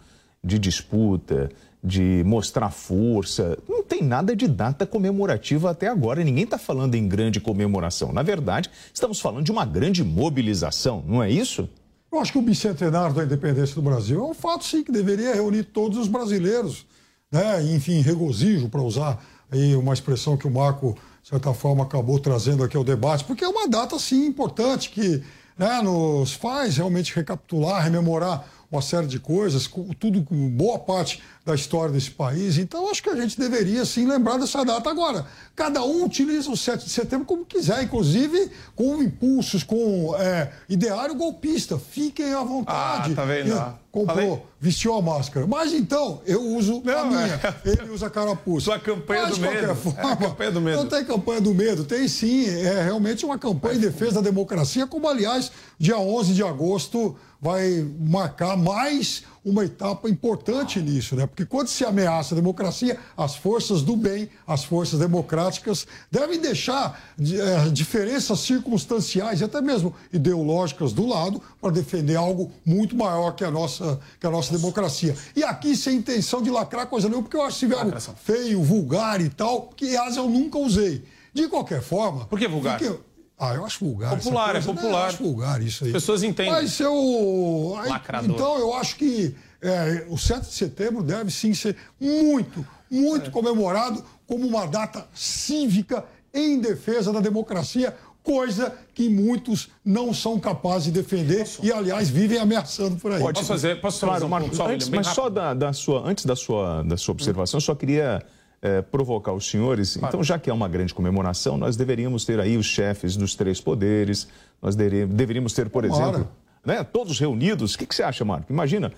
de 0.43 0.57
disputa, 0.57 1.49
de 1.83 2.23
mostrar 2.25 2.69
força. 2.69 3.57
Não 3.67 3.83
tem 3.83 4.03
nada 4.03 4.35
de 4.35 4.47
data 4.47 4.85
comemorativa 4.85 5.71
até 5.71 5.87
agora. 5.87 6.23
Ninguém 6.23 6.43
está 6.43 6.57
falando 6.57 6.95
em 6.95 7.07
grande 7.07 7.39
comemoração. 7.39 8.13
Na 8.13 8.21
verdade, 8.21 8.69
estamos 8.93 9.19
falando 9.19 9.45
de 9.45 9.51
uma 9.51 9.65
grande 9.65 10.03
mobilização, 10.03 11.03
não 11.07 11.23
é 11.23 11.29
isso? 11.29 11.67
Eu 12.11 12.19
acho 12.19 12.33
que 12.33 12.37
o 12.37 12.41
bicentenário 12.41 13.15
da 13.15 13.23
independência 13.23 13.73
do 13.73 13.81
Brasil 13.81 14.19
é 14.19 14.23
um 14.23 14.33
fato, 14.33 14.65
sim, 14.65 14.83
que 14.83 14.91
deveria 14.91 15.33
reunir 15.33 15.63
todos 15.63 15.97
os 15.97 16.07
brasileiros. 16.07 16.85
Né? 17.31 17.63
Enfim, 17.73 18.01
regozijo, 18.01 18.67
para 18.67 18.81
usar 18.81 19.23
aí 19.49 19.75
uma 19.75 19.93
expressão 19.93 20.35
que 20.35 20.45
o 20.45 20.51
Marco, 20.51 20.97
certa 21.31 21.53
forma, 21.53 21.83
acabou 21.83 22.19
trazendo 22.19 22.63
aqui 22.63 22.75
ao 22.75 22.83
debate, 22.83 23.23
porque 23.23 23.43
é 23.43 23.47
uma 23.47 23.67
data, 23.67 23.97
sim, 23.97 24.25
importante 24.25 24.89
que 24.89 25.23
né, 25.57 25.81
nos 25.81 26.33
faz 26.33 26.77
realmente 26.77 27.15
recapitular, 27.15 27.83
rememorar 27.83 28.45
uma 28.71 28.81
série 28.81 29.07
de 29.07 29.19
coisas, 29.19 29.69
tudo, 29.99 30.21
boa 30.49 30.79
parte 30.79 31.21
da 31.45 31.55
história 31.55 31.91
desse 31.91 32.11
país. 32.11 32.57
Então, 32.57 32.89
acho 32.89 33.01
que 33.01 33.09
a 33.09 33.15
gente 33.15 33.39
deveria, 33.39 33.83
sim, 33.83 34.05
lembrar 34.05 34.37
dessa 34.37 34.63
data. 34.63 34.89
Agora, 34.89 35.25
cada 35.55 35.83
um 35.83 36.05
utiliza 36.05 36.51
o 36.51 36.57
7 36.57 36.85
de 36.85 36.91
setembro 36.91 37.25
como 37.25 37.43
quiser, 37.45 37.83
inclusive 37.83 38.51
com 38.75 39.01
impulsos, 39.01 39.63
com 39.63 40.15
é, 40.17 40.51
ideário 40.69 41.15
golpista. 41.15 41.79
Fiquem 41.79 42.33
à 42.33 42.43
vontade. 42.43 43.13
Ah, 43.13 43.15
tá 43.15 43.25
vendo? 43.25 43.55
Ó? 43.55 43.81
comprou, 43.91 44.15
Falei. 44.15 44.41
vestiu 44.59 44.93
a 44.95 45.01
máscara. 45.01 45.45
Mas 45.45 45.73
então, 45.73 46.21
eu 46.25 46.41
uso 46.41 46.81
a 46.85 47.05
minha. 47.05 47.39
Ele 47.65 47.91
usa 47.91 48.07
a 48.07 48.09
carapuça. 48.09 48.65
Sua 48.65 48.79
campanha 48.79 49.23
Mas, 49.23 49.37
do 49.37 49.41
medo. 49.41 49.75
Forma, 49.75 49.99
É 49.99 50.13
a 50.13 50.15
campanha 50.15 50.51
do 50.51 50.61
medo. 50.61 50.77
Não 50.77 50.87
tem 50.87 51.05
campanha 51.05 51.41
do 51.41 51.53
medo, 51.53 51.83
tem 51.83 52.07
sim. 52.07 52.47
É 52.47 52.83
realmente 52.83 53.25
uma 53.25 53.37
campanha 53.37 53.75
em 53.75 53.79
defesa 53.79 54.15
da 54.15 54.21
democracia, 54.21 54.87
como, 54.87 55.07
aliás, 55.07 55.51
dia 55.77 55.97
11 55.97 56.33
de 56.33 56.43
agosto 56.43 57.15
vai 57.41 57.85
marcar 57.99 58.55
mais 58.55 59.23
uma 59.43 59.65
etapa 59.65 60.07
importante 60.09 60.79
nisso, 60.79 61.15
né? 61.15 61.25
Porque 61.25 61.45
quando 61.45 61.67
se 61.67 61.83
ameaça 61.83 62.33
a 62.33 62.37
democracia, 62.37 62.97
as 63.17 63.35
forças 63.35 63.81
do 63.81 63.95
bem, 63.95 64.29
as 64.45 64.63
forças 64.63 64.99
democráticas, 64.99 65.87
devem 66.11 66.39
deixar 66.39 67.01
eh, 67.19 67.69
diferenças 67.71 68.39
circunstanciais 68.41 69.41
e 69.41 69.43
até 69.43 69.59
mesmo 69.59 69.95
ideológicas 70.13 70.93
do 70.93 71.07
lado 71.07 71.41
para 71.59 71.71
defender 71.71 72.15
algo 72.15 72.51
muito 72.65 72.95
maior 72.95 73.31
que 73.31 73.43
a 73.43 73.49
nossa, 73.51 73.99
que 74.19 74.27
a 74.27 74.29
nossa 74.29 74.55
democracia. 74.55 75.15
E 75.35 75.43
aqui 75.43 75.75
sem 75.75 75.97
intenção 75.97 76.41
de 76.41 76.49
lacrar 76.51 76.85
coisa 76.87 77.07
nenhuma, 77.07 77.23
porque 77.23 77.37
eu 77.37 77.41
acho 77.43 77.57
esse 77.57 77.65
verbo 77.67 77.91
feio, 78.23 78.61
vulgar 78.61 79.21
e 79.21 79.29
tal, 79.29 79.69
que 79.75 79.85
aliás 79.87 80.17
eu 80.17 80.29
nunca 80.29 80.57
usei. 80.59 81.03
De 81.33 81.47
qualquer 81.47 81.81
forma. 81.81 82.25
Por 82.25 82.37
que 82.37 82.47
vulgar? 82.47 82.77
porque- 82.77 83.10
ah, 83.41 83.55
eu 83.55 83.65
acho 83.65 83.83
vulgar. 83.83 84.15
Popular, 84.15 84.49
é 84.49 84.51
coisa, 84.53 84.67
né? 84.67 84.73
popular. 84.75 84.99
Eu 85.01 85.05
acho 85.07 85.23
vulgar 85.23 85.61
isso 85.61 85.83
aí. 85.83 85.89
As 85.89 85.93
pessoas 85.93 86.23
entendem. 86.23 86.51
Mas 86.53 86.79
eu. 86.79 87.75
aí- 87.81 87.89
Lacrador. 87.89 88.29
então 88.35 88.57
eu 88.59 88.73
acho 88.75 88.95
que 88.95 89.35
é, 89.61 90.05
o 90.09 90.17
7 90.17 90.47
de 90.47 90.53
setembro 90.53 91.03
deve 91.03 91.29
sim 91.31 91.53
ser 91.53 91.75
muito, 91.99 92.65
muito 92.89 93.27
É. 93.27 93.29
comemorado 93.31 94.03
como 94.27 94.47
uma 94.47 94.65
data 94.65 95.07
cívica 95.13 96.05
em 96.33 96.59
defesa 96.59 97.11
da 97.11 97.19
democracia, 97.19 97.93
coisa 98.23 98.73
que 98.93 99.09
muitos 99.09 99.69
não 99.83 100.13
são 100.13 100.39
capazes 100.39 100.85
de 100.85 100.91
defender 100.91 101.45
e, 101.61 101.71
aliás, 101.71 102.09
vivem 102.09 102.37
ameaçando 102.37 102.95
por 102.97 103.11
aí. 103.11 103.19
Posso 103.19 103.43
fazer, 103.45 103.81
posso 103.81 103.99
Claro, 103.99 104.13
fazer 104.13 104.25
um 104.25 104.29
Marcos, 104.29 104.55
só, 104.57 104.67
antes, 104.69 104.87
mas 104.89 105.07
só 105.07 105.29
da, 105.29 105.53
da 105.53 105.73
sua, 105.73 106.07
antes 106.07 106.25
da 106.25 106.35
sua, 106.35 106.83
da 106.83 106.95
sua 106.97 107.11
observação, 107.13 107.57
eu 107.57 107.61
só 107.61 107.73
queria 107.75 108.21
eh, 108.61 108.81
provocar 108.81 109.33
os 109.33 109.49
senhores. 109.49 109.95
Então, 109.97 110.23
já 110.23 110.37
que 110.37 110.49
é 110.49 110.53
uma 110.53 110.67
grande 110.67 110.93
comemoração, 110.93 111.57
nós 111.57 111.75
deveríamos 111.75 112.25
ter 112.25 112.39
aí 112.39 112.57
os 112.57 112.65
chefes 112.65 113.17
dos 113.17 113.35
três 113.35 113.59
poderes, 113.59 114.27
nós 114.61 114.75
deveríamos 114.75 115.53
ter, 115.53 115.69
por 115.69 115.83
Tomara. 115.83 116.09
exemplo, 116.17 116.31
né, 116.65 116.83
todos 116.83 117.19
reunidos. 117.19 117.73
O 117.73 117.77
que, 117.77 117.85
que 117.85 117.95
você 117.95 118.03
acha, 118.03 118.23
Marco? 118.23 118.51
Imagina, 118.51 118.91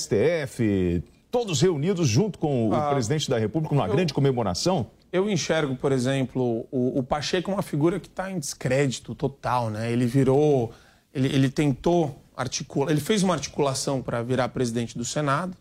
STF, 0.00 1.02
todos 1.30 1.60
reunidos 1.60 2.08
junto 2.08 2.38
com 2.38 2.68
o 2.70 2.74
Ah, 2.74 2.90
presidente 2.90 3.28
da 3.30 3.38
República, 3.38 3.74
numa 3.74 3.86
eu- 3.86 3.92
grande 3.94 4.12
comemoração. 4.12 4.86
Eu 5.12 5.30
enxergo, 5.30 5.76
por 5.76 5.92
exemplo, 5.92 6.66
o, 6.70 6.98
o 6.98 7.02
Pacheco 7.02 7.50
uma 7.50 7.62
figura 7.62 7.98
que 8.00 8.08
está 8.08 8.30
em 8.30 8.38
descrédito 8.38 9.14
total, 9.14 9.70
né? 9.70 9.90
Ele 9.90 10.04
virou, 10.04 10.72
ele, 11.14 11.28
ele 11.28 11.48
tentou 11.48 12.20
articular, 12.36 12.90
ele 12.90 13.00
fez 13.00 13.22
uma 13.22 13.32
articulação 13.34 14.02
para 14.02 14.22
virar 14.22 14.48
presidente 14.50 14.98
do 14.98 15.04
Senado, 15.04 15.56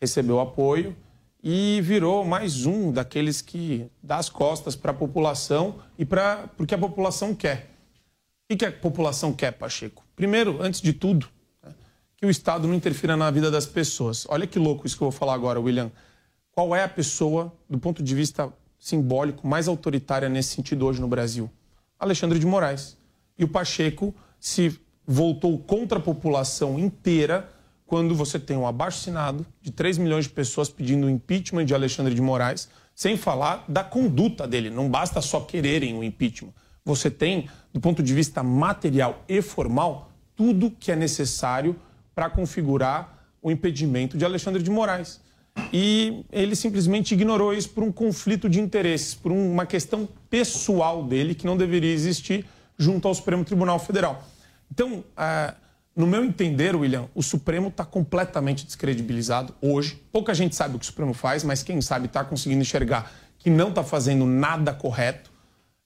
recebeu 0.00 0.40
apoio 0.40 0.96
e 1.46 1.82
virou 1.82 2.24
mais 2.24 2.64
um 2.64 2.90
daqueles 2.90 3.42
que 3.42 3.86
dá 4.02 4.16
as 4.16 4.30
costas 4.30 4.74
para 4.74 4.92
a 4.92 4.94
população 4.94 5.74
e 5.98 6.04
para 6.06 6.48
porque 6.56 6.74
a 6.74 6.78
população 6.78 7.34
quer. 7.34 7.70
O 8.44 8.48
que 8.48 8.56
que 8.56 8.64
a 8.64 8.72
população 8.72 9.30
quer, 9.30 9.52
Pacheco? 9.52 10.02
Primeiro, 10.16 10.62
antes 10.62 10.80
de 10.80 10.94
tudo, 10.94 11.28
né, 11.62 11.74
que 12.16 12.24
o 12.24 12.30
Estado 12.30 12.66
não 12.66 12.74
interfira 12.74 13.14
na 13.14 13.30
vida 13.30 13.50
das 13.50 13.66
pessoas. 13.66 14.26
Olha 14.30 14.46
que 14.46 14.58
louco 14.58 14.86
isso 14.86 14.96
que 14.96 15.02
eu 15.02 15.10
vou 15.10 15.18
falar 15.18 15.34
agora, 15.34 15.60
William. 15.60 15.92
Qual 16.50 16.74
é 16.74 16.82
a 16.82 16.88
pessoa, 16.88 17.52
do 17.68 17.78
ponto 17.78 18.02
de 18.02 18.14
vista 18.14 18.50
simbólico, 18.78 19.46
mais 19.46 19.68
autoritária 19.68 20.30
nesse 20.30 20.54
sentido 20.54 20.86
hoje 20.86 20.98
no 20.98 21.08
Brasil? 21.08 21.50
Alexandre 21.98 22.38
de 22.38 22.46
Moraes. 22.46 22.96
E 23.38 23.44
o 23.44 23.48
Pacheco 23.48 24.14
se 24.40 24.80
voltou 25.06 25.58
contra 25.58 25.98
a 25.98 26.02
população 26.02 26.78
inteira 26.78 27.52
quando 27.94 28.12
você 28.12 28.40
tem 28.40 28.56
um 28.56 28.66
abaixo-assinado 28.66 29.46
de 29.62 29.70
3 29.70 29.98
milhões 29.98 30.24
de 30.24 30.30
pessoas 30.32 30.68
pedindo 30.68 31.06
o 31.06 31.08
impeachment 31.08 31.64
de 31.64 31.72
Alexandre 31.72 32.12
de 32.12 32.20
Moraes, 32.20 32.68
sem 32.92 33.16
falar 33.16 33.64
da 33.68 33.84
conduta 33.84 34.48
dele. 34.48 34.68
Não 34.68 34.90
basta 34.90 35.20
só 35.20 35.38
quererem 35.38 35.96
o 35.96 36.02
impeachment. 36.02 36.50
Você 36.84 37.08
tem, 37.08 37.48
do 37.72 37.78
ponto 37.78 38.02
de 38.02 38.12
vista 38.12 38.42
material 38.42 39.22
e 39.28 39.40
formal, 39.40 40.10
tudo 40.34 40.72
que 40.72 40.90
é 40.90 40.96
necessário 40.96 41.76
para 42.16 42.28
configurar 42.28 43.16
o 43.40 43.48
impedimento 43.48 44.18
de 44.18 44.24
Alexandre 44.24 44.60
de 44.60 44.70
Moraes. 44.72 45.20
E 45.72 46.24
ele 46.32 46.56
simplesmente 46.56 47.14
ignorou 47.14 47.54
isso 47.54 47.70
por 47.70 47.84
um 47.84 47.92
conflito 47.92 48.48
de 48.48 48.58
interesses, 48.58 49.14
por 49.14 49.30
uma 49.30 49.66
questão 49.66 50.08
pessoal 50.28 51.04
dele 51.04 51.32
que 51.32 51.46
não 51.46 51.56
deveria 51.56 51.92
existir 51.92 52.44
junto 52.76 53.06
ao 53.06 53.14
Supremo 53.14 53.44
Tribunal 53.44 53.78
Federal. 53.78 54.24
Então, 54.68 55.04
ah, 55.16 55.54
no 55.96 56.06
meu 56.06 56.24
entender, 56.24 56.74
William, 56.74 57.08
o 57.14 57.22
Supremo 57.22 57.68
está 57.68 57.84
completamente 57.84 58.66
descredibilizado 58.66 59.54
hoje. 59.60 60.02
Pouca 60.10 60.34
gente 60.34 60.56
sabe 60.56 60.74
o 60.74 60.78
que 60.78 60.84
o 60.84 60.86
Supremo 60.86 61.14
faz, 61.14 61.44
mas 61.44 61.62
quem 61.62 61.80
sabe 61.80 62.06
está 62.06 62.24
conseguindo 62.24 62.62
enxergar 62.62 63.12
que 63.38 63.48
não 63.48 63.68
está 63.68 63.84
fazendo 63.84 64.26
nada 64.26 64.72
correto. 64.72 65.30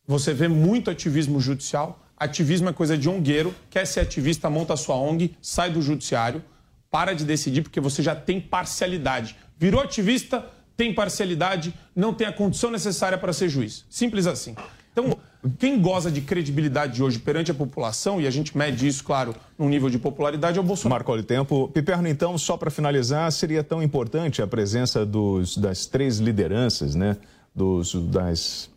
Você 0.07 0.33
vê 0.33 0.49
muito 0.49 0.91
ativismo 0.91 1.39
judicial. 1.41 2.03
Ativismo 2.17 2.71
é 2.71 2.73
coisa 2.73 2.97
de 2.97 3.09
ongueiro. 3.09 3.55
Quer 3.69 3.87
ser 3.87 4.01
ativista, 4.01 4.49
monta 4.49 4.73
a 4.73 4.77
sua 4.77 4.97
ONG, 4.97 5.37
sai 5.43 5.71
do 5.71 5.83
judiciário, 5.83 6.43
para 6.91 7.13
de 7.13 7.25
decidir, 7.25 7.63
porque 7.63 7.81
você 7.81 8.03
já 8.03 8.17
tem 8.17 8.41
parcialidade. 8.41 9.37
Virou 9.59 9.83
ativista, 9.83 10.47
tem 10.75 10.95
parcialidade, 10.95 11.75
não 11.95 12.15
tem 12.15 12.27
a 12.27 12.33
condição 12.33 12.71
necessária 12.71 13.19
para 13.19 13.33
ser 13.33 13.49
juiz. 13.51 13.85
Simples 13.91 14.27
assim. 14.27 14.55
Então, 14.93 15.19
quem 15.59 15.81
goza 15.81 16.11
de 16.11 16.21
credibilidade 16.21 17.03
hoje 17.03 17.19
perante 17.19 17.51
a 17.51 17.55
população, 17.55 18.21
e 18.21 18.27
a 18.27 18.31
gente 18.31 18.57
mede 18.59 18.87
isso, 18.87 19.05
claro, 19.05 19.35
num 19.59 19.69
nível 19.69 19.89
de 19.89 19.99
popularidade, 19.99 20.59
é 20.59 20.61
o 20.61 20.65
Bolsonaro. 20.65 20.99
Marco, 20.99 21.13
olha 21.13 21.23
o 21.23 21.25
tempo. 21.25 21.69
Piperno, 21.69 22.09
então, 22.09 22.37
só 22.37 22.57
para 22.57 22.71
finalizar, 22.71 23.31
seria 23.31 23.63
tão 23.63 23.83
importante 23.83 24.43
a 24.43 24.47
presença 24.47 25.07
dos, 25.07 25.57
das 25.57 25.87
três 25.87 26.19
lideranças, 26.19 26.95
né? 26.95 27.17
Dos, 27.55 27.95
das, 27.95 28.69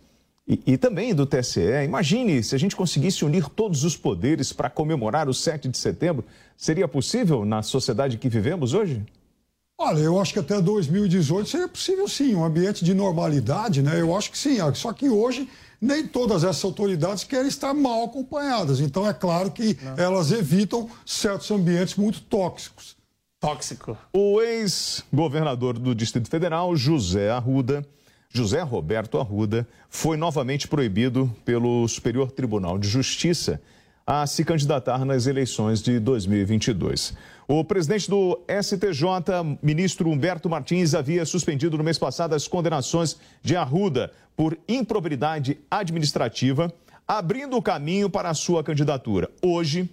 e, 0.47 0.59
e 0.65 0.77
também 0.77 1.15
do 1.15 1.25
TSE. 1.25 1.61
Imagine 1.85 2.43
se 2.43 2.53
a 2.53 2.57
gente 2.59 2.75
conseguisse 2.75 3.23
unir 3.23 3.47
todos 3.49 3.83
os 3.83 3.95
poderes 3.95 4.51
para 4.51 4.69
comemorar 4.69 5.29
o 5.29 5.33
7 5.33 5.67
de 5.67 5.77
setembro. 5.77 6.25
Seria 6.57 6.87
possível 6.87 7.45
na 7.45 7.63
sociedade 7.63 8.17
que 8.17 8.29
vivemos 8.29 8.73
hoje? 8.73 9.01
Olha, 9.77 9.99
eu 9.99 10.19
acho 10.19 10.33
que 10.33 10.39
até 10.39 10.61
2018 10.61 11.49
seria 11.49 11.67
possível 11.67 12.07
sim, 12.07 12.35
um 12.35 12.43
ambiente 12.43 12.85
de 12.85 12.93
normalidade, 12.93 13.81
né? 13.81 13.99
Eu 13.99 14.15
acho 14.15 14.29
que 14.29 14.37
sim. 14.37 14.57
Só 14.75 14.93
que 14.93 15.09
hoje 15.09 15.49
nem 15.81 16.07
todas 16.07 16.43
essas 16.43 16.63
autoridades 16.63 17.23
querem 17.23 17.47
estar 17.47 17.73
mal 17.73 18.03
acompanhadas. 18.03 18.79
Então 18.79 19.07
é 19.07 19.13
claro 19.13 19.49
que 19.49 19.77
elas 19.97 20.31
evitam 20.31 20.87
certos 21.03 21.49
ambientes 21.49 21.95
muito 21.95 22.21
tóxicos. 22.21 22.95
Tóxico. 23.39 23.97
O 24.13 24.39
ex-governador 24.39 25.79
do 25.79 25.95
Distrito 25.95 26.29
Federal, 26.29 26.75
José 26.75 27.31
Arruda, 27.31 27.83
José 28.29 28.61
Roberto 28.61 29.17
Arruda, 29.17 29.67
foi 29.89 30.15
novamente 30.15 30.67
proibido 30.67 31.33
pelo 31.43 31.87
Superior 31.87 32.31
Tribunal 32.31 32.77
de 32.77 32.87
Justiça 32.87 33.59
a 34.13 34.27
se 34.27 34.43
candidatar 34.43 35.05
nas 35.05 35.25
eleições 35.25 35.81
de 35.81 35.97
2022. 35.97 37.13
O 37.47 37.63
presidente 37.63 38.09
do 38.09 38.37
STJ, 38.61 39.05
ministro 39.63 40.09
Humberto 40.09 40.49
Martins, 40.49 40.93
havia 40.93 41.23
suspendido 41.25 41.77
no 41.77 41.83
mês 41.83 41.97
passado 41.97 42.35
as 42.35 42.45
condenações 42.45 43.15
de 43.41 43.55
Arruda 43.55 44.11
por 44.35 44.57
improbidade 44.67 45.57
administrativa, 45.71 46.73
abrindo 47.07 47.55
o 47.55 47.61
caminho 47.61 48.09
para 48.09 48.29
a 48.29 48.33
sua 48.33 48.61
candidatura. 48.65 49.29
Hoje, 49.41 49.89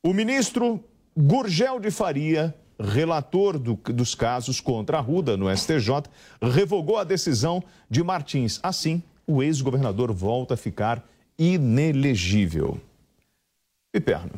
o 0.00 0.12
ministro 0.14 0.78
Gurgel 1.16 1.80
de 1.80 1.90
Faria, 1.90 2.54
relator 2.78 3.58
do- 3.58 3.74
dos 3.92 4.14
casos 4.14 4.60
contra 4.60 4.98
Arruda 4.98 5.36
no 5.36 5.50
STJ, 5.50 6.04
revogou 6.40 6.98
a 6.98 7.04
decisão 7.04 7.60
de 7.90 8.00
Martins. 8.04 8.60
Assim, 8.62 9.02
o 9.26 9.42
ex-governador 9.42 10.12
volta 10.12 10.54
a 10.54 10.56
ficar 10.56 11.04
inelegível. 11.36 12.80
Piperno. 13.96 14.32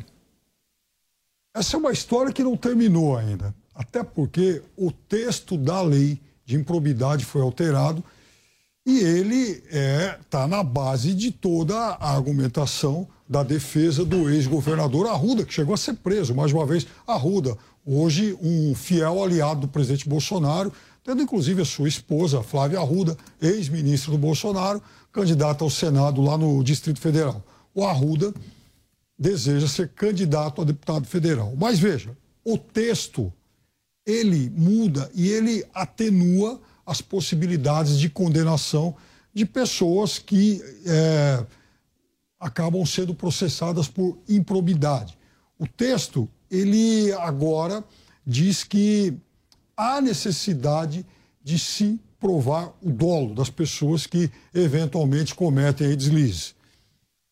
Essa 1.53 1.75
é 1.75 1.79
uma 1.79 1.91
história 1.91 2.31
que 2.31 2.41
não 2.41 2.55
terminou 2.55 3.17
ainda. 3.17 3.53
Até 3.75 4.03
porque 4.03 4.61
o 4.77 4.89
texto 4.89 5.57
da 5.57 5.81
lei 5.81 6.17
de 6.45 6.55
improbidade 6.55 7.25
foi 7.25 7.41
alterado 7.41 8.01
e 8.85 8.99
ele 8.99 9.61
está 10.17 10.47
na 10.47 10.63
base 10.63 11.13
de 11.13 11.29
toda 11.29 11.75
a 11.77 12.09
argumentação 12.09 13.05
da 13.27 13.43
defesa 13.43 14.05
do 14.05 14.29
ex-governador 14.29 15.07
Arruda, 15.07 15.43
que 15.43 15.53
chegou 15.53 15.73
a 15.73 15.77
ser 15.77 15.95
preso, 15.95 16.33
mais 16.33 16.53
uma 16.53 16.65
vez, 16.65 16.87
Arruda, 17.05 17.57
hoje 17.85 18.37
um 18.41 18.73
fiel 18.73 19.21
aliado 19.21 19.61
do 19.61 19.67
presidente 19.67 20.07
Bolsonaro, 20.07 20.71
tendo 21.03 21.21
inclusive 21.21 21.61
a 21.61 21.65
sua 21.65 21.89
esposa, 21.89 22.41
Flávia 22.41 22.79
Arruda, 22.79 23.17
ex-ministra 23.41 24.11
do 24.11 24.17
Bolsonaro, 24.17 24.81
candidata 25.11 25.65
ao 25.65 25.69
Senado 25.69 26.21
lá 26.21 26.37
no 26.37 26.63
Distrito 26.63 27.01
Federal. 27.01 27.43
O 27.75 27.85
Arruda 27.85 28.33
deseja 29.19 29.67
ser 29.67 29.89
candidato 29.89 30.61
a 30.61 30.65
deputado 30.65 31.05
federal. 31.05 31.53
Mas 31.57 31.77
veja, 31.77 32.15
o 32.43 32.57
texto 32.57 33.31
ele 34.05 34.49
muda 34.49 35.11
e 35.13 35.27
ele 35.27 35.65
atenua 35.73 36.59
as 36.85 37.01
possibilidades 37.01 37.99
de 37.99 38.09
condenação 38.09 38.95
de 39.33 39.45
pessoas 39.45 40.17
que 40.17 40.61
é, 40.85 41.45
acabam 42.39 42.83
sendo 42.85 43.13
processadas 43.13 43.87
por 43.87 44.17
improbidade. 44.27 45.17
O 45.59 45.67
texto 45.67 46.27
ele 46.49 47.11
agora 47.13 47.83
diz 48.25 48.63
que 48.63 49.13
há 49.75 50.01
necessidade 50.01 51.05
de 51.43 51.59
se 51.59 51.99
provar 52.19 52.73
o 52.81 52.89
dolo 52.89 53.35
das 53.35 53.49
pessoas 53.49 54.07
que 54.07 54.31
eventualmente 54.53 55.35
cometem 55.35 55.95
deslizes. 55.95 56.55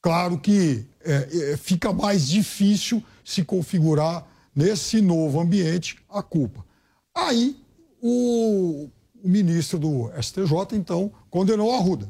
Claro 0.07 0.37
que 0.37 0.85
é, 1.03 1.51
é, 1.51 1.57
fica 1.57 1.91
mais 1.91 2.29
difícil 2.29 3.03
se 3.25 3.43
configurar 3.43 4.25
nesse 4.55 5.01
novo 5.01 5.37
ambiente 5.37 5.97
a 6.09 6.23
culpa. 6.23 6.65
Aí 7.13 7.57
o, 8.01 8.87
o 9.21 9.27
ministro 9.27 9.77
do 9.77 10.09
STJ, 10.21 10.77
então, 10.77 11.11
condenou 11.29 11.75
Arruda, 11.75 12.09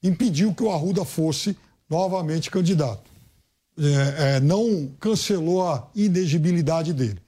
impediu 0.00 0.54
que 0.54 0.62
o 0.62 0.70
Arruda 0.70 1.04
fosse 1.04 1.58
novamente 1.90 2.52
candidato. 2.52 3.10
É, 3.76 4.36
é, 4.36 4.40
não 4.40 4.88
cancelou 5.00 5.66
a 5.66 5.90
inegibilidade 5.92 6.92
dele. 6.92 7.20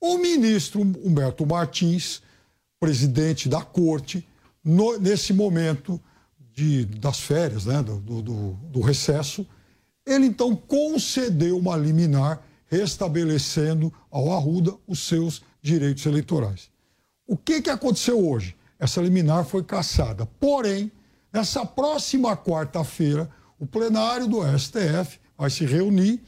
O 0.00 0.18
ministro 0.18 0.82
Humberto 0.82 1.44
Martins, 1.44 2.22
presidente 2.78 3.48
da 3.48 3.60
corte, 3.60 4.24
no, 4.64 5.00
nesse 5.00 5.32
momento 5.32 6.00
de, 6.62 6.84
das 6.84 7.18
férias, 7.18 7.66
né, 7.66 7.82
do, 7.82 7.98
do, 7.98 8.52
do 8.70 8.80
recesso, 8.80 9.44
ele 10.06 10.26
então 10.26 10.54
concedeu 10.54 11.58
uma 11.58 11.76
liminar 11.76 12.40
restabelecendo 12.66 13.92
ao 14.10 14.32
Arruda 14.32 14.74
os 14.86 15.00
seus 15.00 15.42
direitos 15.60 16.06
eleitorais. 16.06 16.70
O 17.26 17.36
que, 17.36 17.60
que 17.60 17.70
aconteceu 17.70 18.24
hoje? 18.24 18.56
Essa 18.78 19.00
liminar 19.00 19.44
foi 19.44 19.62
cassada. 19.62 20.24
Porém, 20.38 20.90
nessa 21.32 21.66
próxima 21.66 22.36
quarta-feira, 22.36 23.28
o 23.58 23.66
plenário 23.66 24.26
do 24.26 24.40
STF 24.58 25.18
vai 25.36 25.50
se 25.50 25.64
reunir 25.64 26.20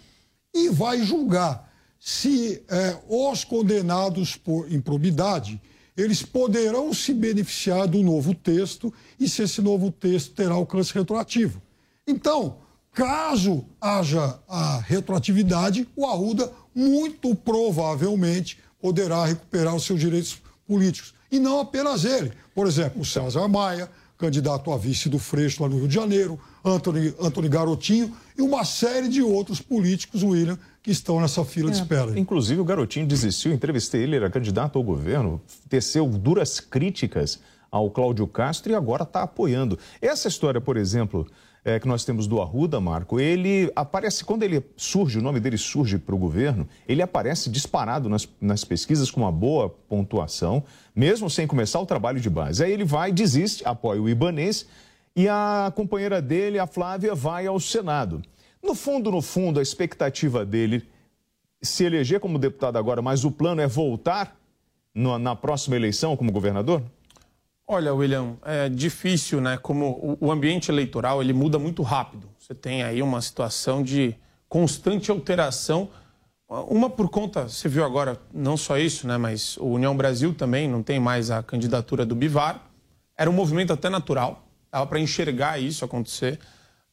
e 0.53 0.69
vai 0.69 1.03
julgar 1.03 1.73
se 1.99 2.63
é, 2.69 2.97
os 3.09 3.45
condenados 3.45 4.37
por 4.37 4.71
improbidade 4.71 5.61
eles 5.97 6.23
poderão 6.23 6.93
se 6.93 7.15
beneficiar 7.15 7.87
do 7.87 8.03
novo 8.03 8.35
texto 8.35 8.93
e 9.19 9.29
se 9.29 9.43
esse 9.43 9.63
novo 9.63 9.91
texto 9.91 10.35
terá 10.35 10.55
alcance 10.55 10.93
retroativo. 10.93 11.63
Então, 12.07 12.59
caso 12.93 13.65
haja 13.81 14.39
a 14.49 14.79
retroatividade, 14.79 15.89
o 15.95 16.07
Arruda 16.07 16.53
muito 16.75 17.35
provavelmente 17.35 18.59
poderá 18.81 19.25
recuperar 19.25 19.75
os 19.75 19.85
seus 19.85 20.01
direitos 20.01 20.39
políticos. 20.67 21.15
E 21.31 21.39
não 21.39 21.61
apenas 21.61 22.05
ele. 22.05 22.33
Por 22.55 22.67
exemplo, 22.67 23.01
o 23.01 23.05
César 23.05 23.49
Maia, 23.49 23.91
candidato 24.19 24.73
a 24.73 24.77
vice 24.77 25.09
do 25.09 25.19
Freixo 25.19 25.63
lá 25.63 25.69
no 25.69 25.79
Rio 25.79 25.89
de 25.89 25.95
Janeiro, 25.95 26.39
Antony, 26.65 27.15
Antony 27.21 27.49
Garotinho 27.49 28.13
e 28.37 28.43
uma 28.43 28.65
série 28.65 29.09
de 29.09 29.23
outros 29.23 29.61
políticos, 29.61 30.23
William, 30.23 30.59
que 30.83 30.91
estão 30.91 31.21
nessa 31.21 31.45
fila 31.45 31.69
é. 31.69 31.73
de 31.73 31.79
espera. 31.79 32.19
Inclusive, 32.19 32.61
o 32.61 32.65
Garotinho 32.65 33.07
desistiu, 33.07 33.53
entrevistei 33.53 34.03
ele, 34.03 34.17
era 34.17 34.31
candidato 34.31 34.79
ao 34.79 34.83
governo, 34.83 35.41
teceu 35.69 36.07
duras 36.07 36.61
críticas 36.61 37.39
ao 37.71 37.91
Cláudio 37.91 38.27
Castro 38.27 38.73
e 38.73 38.75
agora 38.75 39.03
está 39.03 39.23
apoiando. 39.23 39.79
Essa 40.01 40.29
história, 40.29 40.61
por 40.61 40.77
exemplo, 40.77 41.27
é, 41.65 41.81
que 41.81 41.89
nós 41.89 42.05
temos 42.05 42.27
do 42.27 42.41
Arruda, 42.41 42.81
Marco, 42.81 43.19
ele 43.19 43.71
aparece, 43.75 44.25
quando 44.25 44.43
ele 44.43 44.63
surge, 44.77 45.19
o 45.19 45.23
nome 45.23 45.41
dele 45.41 45.59
surge 45.59 45.99
para 45.99 46.15
o 46.15 46.19
governo, 46.19 46.69
ele 46.87 47.03
aparece 47.03 47.51
disparado 47.51 48.09
nas, 48.09 48.29
nas 48.41 48.65
pesquisas 48.65 49.11
com 49.11 49.23
uma 49.23 49.33
boa 49.33 49.69
pontuação, 49.69 50.63
mesmo 50.95 51.29
sem 51.29 51.47
começar 51.47 51.81
o 51.81 51.87
trabalho 51.87 52.21
de 52.21 52.31
base. 52.31 52.63
Aí 52.63 52.73
ele 52.73 52.85
vai, 52.85 53.11
desiste, 53.11 53.67
apoia 53.67 54.01
o 54.01 54.09
Ibanês 54.09 54.67
e 55.17 55.29
a 55.29 55.73
companheira 55.75 56.21
dele, 56.21 56.59
a 56.59 56.67
Flávia, 56.67 57.15
vai 57.15 57.47
ao 57.47 57.61
Senado. 57.61 58.23
No 58.63 58.75
fundo, 58.75 59.11
no 59.11 59.21
fundo, 59.23 59.61
a 59.61 59.63
expectativa 59.63 60.45
dele 60.45 60.89
se 61.63 61.85
eleger 61.85 62.21
como 62.21 62.39
deputado 62.39 62.77
agora, 62.77 63.01
mas 63.01 63.25
o 63.25 63.31
plano 63.31 63.61
é 63.61 63.67
voltar 63.67 64.37
no, 64.95 65.19
na 65.19 65.35
próxima 65.35 65.77
eleição 65.77 66.17
como 66.17 66.31
governador? 66.31 66.83
Olha, 67.67 67.95
William, 67.95 68.37
é 68.45 68.69
difícil, 68.69 69.41
né? 69.41 69.57
Como 69.57 70.19
o 70.21 70.31
ambiente 70.31 70.71
eleitoral 70.71 71.23
ele 71.23 71.33
muda 71.33 71.59
muito 71.59 71.83
rápido. 71.83 72.29
Você 72.39 72.55
tem 72.55 72.83
aí 72.83 73.01
uma 73.01 73.23
situação 73.23 73.83
de 73.83 74.15
constante 74.49 75.11
alteração. 75.11 75.89
Uma 76.47 76.91
por 76.91 77.09
conta, 77.09 77.49
você 77.49 77.69
viu 77.69 77.83
agora, 77.83 78.21
não 78.33 78.57
só 78.57 78.77
isso, 78.77 79.09
né? 79.09 79.17
Mas 79.17 79.57
o 79.57 79.65
União 79.65 79.97
Brasil 79.97 80.35
também 80.35 80.69
não 80.69 80.83
tem 80.83 81.01
mais 81.01 81.31
a 81.31 81.43
candidatura 81.43 82.05
do 82.05 82.15
Bivar. 82.15 82.63
Era 83.17 83.31
um 83.31 83.33
movimento 83.33 83.73
até 83.73 83.89
natural, 83.89 84.44
dava 84.75 84.87
para 84.87 85.01
enxergar 85.01 85.59
isso 85.59 85.85
acontecer. 85.85 86.39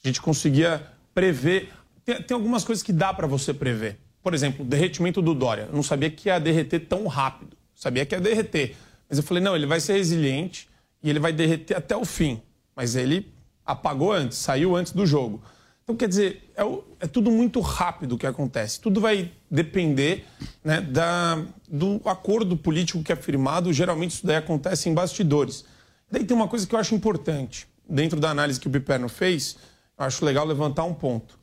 A 0.03 0.07
gente 0.07 0.21
conseguia 0.21 0.81
prever. 1.13 1.69
Tem, 2.05 2.21
tem 2.21 2.35
algumas 2.35 2.63
coisas 2.63 2.83
que 2.83 2.93
dá 2.93 3.13
para 3.13 3.27
você 3.27 3.53
prever. 3.53 3.97
Por 4.23 4.33
exemplo, 4.33 4.63
o 4.63 4.67
derretimento 4.67 5.21
do 5.21 5.33
Dória. 5.33 5.67
Eu 5.69 5.75
não 5.75 5.83
sabia 5.83 6.09
que 6.09 6.29
ia 6.29 6.39
derreter 6.39 6.81
tão 6.81 7.07
rápido. 7.07 7.57
Sabia 7.75 8.05
que 8.05 8.15
ia 8.15 8.21
derreter 8.21 8.75
mas 9.11 9.17
eu 9.17 9.25
falei, 9.25 9.43
não, 9.43 9.53
ele 9.53 9.65
vai 9.65 9.81
ser 9.81 9.97
resiliente 9.97 10.69
e 11.03 11.09
ele 11.09 11.19
vai 11.19 11.33
derreter 11.33 11.75
até 11.75 11.97
o 11.97 12.05
fim. 12.05 12.41
Mas 12.73 12.95
ele 12.95 13.29
apagou 13.65 14.13
antes, 14.13 14.37
saiu 14.37 14.73
antes 14.73 14.93
do 14.93 15.05
jogo. 15.05 15.43
Então, 15.83 15.97
quer 15.97 16.07
dizer, 16.07 16.49
é, 16.55 16.63
o, 16.63 16.81
é 16.97 17.05
tudo 17.05 17.29
muito 17.29 17.59
rápido 17.59 18.13
o 18.13 18.17
que 18.17 18.25
acontece. 18.25 18.79
Tudo 18.79 19.01
vai 19.01 19.29
depender 19.49 20.25
né, 20.63 20.79
da, 20.79 21.43
do 21.67 21.99
acordo 22.05 22.55
político 22.55 23.03
que 23.03 23.11
é 23.11 23.15
firmado. 23.17 23.73
Geralmente 23.73 24.11
isso 24.11 24.25
daí 24.25 24.37
acontece 24.37 24.87
em 24.87 24.93
bastidores. 24.93 25.65
Daí 26.09 26.23
tem 26.23 26.35
uma 26.35 26.47
coisa 26.47 26.65
que 26.65 26.73
eu 26.73 26.79
acho 26.79 26.95
importante. 26.95 27.67
Dentro 27.91 28.21
da 28.21 28.29
análise 28.29 28.57
que 28.57 28.69
o 28.69 28.71
Piperno 28.71 29.09
fez, 29.09 29.57
eu 29.99 30.05
acho 30.05 30.23
legal 30.23 30.45
levantar 30.45 30.85
um 30.85 30.93
ponto. 30.93 31.37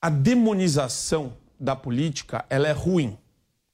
A 0.00 0.10
demonização 0.10 1.34
da 1.58 1.76
política, 1.76 2.44
ela 2.50 2.66
é 2.66 2.72
ruim 2.72 3.16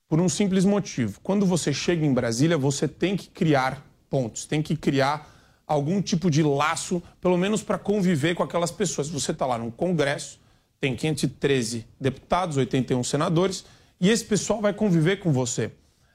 por 0.07 0.21
um 0.21 0.29
simples 0.29 0.67
motivo. 0.67 1.19
Quando 1.23 1.47
você 1.47 1.73
chega 1.73 2.05
em 2.05 2.13
Brasília, 2.13 2.59
você 2.59 2.87
tem 2.87 3.17
que 3.17 3.31
criar 3.31 3.83
pontos, 4.11 4.45
tem 4.45 4.61
que 4.61 4.77
criar 4.77 5.35
algum 5.67 6.03
tipo 6.03 6.31
de 6.31 6.43
laço, 6.43 7.03
pelo 7.23 7.39
menos 7.39 7.63
para 7.63 7.79
conviver 7.79 8.35
com 8.35 8.43
aquelas 8.43 8.71
pessoas. 8.71 9.09
Você 9.09 9.33
está 9.33 9.47
lá 9.47 9.57
no 9.57 9.73
Congresso, 9.73 10.39
tem 10.79 10.95
513 10.95 11.87
deputados, 11.99 12.59
81 12.59 13.03
senadores, 13.03 13.65
e 13.99 14.11
esse 14.11 14.27
pessoal 14.27 14.61
vai 14.61 14.75
conviver 14.75 15.21
com 15.21 15.33
você. 15.33 15.73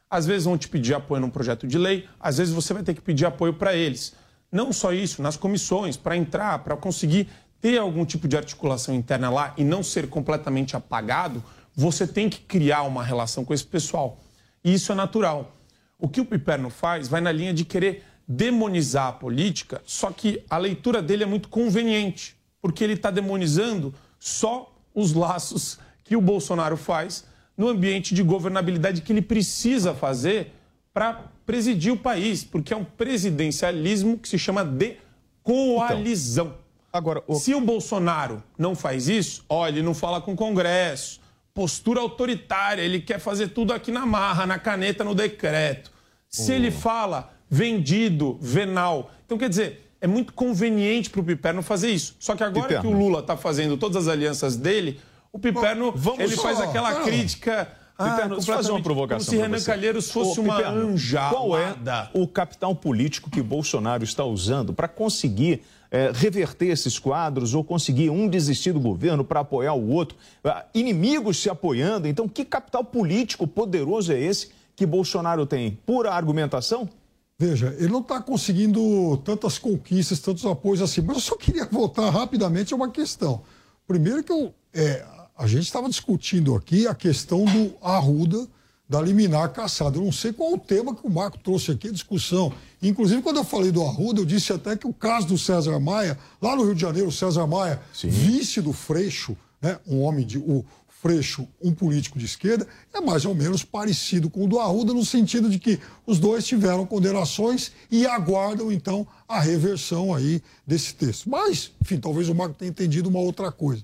Às 0.07 0.27
vezes 0.27 0.45
vão 0.45 0.55
te 0.55 0.69
pedir 0.69 0.93
apoio 0.93 1.19
num 1.19 1.31
projeto 1.31 1.65
de 1.65 1.79
lei, 1.79 2.07
às 2.19 2.37
vezes 2.37 2.53
você 2.53 2.75
vai 2.75 2.83
ter 2.83 2.93
que 2.93 3.01
pedir 3.01 3.25
apoio 3.25 3.55
para 3.55 3.75
eles. 3.75 4.13
Não 4.53 4.71
só 4.71 4.93
isso, 4.93 5.19
nas 5.19 5.35
comissões, 5.35 5.97
para 5.97 6.15
entrar, 6.15 6.59
para 6.59 6.77
conseguir 6.77 7.27
ter 7.59 7.79
algum 7.79 8.05
tipo 8.05 8.27
de 8.27 8.37
articulação 8.37 8.93
interna 8.93 9.31
lá 9.31 9.51
e 9.57 9.63
não 9.63 9.81
ser 9.81 10.07
completamente 10.07 10.75
apagado, 10.75 11.43
você 11.75 12.05
tem 12.05 12.29
que 12.29 12.39
criar 12.41 12.83
uma 12.83 13.03
relação 13.03 13.43
com 13.43 13.51
esse 13.51 13.65
pessoal. 13.65 14.19
E 14.63 14.71
isso 14.71 14.91
é 14.91 14.95
natural. 14.95 15.55
O 15.97 16.07
que 16.07 16.21
o 16.21 16.25
Piperno 16.25 16.69
faz 16.69 17.07
vai 17.07 17.19
na 17.19 17.31
linha 17.31 17.51
de 17.51 17.65
querer 17.65 18.03
demonizar 18.27 19.07
a 19.07 19.11
política, 19.11 19.81
só 19.85 20.11
que 20.11 20.43
a 20.47 20.57
leitura 20.57 21.01
dele 21.01 21.23
é 21.23 21.25
muito 21.25 21.49
conveniente, 21.49 22.35
porque 22.61 22.83
ele 22.83 22.93
está 22.93 23.09
demonizando 23.09 23.91
só 24.19 24.71
os 24.93 25.13
laços 25.13 25.79
que 26.03 26.15
o 26.15 26.21
Bolsonaro 26.21 26.77
faz 26.77 27.25
no 27.57 27.67
ambiente 27.67 28.13
de 28.13 28.21
governabilidade 28.21 29.01
que 29.01 29.11
ele 29.11 29.21
precisa 29.21 29.95
fazer 29.95 30.53
para 30.93 31.31
presidir 31.45 31.91
o 31.91 31.97
país, 31.97 32.43
porque 32.43 32.73
é 32.73 32.77
um 32.77 32.83
presidencialismo 32.83 34.17
que 34.17 34.29
se 34.29 34.37
chama 34.37 34.63
de 34.63 34.97
coalizão. 35.41 36.47
Então, 36.47 36.57
agora, 36.91 37.23
o... 37.27 37.35
se 37.35 37.53
o 37.55 37.59
Bolsonaro 37.59 38.43
não 38.57 38.75
faz 38.75 39.07
isso, 39.07 39.43
ó, 39.49 39.67
ele 39.67 39.81
não 39.81 39.93
fala 39.93 40.21
com 40.21 40.33
o 40.33 40.35
Congresso, 40.35 41.19
postura 41.53 41.99
autoritária, 41.99 42.81
ele 42.81 43.01
quer 43.01 43.19
fazer 43.19 43.49
tudo 43.49 43.73
aqui 43.73 43.91
na 43.91 44.05
marra, 44.05 44.45
na 44.45 44.59
caneta, 44.59 45.03
no 45.03 45.15
decreto. 45.15 45.91
Se 46.29 46.51
ele 46.51 46.71
fala 46.71 47.31
vendido, 47.49 48.37
venal. 48.41 49.11
Então, 49.25 49.37
quer 49.37 49.49
dizer, 49.49 49.91
é 50.01 50.07
muito 50.07 50.33
conveniente 50.33 51.09
para 51.09 51.21
o 51.21 51.23
Piperno 51.23 51.61
fazer 51.61 51.91
isso. 51.91 52.15
Só 52.19 52.35
que 52.35 52.43
agora 52.43 52.67
Piperno. 52.67 52.89
que 52.89 52.95
o 52.95 52.97
Lula 52.97 53.19
está 53.19 53.37
fazendo 53.37 53.77
todas 53.77 54.07
as 54.07 54.07
alianças 54.11 54.55
dele, 54.57 54.99
o 55.31 55.39
Piperno 55.39 55.91
Vamos 55.95 56.19
ele 56.19 56.35
só. 56.35 56.43
faz 56.43 56.59
aquela 56.59 56.91
não. 56.91 57.03
crítica. 57.03 57.67
Ah, 58.03 58.11
Piperno, 58.11 58.41
fazer 58.41 58.71
uma 58.71 58.81
provocação. 58.81 59.25
Como 59.25 59.37
se 59.37 59.37
Renan 59.37 59.63
Calheiros 59.63 60.11
fosse 60.11 60.39
Ô, 60.39 60.43
uma 60.43 60.57
Piperno, 60.57 60.87
anjada. 60.89 61.35
Qual 61.35 61.57
é 61.57 61.75
o 62.13 62.27
capital 62.27 62.75
político 62.75 63.29
que 63.29 63.41
Bolsonaro 63.41 64.03
está 64.03 64.23
usando 64.23 64.73
para 64.73 64.87
conseguir 64.87 65.61
é, 65.93 66.11
reverter 66.11 66.69
esses 66.69 66.97
quadros 66.97 67.53
ou 67.53 67.63
conseguir 67.63 68.09
um 68.09 68.27
desistir 68.27 68.73
do 68.73 68.79
governo 68.79 69.23
para 69.23 69.41
apoiar 69.41 69.73
o 69.73 69.89
outro, 69.89 70.17
ah, 70.43 70.65
inimigos 70.73 71.37
se 71.37 71.51
apoiando. 71.51 72.07
Então, 72.07 72.27
que 72.27 72.43
capital 72.43 72.83
político 72.83 73.45
poderoso 73.45 74.11
é 74.11 74.19
esse 74.19 74.49
que 74.75 74.87
Bolsonaro 74.87 75.45
tem? 75.45 75.77
Pura 75.85 76.11
argumentação? 76.11 76.89
Veja, 77.37 77.75
ele 77.77 77.89
não 77.89 77.99
está 77.99 78.19
conseguindo 78.19 79.17
tantas 79.17 79.59
conquistas, 79.59 80.19
tantos 80.19 80.45
apoios 80.45 80.81
assim, 80.81 81.01
mas 81.01 81.17
eu 81.17 81.21
só 81.21 81.35
queria 81.35 81.65
voltar 81.65 82.09
rapidamente 82.09 82.73
a 82.73 82.75
uma 82.75 82.89
questão. 82.89 83.43
Primeiro 83.87 84.23
que 84.23 84.31
eu, 84.31 84.53
é, 84.73 85.05
a 85.37 85.47
gente 85.47 85.63
estava 85.63 85.89
discutindo 85.89 86.55
aqui 86.55 86.87
a 86.87 86.93
questão 86.93 87.45
do 87.45 87.75
Arruda 87.81 88.47
da 88.87 89.01
liminar 89.01 89.51
caçada. 89.51 89.97
Eu 89.97 90.03
não 90.03 90.11
sei 90.11 90.31
qual 90.31 90.53
o 90.53 90.57
tema 90.57 90.93
que 90.93 91.05
o 91.05 91.09
Marco 91.09 91.37
trouxe 91.39 91.71
aqui, 91.71 91.87
a 91.87 91.91
discussão. 91.91 92.53
Inclusive, 92.81 93.21
quando 93.21 93.37
eu 93.37 93.43
falei 93.43 93.71
do 93.71 93.81
Arruda, 93.81 94.21
eu 94.21 94.25
disse 94.25 94.53
até 94.53 94.75
que 94.75 94.85
o 94.85 94.93
caso 94.93 95.27
do 95.27 95.37
César 95.37 95.79
Maia, 95.79 96.17
lá 96.41 96.55
no 96.55 96.63
Rio 96.63 96.75
de 96.75 96.81
Janeiro, 96.81 97.07
o 97.07 97.11
César 97.11 97.47
Maia, 97.47 97.81
Sim. 97.93 98.09
vice 98.09 98.61
do 98.61 98.73
Freixo, 98.73 99.35
né, 99.61 99.79
um 99.87 100.01
homem 100.01 100.25
de. 100.25 100.37
O 100.37 100.63
Freixo 101.01 101.45
um 101.61 101.73
político 101.73 102.17
de 102.17 102.23
esquerda, 102.23 102.65
é 102.93 103.01
mais 103.01 103.25
ou 103.25 103.35
menos 103.35 103.61
parecido 103.61 104.29
com 104.29 104.45
o 104.45 104.47
do 104.47 104.57
Arruda, 104.57 104.93
no 104.93 105.03
sentido 105.03 105.49
de 105.49 105.59
que 105.59 105.77
os 106.05 106.17
dois 106.17 106.45
tiveram 106.45 106.85
condenações 106.85 107.73
e 107.91 108.05
aguardam, 108.05 108.71
então, 108.71 109.05
a 109.27 109.37
reversão 109.41 110.13
aí 110.13 110.41
desse 110.65 110.93
texto. 110.95 111.29
Mas, 111.29 111.71
enfim, 111.81 111.99
talvez 111.99 112.29
o 112.29 112.35
Marco 112.35 112.55
tenha 112.55 112.69
entendido 112.69 113.09
uma 113.09 113.19
outra 113.19 113.51
coisa. 113.51 113.83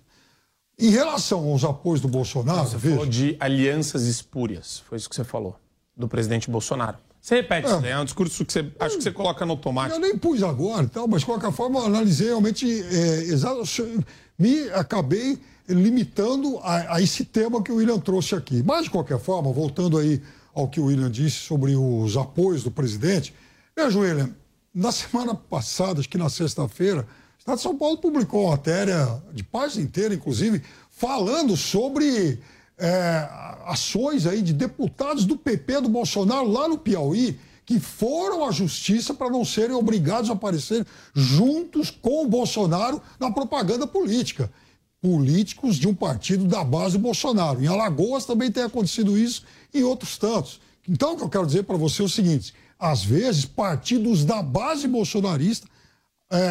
Em 0.79 0.89
relação 0.89 1.45
aos 1.49 1.63
apoios 1.63 1.99
do 1.99 2.07
Bolsonaro. 2.07 2.67
Você 2.67 2.77
veja, 2.77 2.95
falou 2.95 3.09
de 3.09 3.35
alianças 3.39 4.03
espúrias, 4.03 4.81
foi 4.87 4.97
isso 4.97 5.09
que 5.09 5.15
você 5.15 5.25
falou, 5.25 5.55
do 5.95 6.07
presidente 6.07 6.49
Bolsonaro. 6.49 6.97
Você 7.21 7.35
repete 7.35 7.67
É. 7.67 7.79
daí, 7.81 7.91
é 7.91 7.99
um 7.99 8.05
discurso 8.05 8.45
que 8.45 8.53
você 8.53 8.65
acho 8.79 8.95
que 8.97 9.03
você 9.03 9.11
coloca 9.11 9.45
no 9.45 9.51
automático. 9.51 9.97
Eu 9.97 9.99
nem 9.99 10.17
pus 10.17 10.41
agora, 10.41 10.85
e 10.85 10.89
tal, 10.89 11.05
mas 11.05 11.19
de 11.19 11.25
qualquer 11.25 11.51
forma 11.51 11.79
eu 11.79 11.85
analisei 11.87 12.27
realmente, 12.27 12.65
é, 12.65 13.23
exato, 13.23 13.61
me 14.37 14.69
acabei 14.69 15.37
limitando 15.67 16.57
a, 16.59 16.95
a 16.95 17.01
esse 17.01 17.25
tema 17.25 17.61
que 17.61 17.71
o 17.71 17.75
William 17.75 17.99
trouxe 17.99 18.33
aqui. 18.35 18.63
Mas, 18.63 18.85
de 18.85 18.89
qualquer 18.89 19.19
forma, 19.19 19.51
voltando 19.51 19.97
aí 19.97 20.21
ao 20.53 20.67
que 20.67 20.79
o 20.79 20.85
William 20.85 21.11
disse 21.11 21.37
sobre 21.37 21.75
os 21.75 22.15
apoios 22.15 22.63
do 22.63 22.71
presidente, 22.71 23.33
veja, 23.75 23.99
William, 23.99 24.29
na 24.73 24.91
semana 24.91 25.35
passada, 25.35 25.99
acho 25.99 26.09
que 26.09 26.17
na 26.17 26.29
sexta-feira, 26.29 27.05
Estado 27.49 27.57
de 27.57 27.63
São 27.63 27.77
Paulo 27.77 27.97
publicou 27.97 28.43
uma 28.43 28.51
matéria 28.51 29.21
de 29.33 29.43
página 29.43 29.83
inteira, 29.83 30.13
inclusive, 30.13 30.61
falando 30.91 31.57
sobre 31.57 32.39
é, 32.77 33.27
ações 33.65 34.27
aí 34.27 34.41
de 34.41 34.53
deputados 34.53 35.25
do 35.25 35.35
PP 35.35 35.81
do 35.81 35.89
Bolsonaro 35.89 36.47
lá 36.47 36.67
no 36.67 36.77
Piauí 36.77 37.39
que 37.65 37.79
foram 37.79 38.45
à 38.45 38.51
justiça 38.51 39.13
para 39.13 39.29
não 39.29 39.45
serem 39.45 39.75
obrigados 39.75 40.29
a 40.29 40.33
aparecer 40.33 40.85
juntos 41.13 41.91
com 41.91 42.23
o 42.23 42.27
Bolsonaro 42.27 43.01
na 43.19 43.31
propaganda 43.31 43.85
política. 43.85 44.51
Políticos 44.99 45.75
de 45.75 45.87
um 45.87 45.93
partido 45.93 46.45
da 46.45 46.63
base 46.63 46.97
do 46.97 47.03
Bolsonaro. 47.03 47.63
Em 47.63 47.67
Alagoas 47.67 48.25
também 48.25 48.51
tem 48.51 48.63
acontecido 48.63 49.17
isso 49.17 49.43
e 49.71 49.83
outros 49.83 50.17
tantos. 50.17 50.59
Então, 50.87 51.13
o 51.13 51.17
que 51.17 51.23
eu 51.23 51.29
quero 51.29 51.45
dizer 51.45 51.63
para 51.63 51.77
você 51.77 52.01
é 52.01 52.05
o 52.05 52.09
seguinte: 52.09 52.55
às 52.79 53.03
vezes, 53.03 53.45
partidos 53.45 54.25
da 54.25 54.41
base 54.41 54.87
bolsonarista 54.87 55.67
é, 56.31 56.49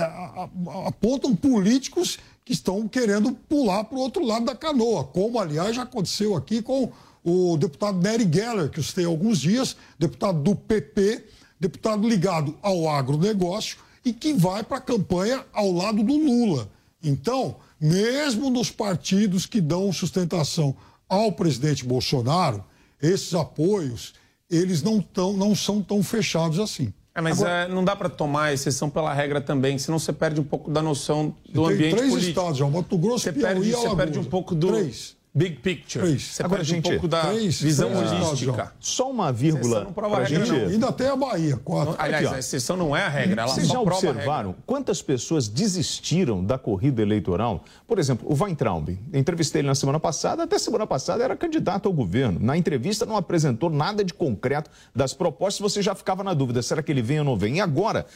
apontam 0.87 1.35
políticos 1.37 2.19
que 2.45 2.53
estão 2.53 2.89
querendo 2.89 3.33
pular 3.33 3.85
para 3.85 3.97
o 3.97 4.01
outro 4.01 4.25
lado 4.25 4.47
da 4.47 4.55
canoa, 4.55 5.05
como, 5.05 5.39
aliás, 5.39 5.77
já 5.77 5.83
aconteceu 5.83 6.35
aqui 6.35 6.63
com 6.63 6.91
o 7.23 7.57
deputado 7.57 8.01
Nery 8.01 8.29
Geller, 8.33 8.71
que 8.71 8.81
eu 8.81 8.85
citei 8.85 9.05
há 9.05 9.09
alguns 9.09 9.39
dias, 9.39 9.77
deputado 9.99 10.41
do 10.41 10.57
PP, 10.57 11.27
deputado 11.61 12.09
ligado 12.09 12.57
ao 12.63 12.89
agronegócio 12.89 13.79
e 14.05 14.13
que 14.13 14.33
vai 14.33 14.63
para 14.63 14.79
a 14.79 14.81
campanha 14.81 15.45
ao 15.53 15.71
lado 15.71 16.03
do 16.03 16.17
Lula. 16.17 16.71
Então, 17.03 17.57
mesmo 17.81 18.51
nos 18.51 18.71
partidos 18.71 19.47
que 19.47 19.61
dão 19.61 19.93
sustentação 19.93 20.75
ao 21.09 21.33
presidente 21.33 21.85
Bolsonaro, 21.85 22.65
esses 23.01 23.35
apoios, 23.35 24.15
eles 24.51 24.83
não, 24.83 25.01
tão, 25.01 25.35
não 25.35 25.55
são 25.55 25.83
tão 25.83 26.03
fechados 26.03 26.59
assim. 26.59 26.93
É, 27.19 27.21
mas 27.21 27.43
Agora- 27.43 27.65
é, 27.65 27.69
não 27.69 27.85
dá 27.85 27.97
para 27.97 28.09
tomar 28.09 28.53
exceção 28.55 28.89
pela 28.89 29.13
regra 29.13 29.41
também, 29.41 29.77
senão 29.77 29.99
você 29.99 30.13
perde 30.13 30.41
um 30.41 30.45
pouco 30.45 30.71
da 30.71 30.81
noção 30.81 31.35
do 31.49 31.65
tem 31.67 31.75
ambiente 31.75 31.97
três 31.97 32.11
político. 32.13 32.41
estados, 32.41 32.61
Mato 32.71 32.97
Grosso, 32.97 33.25
você 33.25 33.33
Piauí 33.33 33.55
perde, 33.55 33.69
e 33.69 33.73
você 33.73 33.77
Alagoas. 33.79 33.97
perde 33.97 34.19
um 34.21 34.25
pouco 34.25 34.55
do 34.55 34.69
Três. 34.69 35.17
Big 35.39 35.57
picture. 35.61 36.05
Três. 36.05 36.23
Você 36.23 36.43
Agora, 36.43 36.59
perde 36.59 36.73
um 36.73 36.75
gente, 36.77 36.91
pouco 36.91 37.09
da 37.09 37.21
três- 37.27 37.61
visão 37.61 37.91
três 37.91 38.13
holística. 38.13 38.73
Só 38.81 39.11
uma 39.11 39.33
vírgula 39.33 39.85
não 39.85 39.93
prova 39.93 40.17
a 40.17 40.25
regra, 40.25 40.45
gente. 40.45 40.59
não. 40.63 40.69
Ainda 40.69 40.93
tem 40.93 41.07
a 41.07 41.17
Bahia, 41.17 41.57
quatro. 41.65 41.95
Aliás, 41.99 42.27
Aqui, 42.27 42.35
a 42.35 42.39
exceção 42.39 42.77
não 42.77 42.97
é 42.97 43.03
a 43.05 43.09
regra, 43.09 43.43
ela 43.43 43.51
Vocês 43.53 43.69
já 43.69 43.81
observaram 43.81 44.55
quantas 44.67 45.01
pessoas 45.01 45.49
desistiram 45.49 46.45
da 46.45 46.59
corrida 46.59 47.01
eleitoral? 47.03 47.65
Por 47.87 47.99
exemplo, 47.99 48.27
o 48.31 48.35
Weintraub. 48.43 48.89
Entrevistei 49.13 49.61
ele 49.61 49.69
na 49.69 49.75
semana 49.75 50.01
passada, 50.01 50.43
até 50.43 50.59
semana 50.59 50.87
passada 50.87 51.23
era 51.23 51.37
candidato 51.37 51.87
ao 51.87 51.93
governo. 51.93 52.39
Na 52.41 52.57
entrevista 52.57 53.07
não 53.07 53.17
apresentou 53.17 53.71
nada 53.71 54.05
de 54.05 54.13
concreto 54.13 54.71
das 54.95 55.15
propostas, 55.15 55.61
você 55.61 55.81
já 55.83 55.95
ficava 55.95 56.25
na 56.25 56.35
dúvida, 56.35 56.61
será 56.63 56.83
que 56.83 56.91
ele 56.91 57.03
vem 57.03 57.21
ou 57.21 57.25
não 57.25 57.37
vem? 57.37 57.57
E 57.57 57.61
agora, 57.61 58.07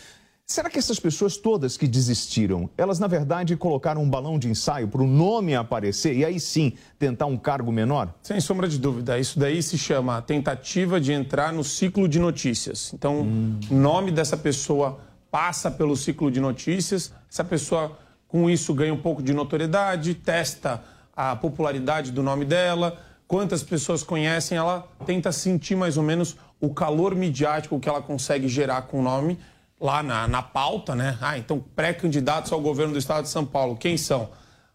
será 0.53 0.68
que 0.68 0.78
essas 0.78 1.00
pessoas 1.00 1.36
todas 1.36 1.76
que 1.76 1.88
desistiram, 1.88 2.68
elas 2.76 2.98
na 2.98 3.07
verdade 3.07 3.57
colocaram 3.57 4.03
um 4.03 4.09
balão 4.09 4.38
de 4.38 4.48
ensaio 4.48 4.86
para 4.86 5.03
o 5.03 5.07
nome 5.07 5.55
aparecer 5.55 6.14
e 6.14 6.24
aí 6.24 6.38
sim 6.38 6.74
tentar 6.98 7.26
um 7.26 7.38
cargo 7.38 7.72
menor? 7.72 8.12
Sem 8.22 8.38
sombra 8.38 8.68
de 8.68 8.78
dúvida. 8.78 9.18
Isso 9.18 9.38
daí 9.38 9.62
se 9.62 9.78
chama 9.78 10.20
tentativa 10.20 11.00
de 11.00 11.12
entrar 11.12 11.53
no 11.53 11.64
ciclo 11.64 12.07
de 12.07 12.18
notícias. 12.18 12.92
Então, 12.92 13.22
o 13.70 13.74
nome 13.74 14.11
dessa 14.11 14.36
pessoa 14.36 15.00
passa 15.30 15.70
pelo 15.70 15.96
ciclo 15.96 16.30
de 16.30 16.38
notícias, 16.38 17.12
essa 17.30 17.42
pessoa, 17.42 17.96
com 18.28 18.50
isso, 18.50 18.74
ganha 18.74 18.92
um 18.92 19.00
pouco 19.00 19.22
de 19.22 19.32
notoriedade, 19.32 20.14
testa 20.14 20.84
a 21.16 21.34
popularidade 21.34 22.12
do 22.12 22.22
nome 22.22 22.44
dela, 22.44 22.98
quantas 23.26 23.62
pessoas 23.62 24.03
conhecem, 24.03 24.59
ela 24.59 24.86
tenta 25.07 25.32
sentir 25.32 25.74
mais 25.74 25.96
ou 25.96 26.03
menos 26.03 26.36
o 26.61 26.74
calor 26.74 27.14
midiático 27.14 27.80
que 27.80 27.88
ela 27.88 28.03
consegue 28.03 28.46
gerar 28.46 28.82
com 28.82 29.00
o 29.00 29.03
nome 29.03 29.38
lá 29.82 30.00
na, 30.00 30.28
na 30.28 30.40
pauta, 30.40 30.94
né? 30.94 31.18
Ah, 31.20 31.36
então 31.36 31.62
pré-candidatos 31.74 32.52
ao 32.52 32.60
governo 32.60 32.92
do 32.92 32.98
estado 33.00 33.24
de 33.24 33.30
São 33.30 33.44
Paulo, 33.44 33.76
quem 33.76 33.96
são? 33.96 34.30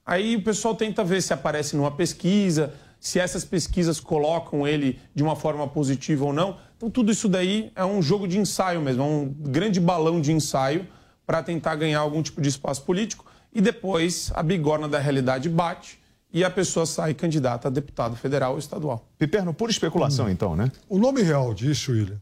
Aí 0.06 0.36
o 0.36 0.44
pessoal 0.44 0.76
tenta 0.76 1.04
ver 1.04 1.22
se 1.22 1.34
aparece 1.34 1.78
numa 1.78 1.92
pesquisa, 1.92 2.74
se 3.00 3.18
essas 3.18 3.46
pesquisas 3.46 4.02
colocam 4.02 4.68
ele 4.68 5.00
de 5.16 5.24
uma 5.24 5.36
forma 5.36 5.66
positiva 5.68 6.26
ou 6.26 6.34
não. 6.34 6.58
Então, 6.76 6.90
tudo 6.90 7.12
isso 7.12 7.30
daí 7.30 7.72
é 7.74 7.86
um 7.86 8.02
jogo 8.02 8.28
de 8.28 8.38
ensaio 8.38 8.82
mesmo, 8.82 9.02
é 9.02 9.06
um 9.06 9.34
grande 9.40 9.80
balão 9.80 10.20
de 10.20 10.32
ensaio 10.34 10.86
para 11.26 11.42
tentar 11.42 11.76
ganhar 11.76 12.00
algum 12.00 12.22
tipo 12.22 12.42
de 12.42 12.50
espaço 12.50 12.84
político. 12.84 13.26
E 13.54 13.62
depois 13.62 14.32
a 14.36 14.44
bigorna 14.44 14.88
da 14.88 15.00
realidade 15.00 15.50
bate 15.50 16.00
e 16.34 16.44
a 16.44 16.50
pessoa 16.50 16.86
sai 16.86 17.14
candidata 17.14 17.70
a 17.70 17.72
deputado 17.72 18.16
federal 18.16 18.54
ou 18.54 18.60
estadual. 18.60 19.08
Piperno, 19.18 19.54
pura 19.54 19.72
especulação 19.72 20.30
então, 20.30 20.56
né? 20.56 20.70
O 20.90 21.00
nome 21.00 21.22
real 21.22 21.54
disso, 21.54 21.92
William, 21.92 22.22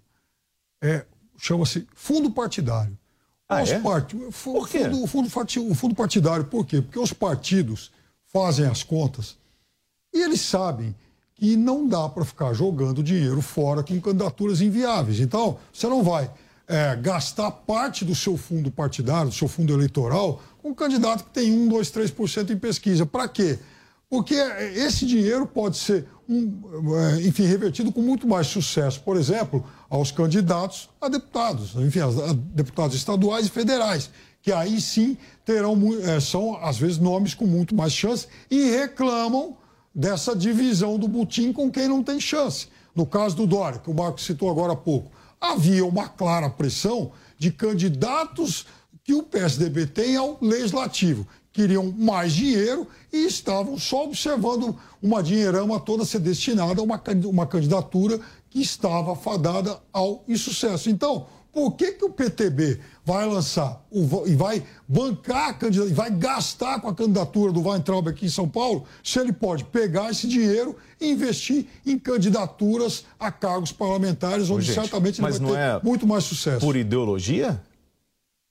é, 0.81 1.05
chama-se 1.38 1.88
fundo 1.95 2.29
partidário. 2.31 2.97
Ah, 3.47 3.61
Os 3.61 3.69
é? 3.71 3.79
fu- 4.31 4.53
Por 4.53 4.67
quê? 4.69 4.79
Fundo, 4.86 5.03
o 5.03 5.07
fundo, 5.07 5.29
parti- 5.29 5.59
o 5.59 5.75
fundo 5.75 5.93
partidário, 5.95 6.45
por 6.45 6.65
quê? 6.65 6.81
Porque 6.81 6.97
os 6.99 7.13
partidos 7.13 7.91
fazem 8.33 8.65
as 8.65 8.81
contas 8.83 9.38
e 10.13 10.21
eles 10.21 10.41
sabem 10.41 10.95
que 11.36 11.55
não 11.55 11.88
dá 11.88 12.07
para 12.09 12.25
ficar 12.25 12.53
jogando 12.53 13.03
dinheiro 13.03 13.41
fora 13.41 13.83
com 13.83 13.99
candidaturas 14.01 14.61
inviáveis. 14.61 15.19
Então, 15.19 15.57
você 15.71 15.88
não 15.88 16.01
vai 16.01 16.31
é, 16.67 16.95
gastar 16.95 17.51
parte 17.51 18.03
do 18.03 18.15
seu 18.15 18.36
fundo 18.38 18.71
partidário, 18.71 19.29
do 19.29 19.36
seu 19.36 19.47
fundo 19.47 19.71
eleitoral, 19.73 20.41
com 20.63 20.69
um 20.69 20.73
candidato 20.73 21.25
que 21.25 21.29
tem 21.29 21.51
1, 21.51 21.67
2, 21.67 21.91
3% 21.91 22.49
em 22.51 22.57
pesquisa. 22.57 23.05
Para 23.05 23.27
quê? 23.27 23.59
Porque 24.10 24.36
esse 24.36 25.06
dinheiro 25.06 25.47
pode 25.47 25.78
ser, 25.78 26.08
um, 26.30 26.95
é, 26.95 27.22
enfim, 27.22 27.45
revertido 27.45 27.91
com 27.91 28.01
muito 28.01 28.28
mais 28.28 28.47
sucesso, 28.47 29.01
por 29.01 29.18
exemplo, 29.18 29.66
aos 29.89 30.12
candidatos 30.12 30.89
a 31.01 31.10
deputados, 31.10 31.76
enfim, 31.76 31.99
a, 31.99 32.34
deputados 32.53 32.95
estaduais 32.95 33.47
e 33.47 33.49
federais, 33.49 34.10
que 34.41 34.51
aí 34.51 34.80
sim 34.80 35.18
terão, 35.43 35.78
é, 36.03 36.20
são 36.20 36.56
às 36.64 36.78
vezes 36.78 36.99
nomes 36.99 37.34
com 37.34 37.45
muito 37.45 37.76
mais 37.76 37.93
chance 37.93 38.28
e 38.49 38.70
reclamam 38.70 39.58
dessa 39.93 40.36
divisão 40.36 40.99
do 40.99 41.08
butim 41.08 41.51
com 41.51 41.72
quem 41.72 41.88
não 41.88 42.03
tem 42.03 42.20
chance. 42.20 42.68
No 42.93 43.06
caso 43.06 43.36
do 43.36 43.47
Dória, 43.47 43.80
que 43.80 43.89
o 43.89 43.93
Marco 43.93 44.22
citou 44.22 44.49
agora 44.49 44.74
há 44.74 44.76
pouco, 44.76 45.12
havia 45.41 45.86
uma 45.86 46.08
clara 46.08 46.49
pressão 46.49 47.12
de 47.38 47.51
candidatos 47.51 48.66
que 49.03 49.14
o 49.14 49.24
PSDB 49.24 49.86
tem 49.88 50.16
ao 50.16 50.38
legislativo. 50.41 51.28
Queriam 51.56 51.89
mais 51.97 52.34
dinheiro 52.34 52.86
e 53.14 53.26
estavam 53.26 53.80
só 53.80 54.03
observando 54.03 54.76
uma 55.01 55.24
dinheirama 55.24 55.80
toda 55.80 56.03
ser 56.03 56.20
destinada 56.20 56.82
a 56.82 56.84
uma, 56.84 57.01
uma 57.28 57.47
candidatura 57.47 58.20
que 58.49 58.62
estava 58.62 59.16
fadada 59.16 59.80
ao 59.93 60.22
insucesso. 60.28 60.89
Então, 60.89 61.28
por 61.53 61.72
que, 61.72 61.93
que 61.93 62.03
o 62.03 62.10
PTB 62.10 62.82
vai 63.06 63.26
lançar 63.26 63.82
o 63.89 64.28
e 64.28 64.36
vai 64.36 64.62
bancar 64.86 65.51
a 65.51 65.53
candidatura, 65.53 65.89
e 65.89 65.93
vai 65.93 66.12
gastar 66.12 66.82
com 66.82 66.89
a 66.89 66.93
candidatura 66.93 67.53
do 67.53 67.66
Weintraub 67.66 68.10
aqui 68.10 68.26
em 68.26 68.30
São 68.30 68.49
Paulo, 68.49 68.84
se 69.01 69.18
ele 69.18 69.32
pode 69.32 69.64
pegar 69.64 70.12
esse 70.12 70.28
dinheiro 70.28 70.76
e 70.99 71.10
investir 71.10 71.68
em 71.86 71.97
candidaturas 71.97 73.06
a 73.18 73.32
cargos 73.32 73.72
parlamentares, 73.72 74.49
onde 74.49 74.70
Ô, 74.70 74.74
gente, 74.74 74.76
certamente 74.76 75.22
ele 75.22 75.32
vai 75.32 75.39
não 75.39 75.51
ter 75.51 75.58
é 75.58 75.80
muito 75.82 76.06
mais 76.06 76.26
sucesso. 76.26 76.60
Por 76.60 76.76
ideologia? 76.76 77.62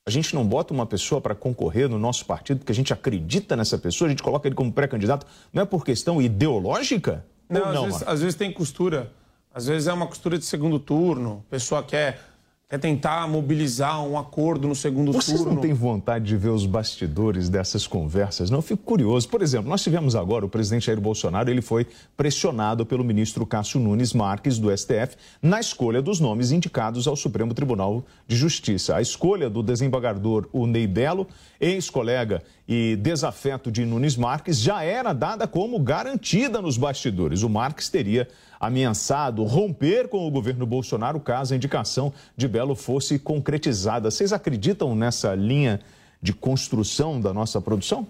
A 0.07 0.11
gente 0.11 0.35
não 0.35 0.47
bota 0.47 0.75
uma 0.75 0.85
pessoa 0.85 1.19
para 1.19 1.35
concorrer 1.35 1.89
no 1.89 1.99
nosso 1.99 2.27
partido 2.27 2.59
porque 2.59 2.73
a 2.73 2.75
gente 2.75 2.93
acredita 2.93 3.57
nessa 3.57 3.79
pessoa, 3.79 4.07
a 4.07 4.11
gente 4.11 4.23
coloca 4.23 4.47
ele 4.47 4.55
como 4.55 4.71
pré-candidato. 4.71 5.27
Não 5.51 5.63
é 5.63 5.65
por 5.65 5.83
questão 5.83 6.21
ideológica? 6.21 7.25
Não, 7.49 7.63
Ou 7.63 7.67
às, 7.67 7.75
não, 7.75 7.85
vezes, 7.87 8.03
às 8.07 8.21
vezes 8.21 8.35
tem 8.35 8.53
costura. 8.53 9.11
Às 9.53 9.67
vezes 9.67 9.89
é 9.89 9.93
uma 9.95 10.07
costura 10.07 10.37
de 10.37 10.45
segundo 10.45 10.79
turno. 10.79 11.43
A 11.49 11.51
pessoa 11.51 11.83
quer 11.83 12.21
quer 12.69 12.79
tentar 12.79 13.29
mobilizar 13.29 14.03
um 14.03 14.19
acordo 14.19 14.67
no 14.67 14.75
segundo 14.75 15.12
Vocês 15.12 15.39
turno. 15.39 15.55
não 15.55 15.61
têm 15.61 15.75
vontade 15.75 16.25
de 16.25 16.37
ver 16.37 16.49
os 16.49 16.65
bastidores 16.65 17.49
dessas 17.49 17.87
conversas? 17.87 18.49
Não, 18.51 18.59
eu 18.59 18.62
fico 18.62 18.83
curioso. 18.83 19.29
Por 19.29 19.43
exemplo, 19.43 19.69
nós 19.69 19.83
tivemos 19.83 20.17
agora 20.17 20.47
o 20.47 20.49
presidente 20.49 20.87
Jair 20.87 21.01
Bolsonaro, 21.01 21.51
ele 21.51 21.61
foi 21.61 21.87
pressionado 22.17 22.87
pelo 22.87 23.05
ministro 23.05 23.45
Cássio 23.45 23.79
Nunes 23.79 24.15
Marques, 24.15 24.59
do 24.59 24.75
STF, 24.75 25.17
na 25.43 25.61
escolha 25.61 26.01
dos 26.01 26.21
nomes 26.21 26.53
indicados 26.53 27.07
ao 27.07 27.17
Supremo 27.17 27.53
Tribunal 27.53 28.05
de 28.27 28.35
Justiça. 28.35 28.97
A 28.97 29.03
escolha 29.03 29.51
do 29.51 29.62
desembargador 29.62 30.49
o 30.53 30.67
Ney 30.67 30.87
Belo, 30.87 31.29
ex-colega 31.61 32.43
e 32.67 32.97
desafeto 32.97 33.71
de 33.71 33.85
Nunes 33.85 34.17
Marques, 34.17 34.59
já 34.59 34.83
era 34.83 35.12
dada 35.12 35.47
como 35.47 35.79
garantida 35.79 36.62
nos 36.62 36.79
bastidores. 36.79 37.43
O 37.43 37.49
Marques 37.51 37.91
teria 37.91 38.27
ameaçado 38.67 39.45
romper 39.45 40.09
com 40.09 40.27
o 40.27 40.31
governo 40.31 40.67
Bolsonaro 40.67 41.21
caso 41.21 41.55
a 41.55 41.57
indicação 41.57 42.12
de 42.37 42.49
Belo 42.49 42.75
fosse 42.75 43.19
concretizada. 43.19 44.11
Vocês 44.11 44.33
acreditam 44.33 44.95
nessa 44.95 45.35
linha 45.35 45.81
de 46.21 46.33
construção 46.33 47.21
da 47.21 47.33
nossa 47.33 47.61
produção? 47.61 48.07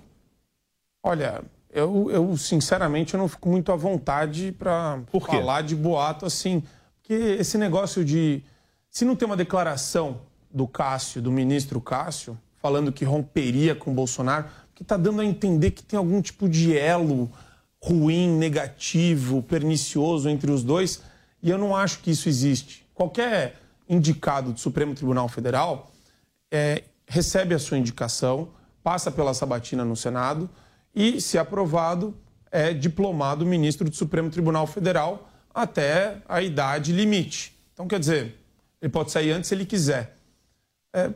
Olha, 1.03 1.43
eu, 1.71 2.11
eu 2.11 2.37
sinceramente 2.37 3.15
eu 3.15 3.21
não 3.21 3.29
fico 3.29 3.49
muito 3.49 3.73
à 3.73 3.77
vontade 3.77 4.53
para 4.53 5.01
falar 5.27 5.63
de 5.63 5.75
boato 5.75 6.25
assim. 6.25 6.63
Porque 7.03 7.13
esse 7.13 7.59
negócio 7.59 8.05
de. 8.05 8.43
Se 8.89 9.05
não 9.05 9.17
tem 9.17 9.27
uma 9.27 9.37
declaração 9.37 10.21
do 10.51 10.69
Cássio, 10.69 11.21
do 11.21 11.33
ministro 11.33 11.81
Cássio, 11.81 12.39
falando 12.63 12.93
que 12.93 13.05
romperia 13.05 13.75
com 13.75 13.91
o 13.91 13.95
Bolsonaro, 13.95 14.47
que 14.75 14.83
está 14.83 14.97
dando 14.97 15.21
a 15.21 15.25
entender 15.25 15.73
que 15.73 15.83
tem 15.83 15.99
algum 15.99 16.23
tipo 16.23 16.49
de 16.49 16.79
elo 16.79 17.31
ruim, 17.85 18.31
negativo, 18.39 19.43
pernicioso 19.43 20.31
entre 20.31 20.51
os 20.51 20.65
dois, 20.65 21.03
e 21.43 21.51
eu 21.51 21.59
não 21.59 21.77
acho 21.77 21.99
que 21.99 22.11
isso 22.11 22.31
existe. 22.31 22.87
Qualquer 22.95 23.61
indicado 23.87 24.55
do 24.55 24.59
Supremo 24.59 24.95
Tribunal 24.95 25.29
Federal 25.29 25.93
é, 26.51 26.85
recebe 27.07 27.55
a 27.55 27.59
sua 27.59 27.77
indicação, 27.77 28.49
passa 28.83 29.11
pela 29.11 29.35
sabatina 29.35 29.85
no 29.85 29.95
Senado 29.95 30.49
e, 30.95 31.21
se 31.21 31.37
aprovado, 31.37 32.17
é 32.51 32.73
diplomado 32.73 33.45
ministro 33.45 33.91
do 33.91 33.95
Supremo 33.95 34.31
Tribunal 34.31 34.67
Federal 34.67 35.29
até 35.53 36.23
a 36.27 36.41
idade 36.41 36.91
limite. 36.91 37.55
Então, 37.75 37.87
quer 37.87 38.01
dizer, 38.01 38.41
ele 38.81 38.91
pode 38.91 39.11
sair 39.11 39.31
antes 39.33 39.49
se 39.49 39.55
ele 39.55 39.67
quiser. 39.67 40.17
É, 40.91 41.11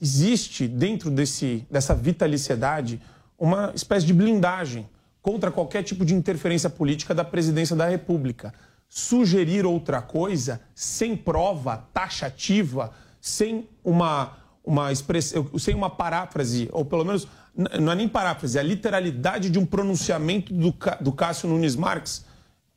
existe 0.00 0.66
dentro 0.66 1.08
desse, 1.08 1.64
dessa 1.70 1.94
vitaliciedade 1.94 3.00
uma 3.38 3.70
espécie 3.76 4.06
de 4.06 4.12
blindagem 4.12 4.88
contra 5.22 5.50
qualquer 5.50 5.82
tipo 5.82 6.04
de 6.04 6.14
interferência 6.14 6.70
política 6.70 7.14
da 7.14 7.24
presidência 7.24 7.76
da 7.76 7.88
República. 7.88 8.52
Sugerir 8.88 9.66
outra 9.66 10.02
coisa 10.02 10.60
sem 10.74 11.16
prova 11.16 11.88
taxativa, 11.92 12.92
sem 13.20 13.68
uma, 13.84 14.38
uma 14.64 14.90
expressão, 14.90 15.46
sem 15.58 15.74
uma 15.74 15.90
paráfrase, 15.90 16.68
ou 16.72 16.84
pelo 16.84 17.04
menos 17.04 17.28
não 17.80 17.92
é 17.92 17.94
nem 17.94 18.08
paráfrase, 18.08 18.56
é 18.56 18.60
a 18.60 18.64
literalidade 18.64 19.50
de 19.50 19.58
um 19.58 19.66
pronunciamento 19.66 20.52
do, 20.52 20.74
do 21.00 21.12
Cássio 21.12 21.48
Nunes 21.48 21.76
Marques, 21.76 22.24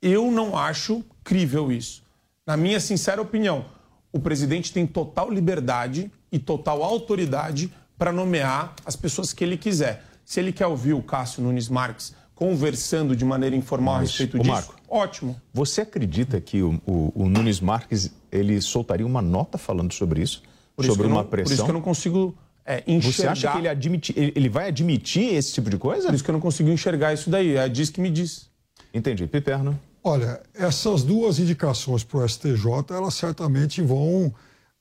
eu 0.02 0.30
não 0.32 0.58
acho 0.58 1.04
crível 1.24 1.72
isso. 1.72 2.04
Na 2.46 2.58
minha 2.58 2.80
sincera 2.80 3.22
opinião, 3.22 3.66
o 4.12 4.20
presidente 4.20 4.74
tem 4.74 4.86
total 4.86 5.32
liberdade 5.32 6.12
e 6.32 6.38
total 6.38 6.84
autoridade 6.84 7.74
para 7.98 8.12
nomear 8.12 8.74
as 8.86 8.96
pessoas 8.96 9.32
que 9.32 9.44
ele 9.44 9.56
quiser. 9.56 10.04
Se 10.26 10.40
ele 10.40 10.52
quer 10.52 10.68
ouvir 10.68 10.94
o 10.94 11.02
Cássio 11.02 11.42
Nunes 11.42 11.70
Marques 11.70 12.14
conversando 12.36 13.16
de 13.16 13.24
maneira 13.24 13.56
informal 13.56 13.96
Mas, 13.96 14.10
a 14.10 14.12
respeito 14.12 14.38
ô, 14.38 14.40
disso, 14.40 14.52
Marco, 14.54 14.76
ótimo. 14.90 15.42
Você 15.54 15.82
acredita 15.82 16.40
que 16.42 16.62
o, 16.62 16.82
o- 16.86 17.12
o 17.16 17.30
Nunes 17.30 17.60
Marques 17.60 18.12
ele 18.32 18.60
soltaria 18.62 19.06
uma 19.06 19.22
nota 19.22 19.58
falando 19.58 19.94
sobre 19.94 20.22
isso? 20.22 20.42
Por 20.76 20.84
isso 20.86 20.94
sobre 20.94 21.06
que 21.08 21.12
eu 21.12 21.16
uma 21.16 21.24
não- 21.24 21.30
pressão? 21.30 21.48
Por 21.50 21.54
isso 21.54 21.64
que 21.64 21.70
eu 21.70 21.74
não 21.74 21.82
consigo 21.82 22.36
é, 22.66 22.84
enxergar... 22.88 23.36
Você 23.36 23.46
acha 23.46 23.52
que 23.52 23.58
ele, 23.60 23.68
admiti- 23.68 24.14
ele- 24.18 24.34
ele 24.36 24.50
vai 24.50 24.68
admitir 24.70 25.34
esse 25.36 25.54
tipo 25.54 25.70
de 25.70 25.78
coisa? 25.78 26.08
Por 26.08 26.16
isso 26.16 26.24
que 26.24 26.30
eu 26.30 26.34
não 26.34 26.40
consigo 26.40 26.70
enxergar 26.70 27.14
isso 27.14 27.30
daí. 27.30 27.56
É 27.56 27.68
diz 27.70 27.90
que 27.90 28.02
me 28.02 28.10
diz. 28.10 28.50
Entendi. 28.94 29.28
Piperno? 29.28 29.80
Olha, 30.04 30.42
essas 30.54 31.04
duas 31.04 31.40
indicações 31.40 32.04
para 32.04 32.20
o 32.20 32.28
STJ, 32.28 32.66
elas 32.92 33.14
certamente 33.14 33.82
vão 33.82 34.34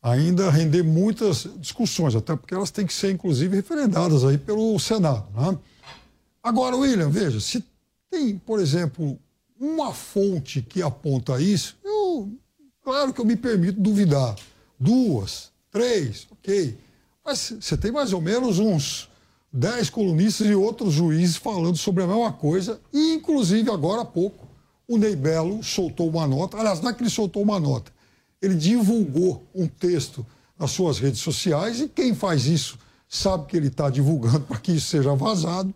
ainda 0.03 0.51
render 0.51 0.83
muitas 0.83 1.47
discussões, 1.59 2.17
até 2.17 2.35
porque 2.35 2.53
elas 2.55 2.71
têm 2.73 2.85
que 2.85 2.93
ser, 2.93 3.13
inclusive, 3.13 3.55
referendadas 3.55 4.25
aí 4.25 4.37
pelo 4.37 4.77
Senado. 4.81 5.27
Né? 5.33 5.57
Agora, 6.43 6.77
William, 6.77 7.09
veja, 7.09 7.41
se 7.41 7.65
tem, 8.11 8.37
por 8.37 8.59
exemplo, 8.59 9.19
uma 9.59 9.93
fonte 9.95 10.61
que 10.61 10.83
aponta 10.83 11.41
isso, 11.41 11.77
eu, 11.85 12.31
claro 12.83 13.13
que 13.13 13.21
eu 13.21 13.25
me 13.25 13.37
permito 13.37 13.81
duvidar. 13.81 14.37
Duas, 14.79 15.53
três, 15.71 16.27
ok. 16.31 16.77
Mas 17.25 17.55
você 17.61 17.77
tem 17.77 17.93
mais 17.93 18.13
ou 18.13 18.21
menos 18.21 18.59
uns 18.59 19.09
dez 19.53 19.89
colunistas 19.89 20.49
e 20.49 20.55
outros 20.55 20.95
juízes 20.95 21.37
falando 21.37 21.77
sobre 21.77 22.03
a 22.03 22.07
mesma 22.07 22.33
coisa, 22.33 22.81
e 22.93 23.15
inclusive 23.15 23.71
agora 23.71 24.03
há 24.03 24.05
pouco 24.05 24.49
o 24.89 24.97
Ney 24.97 25.15
Belo 25.15 25.63
soltou 25.63 26.09
uma 26.09 26.27
nota, 26.27 26.57
aliás, 26.57 26.81
não 26.81 26.91
é 26.91 26.95
que 26.95 27.03
ele 27.03 27.11
soltou 27.11 27.43
uma 27.43 27.61
nota, 27.61 27.93
ele 28.41 28.55
divulgou 28.55 29.47
um 29.55 29.69
texto 29.69 30.27
nas 30.59 30.71
suas 30.71 30.99
redes 30.99 31.21
sociais, 31.21 31.81
e 31.81 31.89
quem 31.89 32.15
faz 32.15 32.47
isso 32.47 32.79
sabe 33.09 33.47
que 33.47 33.57
ele 33.57 33.69
está 33.69 33.91
divulgando 33.91 34.41
para 34.49 34.59
que 34.59 34.73
isso 34.73 34.89
seja 34.89 35.15
vazado, 35.15 35.73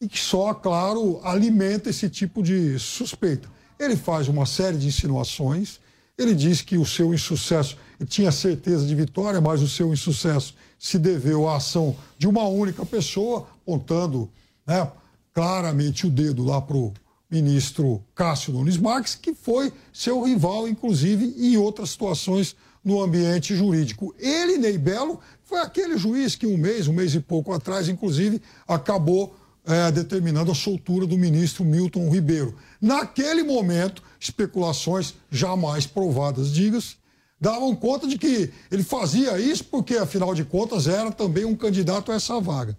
e 0.00 0.08
que 0.08 0.18
só, 0.18 0.54
claro, 0.54 1.20
alimenta 1.22 1.90
esse 1.90 2.08
tipo 2.08 2.42
de 2.42 2.78
suspeita. 2.78 3.48
Ele 3.78 3.96
faz 3.96 4.28
uma 4.28 4.46
série 4.46 4.78
de 4.78 4.88
insinuações, 4.88 5.78
ele 6.16 6.34
diz 6.34 6.62
que 6.62 6.78
o 6.78 6.86
seu 6.86 7.12
insucesso, 7.14 7.76
tinha 8.06 8.32
certeza 8.32 8.86
de 8.86 8.94
vitória, 8.94 9.40
mas 9.40 9.60
o 9.60 9.68
seu 9.68 9.92
insucesso 9.92 10.54
se 10.78 10.98
deveu 10.98 11.48
à 11.48 11.56
ação 11.56 11.94
de 12.18 12.26
uma 12.26 12.44
única 12.44 12.84
pessoa, 12.86 13.46
apontando 13.62 14.30
né, 14.66 14.90
claramente 15.34 16.06
o 16.06 16.10
dedo 16.10 16.44
lá 16.44 16.60
para 16.60 16.76
o 16.76 16.92
ministro 17.30 18.02
Cássio 18.14 18.52
Nunes 18.52 18.76
Marques, 18.76 19.14
que 19.14 19.34
foi 19.34 19.72
seu 19.92 20.22
rival, 20.22 20.66
inclusive, 20.66 21.34
em 21.38 21.56
outras 21.56 21.90
situações 21.90 22.56
no 22.82 23.02
ambiente 23.02 23.54
jurídico. 23.54 24.14
Ele, 24.18 24.58
Ney 24.58 24.78
Belo, 24.78 25.20
foi 25.44 25.60
aquele 25.60 25.96
juiz 25.96 26.34
que 26.34 26.46
um 26.46 26.56
mês, 26.56 26.88
um 26.88 26.92
mês 26.92 27.14
e 27.14 27.20
pouco 27.20 27.52
atrás, 27.52 27.88
inclusive, 27.88 28.40
acabou 28.66 29.34
eh, 29.66 29.90
determinando 29.92 30.50
a 30.50 30.54
soltura 30.54 31.06
do 31.06 31.18
ministro 31.18 31.64
Milton 31.64 32.10
Ribeiro. 32.10 32.54
Naquele 32.80 33.42
momento, 33.42 34.02
especulações 34.18 35.14
jamais 35.30 35.86
provadas, 35.86 36.52
diga-se, 36.52 36.96
davam 37.40 37.74
conta 37.74 38.06
de 38.06 38.18
que 38.18 38.50
ele 38.70 38.82
fazia 38.82 39.38
isso 39.38 39.64
porque, 39.64 39.96
afinal 39.96 40.34
de 40.34 40.44
contas, 40.44 40.86
era 40.86 41.10
também 41.10 41.44
um 41.44 41.56
candidato 41.56 42.12
a 42.12 42.14
essa 42.14 42.40
vaga. 42.40 42.76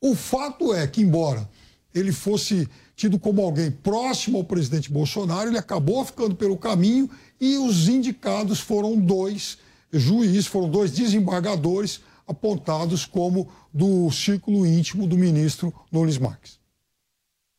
O 0.00 0.14
fato 0.14 0.74
é 0.74 0.86
que, 0.86 1.02
embora 1.02 1.48
ele 1.94 2.12
fosse 2.12 2.68
tido 2.96 3.18
como 3.18 3.42
alguém 3.42 3.70
próximo 3.70 4.38
ao 4.38 4.44
presidente 4.44 4.90
Bolsonaro, 4.90 5.48
ele 5.48 5.58
acabou 5.58 6.04
ficando 6.04 6.34
pelo 6.34 6.56
caminho 6.56 7.08
e 7.40 7.56
os 7.56 7.88
indicados 7.88 8.60
foram 8.60 8.96
dois 8.96 9.58
juízes, 9.92 10.46
foram 10.46 10.68
dois 10.68 10.90
desembargadores 10.90 12.00
apontados 12.26 13.04
como 13.04 13.48
do 13.72 14.10
círculo 14.10 14.66
íntimo 14.66 15.06
do 15.06 15.16
ministro 15.16 15.72
Nunes 15.90 16.18
Marques. 16.18 16.58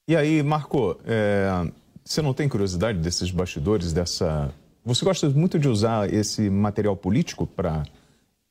E 0.07 0.15
aí, 0.15 0.43
Marco, 0.43 0.99
é, 1.05 1.67
você 2.03 2.21
não 2.21 2.33
tem 2.33 2.47
curiosidade 2.47 2.99
desses 2.99 3.31
bastidores, 3.31 3.91
dessa. 3.91 4.53
Você 4.85 5.03
gosta 5.03 5.27
muito 5.29 5.57
de 5.57 5.67
usar 5.67 6.13
esse 6.13 6.49
material 6.49 6.95
político 6.95 7.47
para 7.47 7.83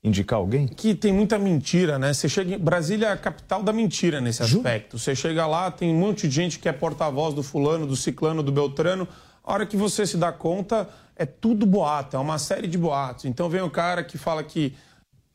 indicar 0.02 0.38
alguém? 0.38 0.66
Que 0.66 0.94
tem 0.94 1.12
muita 1.12 1.38
mentira, 1.38 1.98
né? 1.98 2.12
Você 2.12 2.28
chega 2.28 2.56
em 2.56 2.58
Brasília 2.58 3.06
é 3.06 3.12
a 3.12 3.16
capital 3.16 3.62
da 3.62 3.72
mentira 3.72 4.20
nesse 4.20 4.42
aspecto. 4.42 4.98
Você 4.98 5.14
chega 5.14 5.46
lá, 5.46 5.70
tem 5.70 5.94
um 5.94 5.98
monte 5.98 6.28
de 6.28 6.34
gente 6.34 6.58
que 6.58 6.68
é 6.68 6.72
porta-voz 6.72 7.32
do 7.34 7.42
fulano, 7.42 7.86
do 7.86 7.96
ciclano, 7.96 8.42
do 8.42 8.50
beltrano. 8.50 9.06
A 9.44 9.52
hora 9.52 9.66
que 9.66 9.76
você 9.76 10.04
se 10.04 10.16
dá 10.16 10.32
conta, 10.32 10.88
é 11.16 11.24
tudo 11.24 11.64
boato, 11.64 12.16
é 12.16 12.18
uma 12.18 12.38
série 12.38 12.66
de 12.66 12.76
boatos. 12.76 13.24
Então 13.24 13.48
vem 13.48 13.62
o 13.62 13.70
cara 13.70 14.02
que 14.02 14.18
fala 14.18 14.42
que 14.42 14.74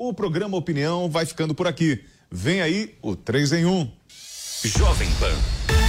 O 0.02 0.14
programa 0.14 0.56
Opinião 0.56 1.10
vai 1.10 1.26
ficando 1.26 1.54
por 1.54 1.68
aqui. 1.68 2.06
Vem 2.32 2.62
aí 2.62 2.95
o 3.02 3.18
3 3.18 3.52
em 3.52 3.66
1. 3.66 3.91
Jovem 4.64 5.10
Pan 5.20 5.89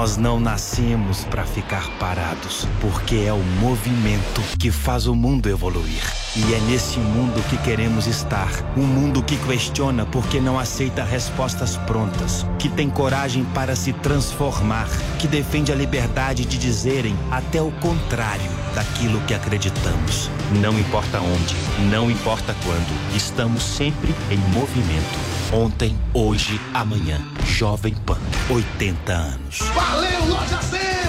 Nós 0.00 0.16
não 0.16 0.40
nascemos 0.40 1.24
para 1.24 1.44
ficar 1.44 1.86
parados, 1.98 2.66
porque 2.80 3.16
é 3.16 3.32
o 3.34 3.42
movimento 3.60 4.40
que 4.58 4.70
faz 4.70 5.06
o 5.06 5.14
mundo 5.14 5.46
evoluir. 5.46 6.02
E 6.34 6.54
é 6.54 6.60
nesse 6.70 6.98
mundo 6.98 7.46
que 7.50 7.58
queremos 7.58 8.06
estar. 8.06 8.50
Um 8.78 8.86
mundo 8.86 9.22
que 9.22 9.36
questiona 9.36 10.06
porque 10.06 10.40
não 10.40 10.58
aceita 10.58 11.04
respostas 11.04 11.76
prontas, 11.76 12.46
que 12.58 12.70
tem 12.70 12.88
coragem 12.88 13.44
para 13.52 13.76
se 13.76 13.92
transformar, 13.92 14.88
que 15.18 15.28
defende 15.28 15.70
a 15.70 15.74
liberdade 15.74 16.46
de 16.46 16.56
dizerem 16.56 17.14
até 17.30 17.60
o 17.60 17.70
contrário 17.72 18.50
daquilo 18.74 19.20
que 19.26 19.34
acreditamos. 19.34 20.30
Não 20.62 20.78
importa 20.78 21.20
onde, 21.20 21.54
não 21.90 22.10
importa 22.10 22.56
quando, 22.64 23.14
estamos 23.14 23.62
sempre 23.62 24.14
em 24.30 24.38
movimento. 24.54 25.39
Ontem, 25.52 25.98
hoje, 26.14 26.60
amanhã. 26.72 27.20
Jovem 27.44 27.94
Pan, 28.06 28.20
80 28.48 29.12
anos. 29.12 29.58
Valeu, 29.58 30.26
Loja 30.28 30.62
100! 30.62 30.89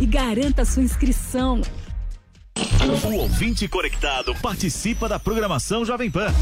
e 0.00 0.06
garanta 0.06 0.64
sua 0.64 0.82
inscrição. 0.82 1.60
O 3.08 3.14
ouvinte 3.14 3.68
conectado 3.68 4.34
participa 4.42 5.08
da 5.08 5.18
programação 5.18 5.84
Jovem 5.84 6.10
Pan 6.10 6.32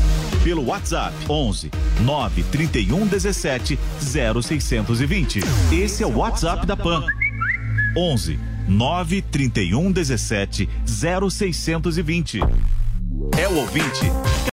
pelo 0.42 0.66
WhatsApp 0.66 1.14
11 1.28 1.70
931 2.00 3.06
17 3.06 3.78
0620. 4.00 5.40
Esse 5.72 6.02
é 6.02 6.06
o 6.06 6.16
WhatsApp 6.16 6.66
da 6.66 6.76
Pan. 6.76 7.04
11 7.96 8.38
931 8.66 9.92
17 9.92 10.68
0620. 10.86 12.40
É 13.38 13.48
o 13.48 13.56
ouvinte 13.56 14.06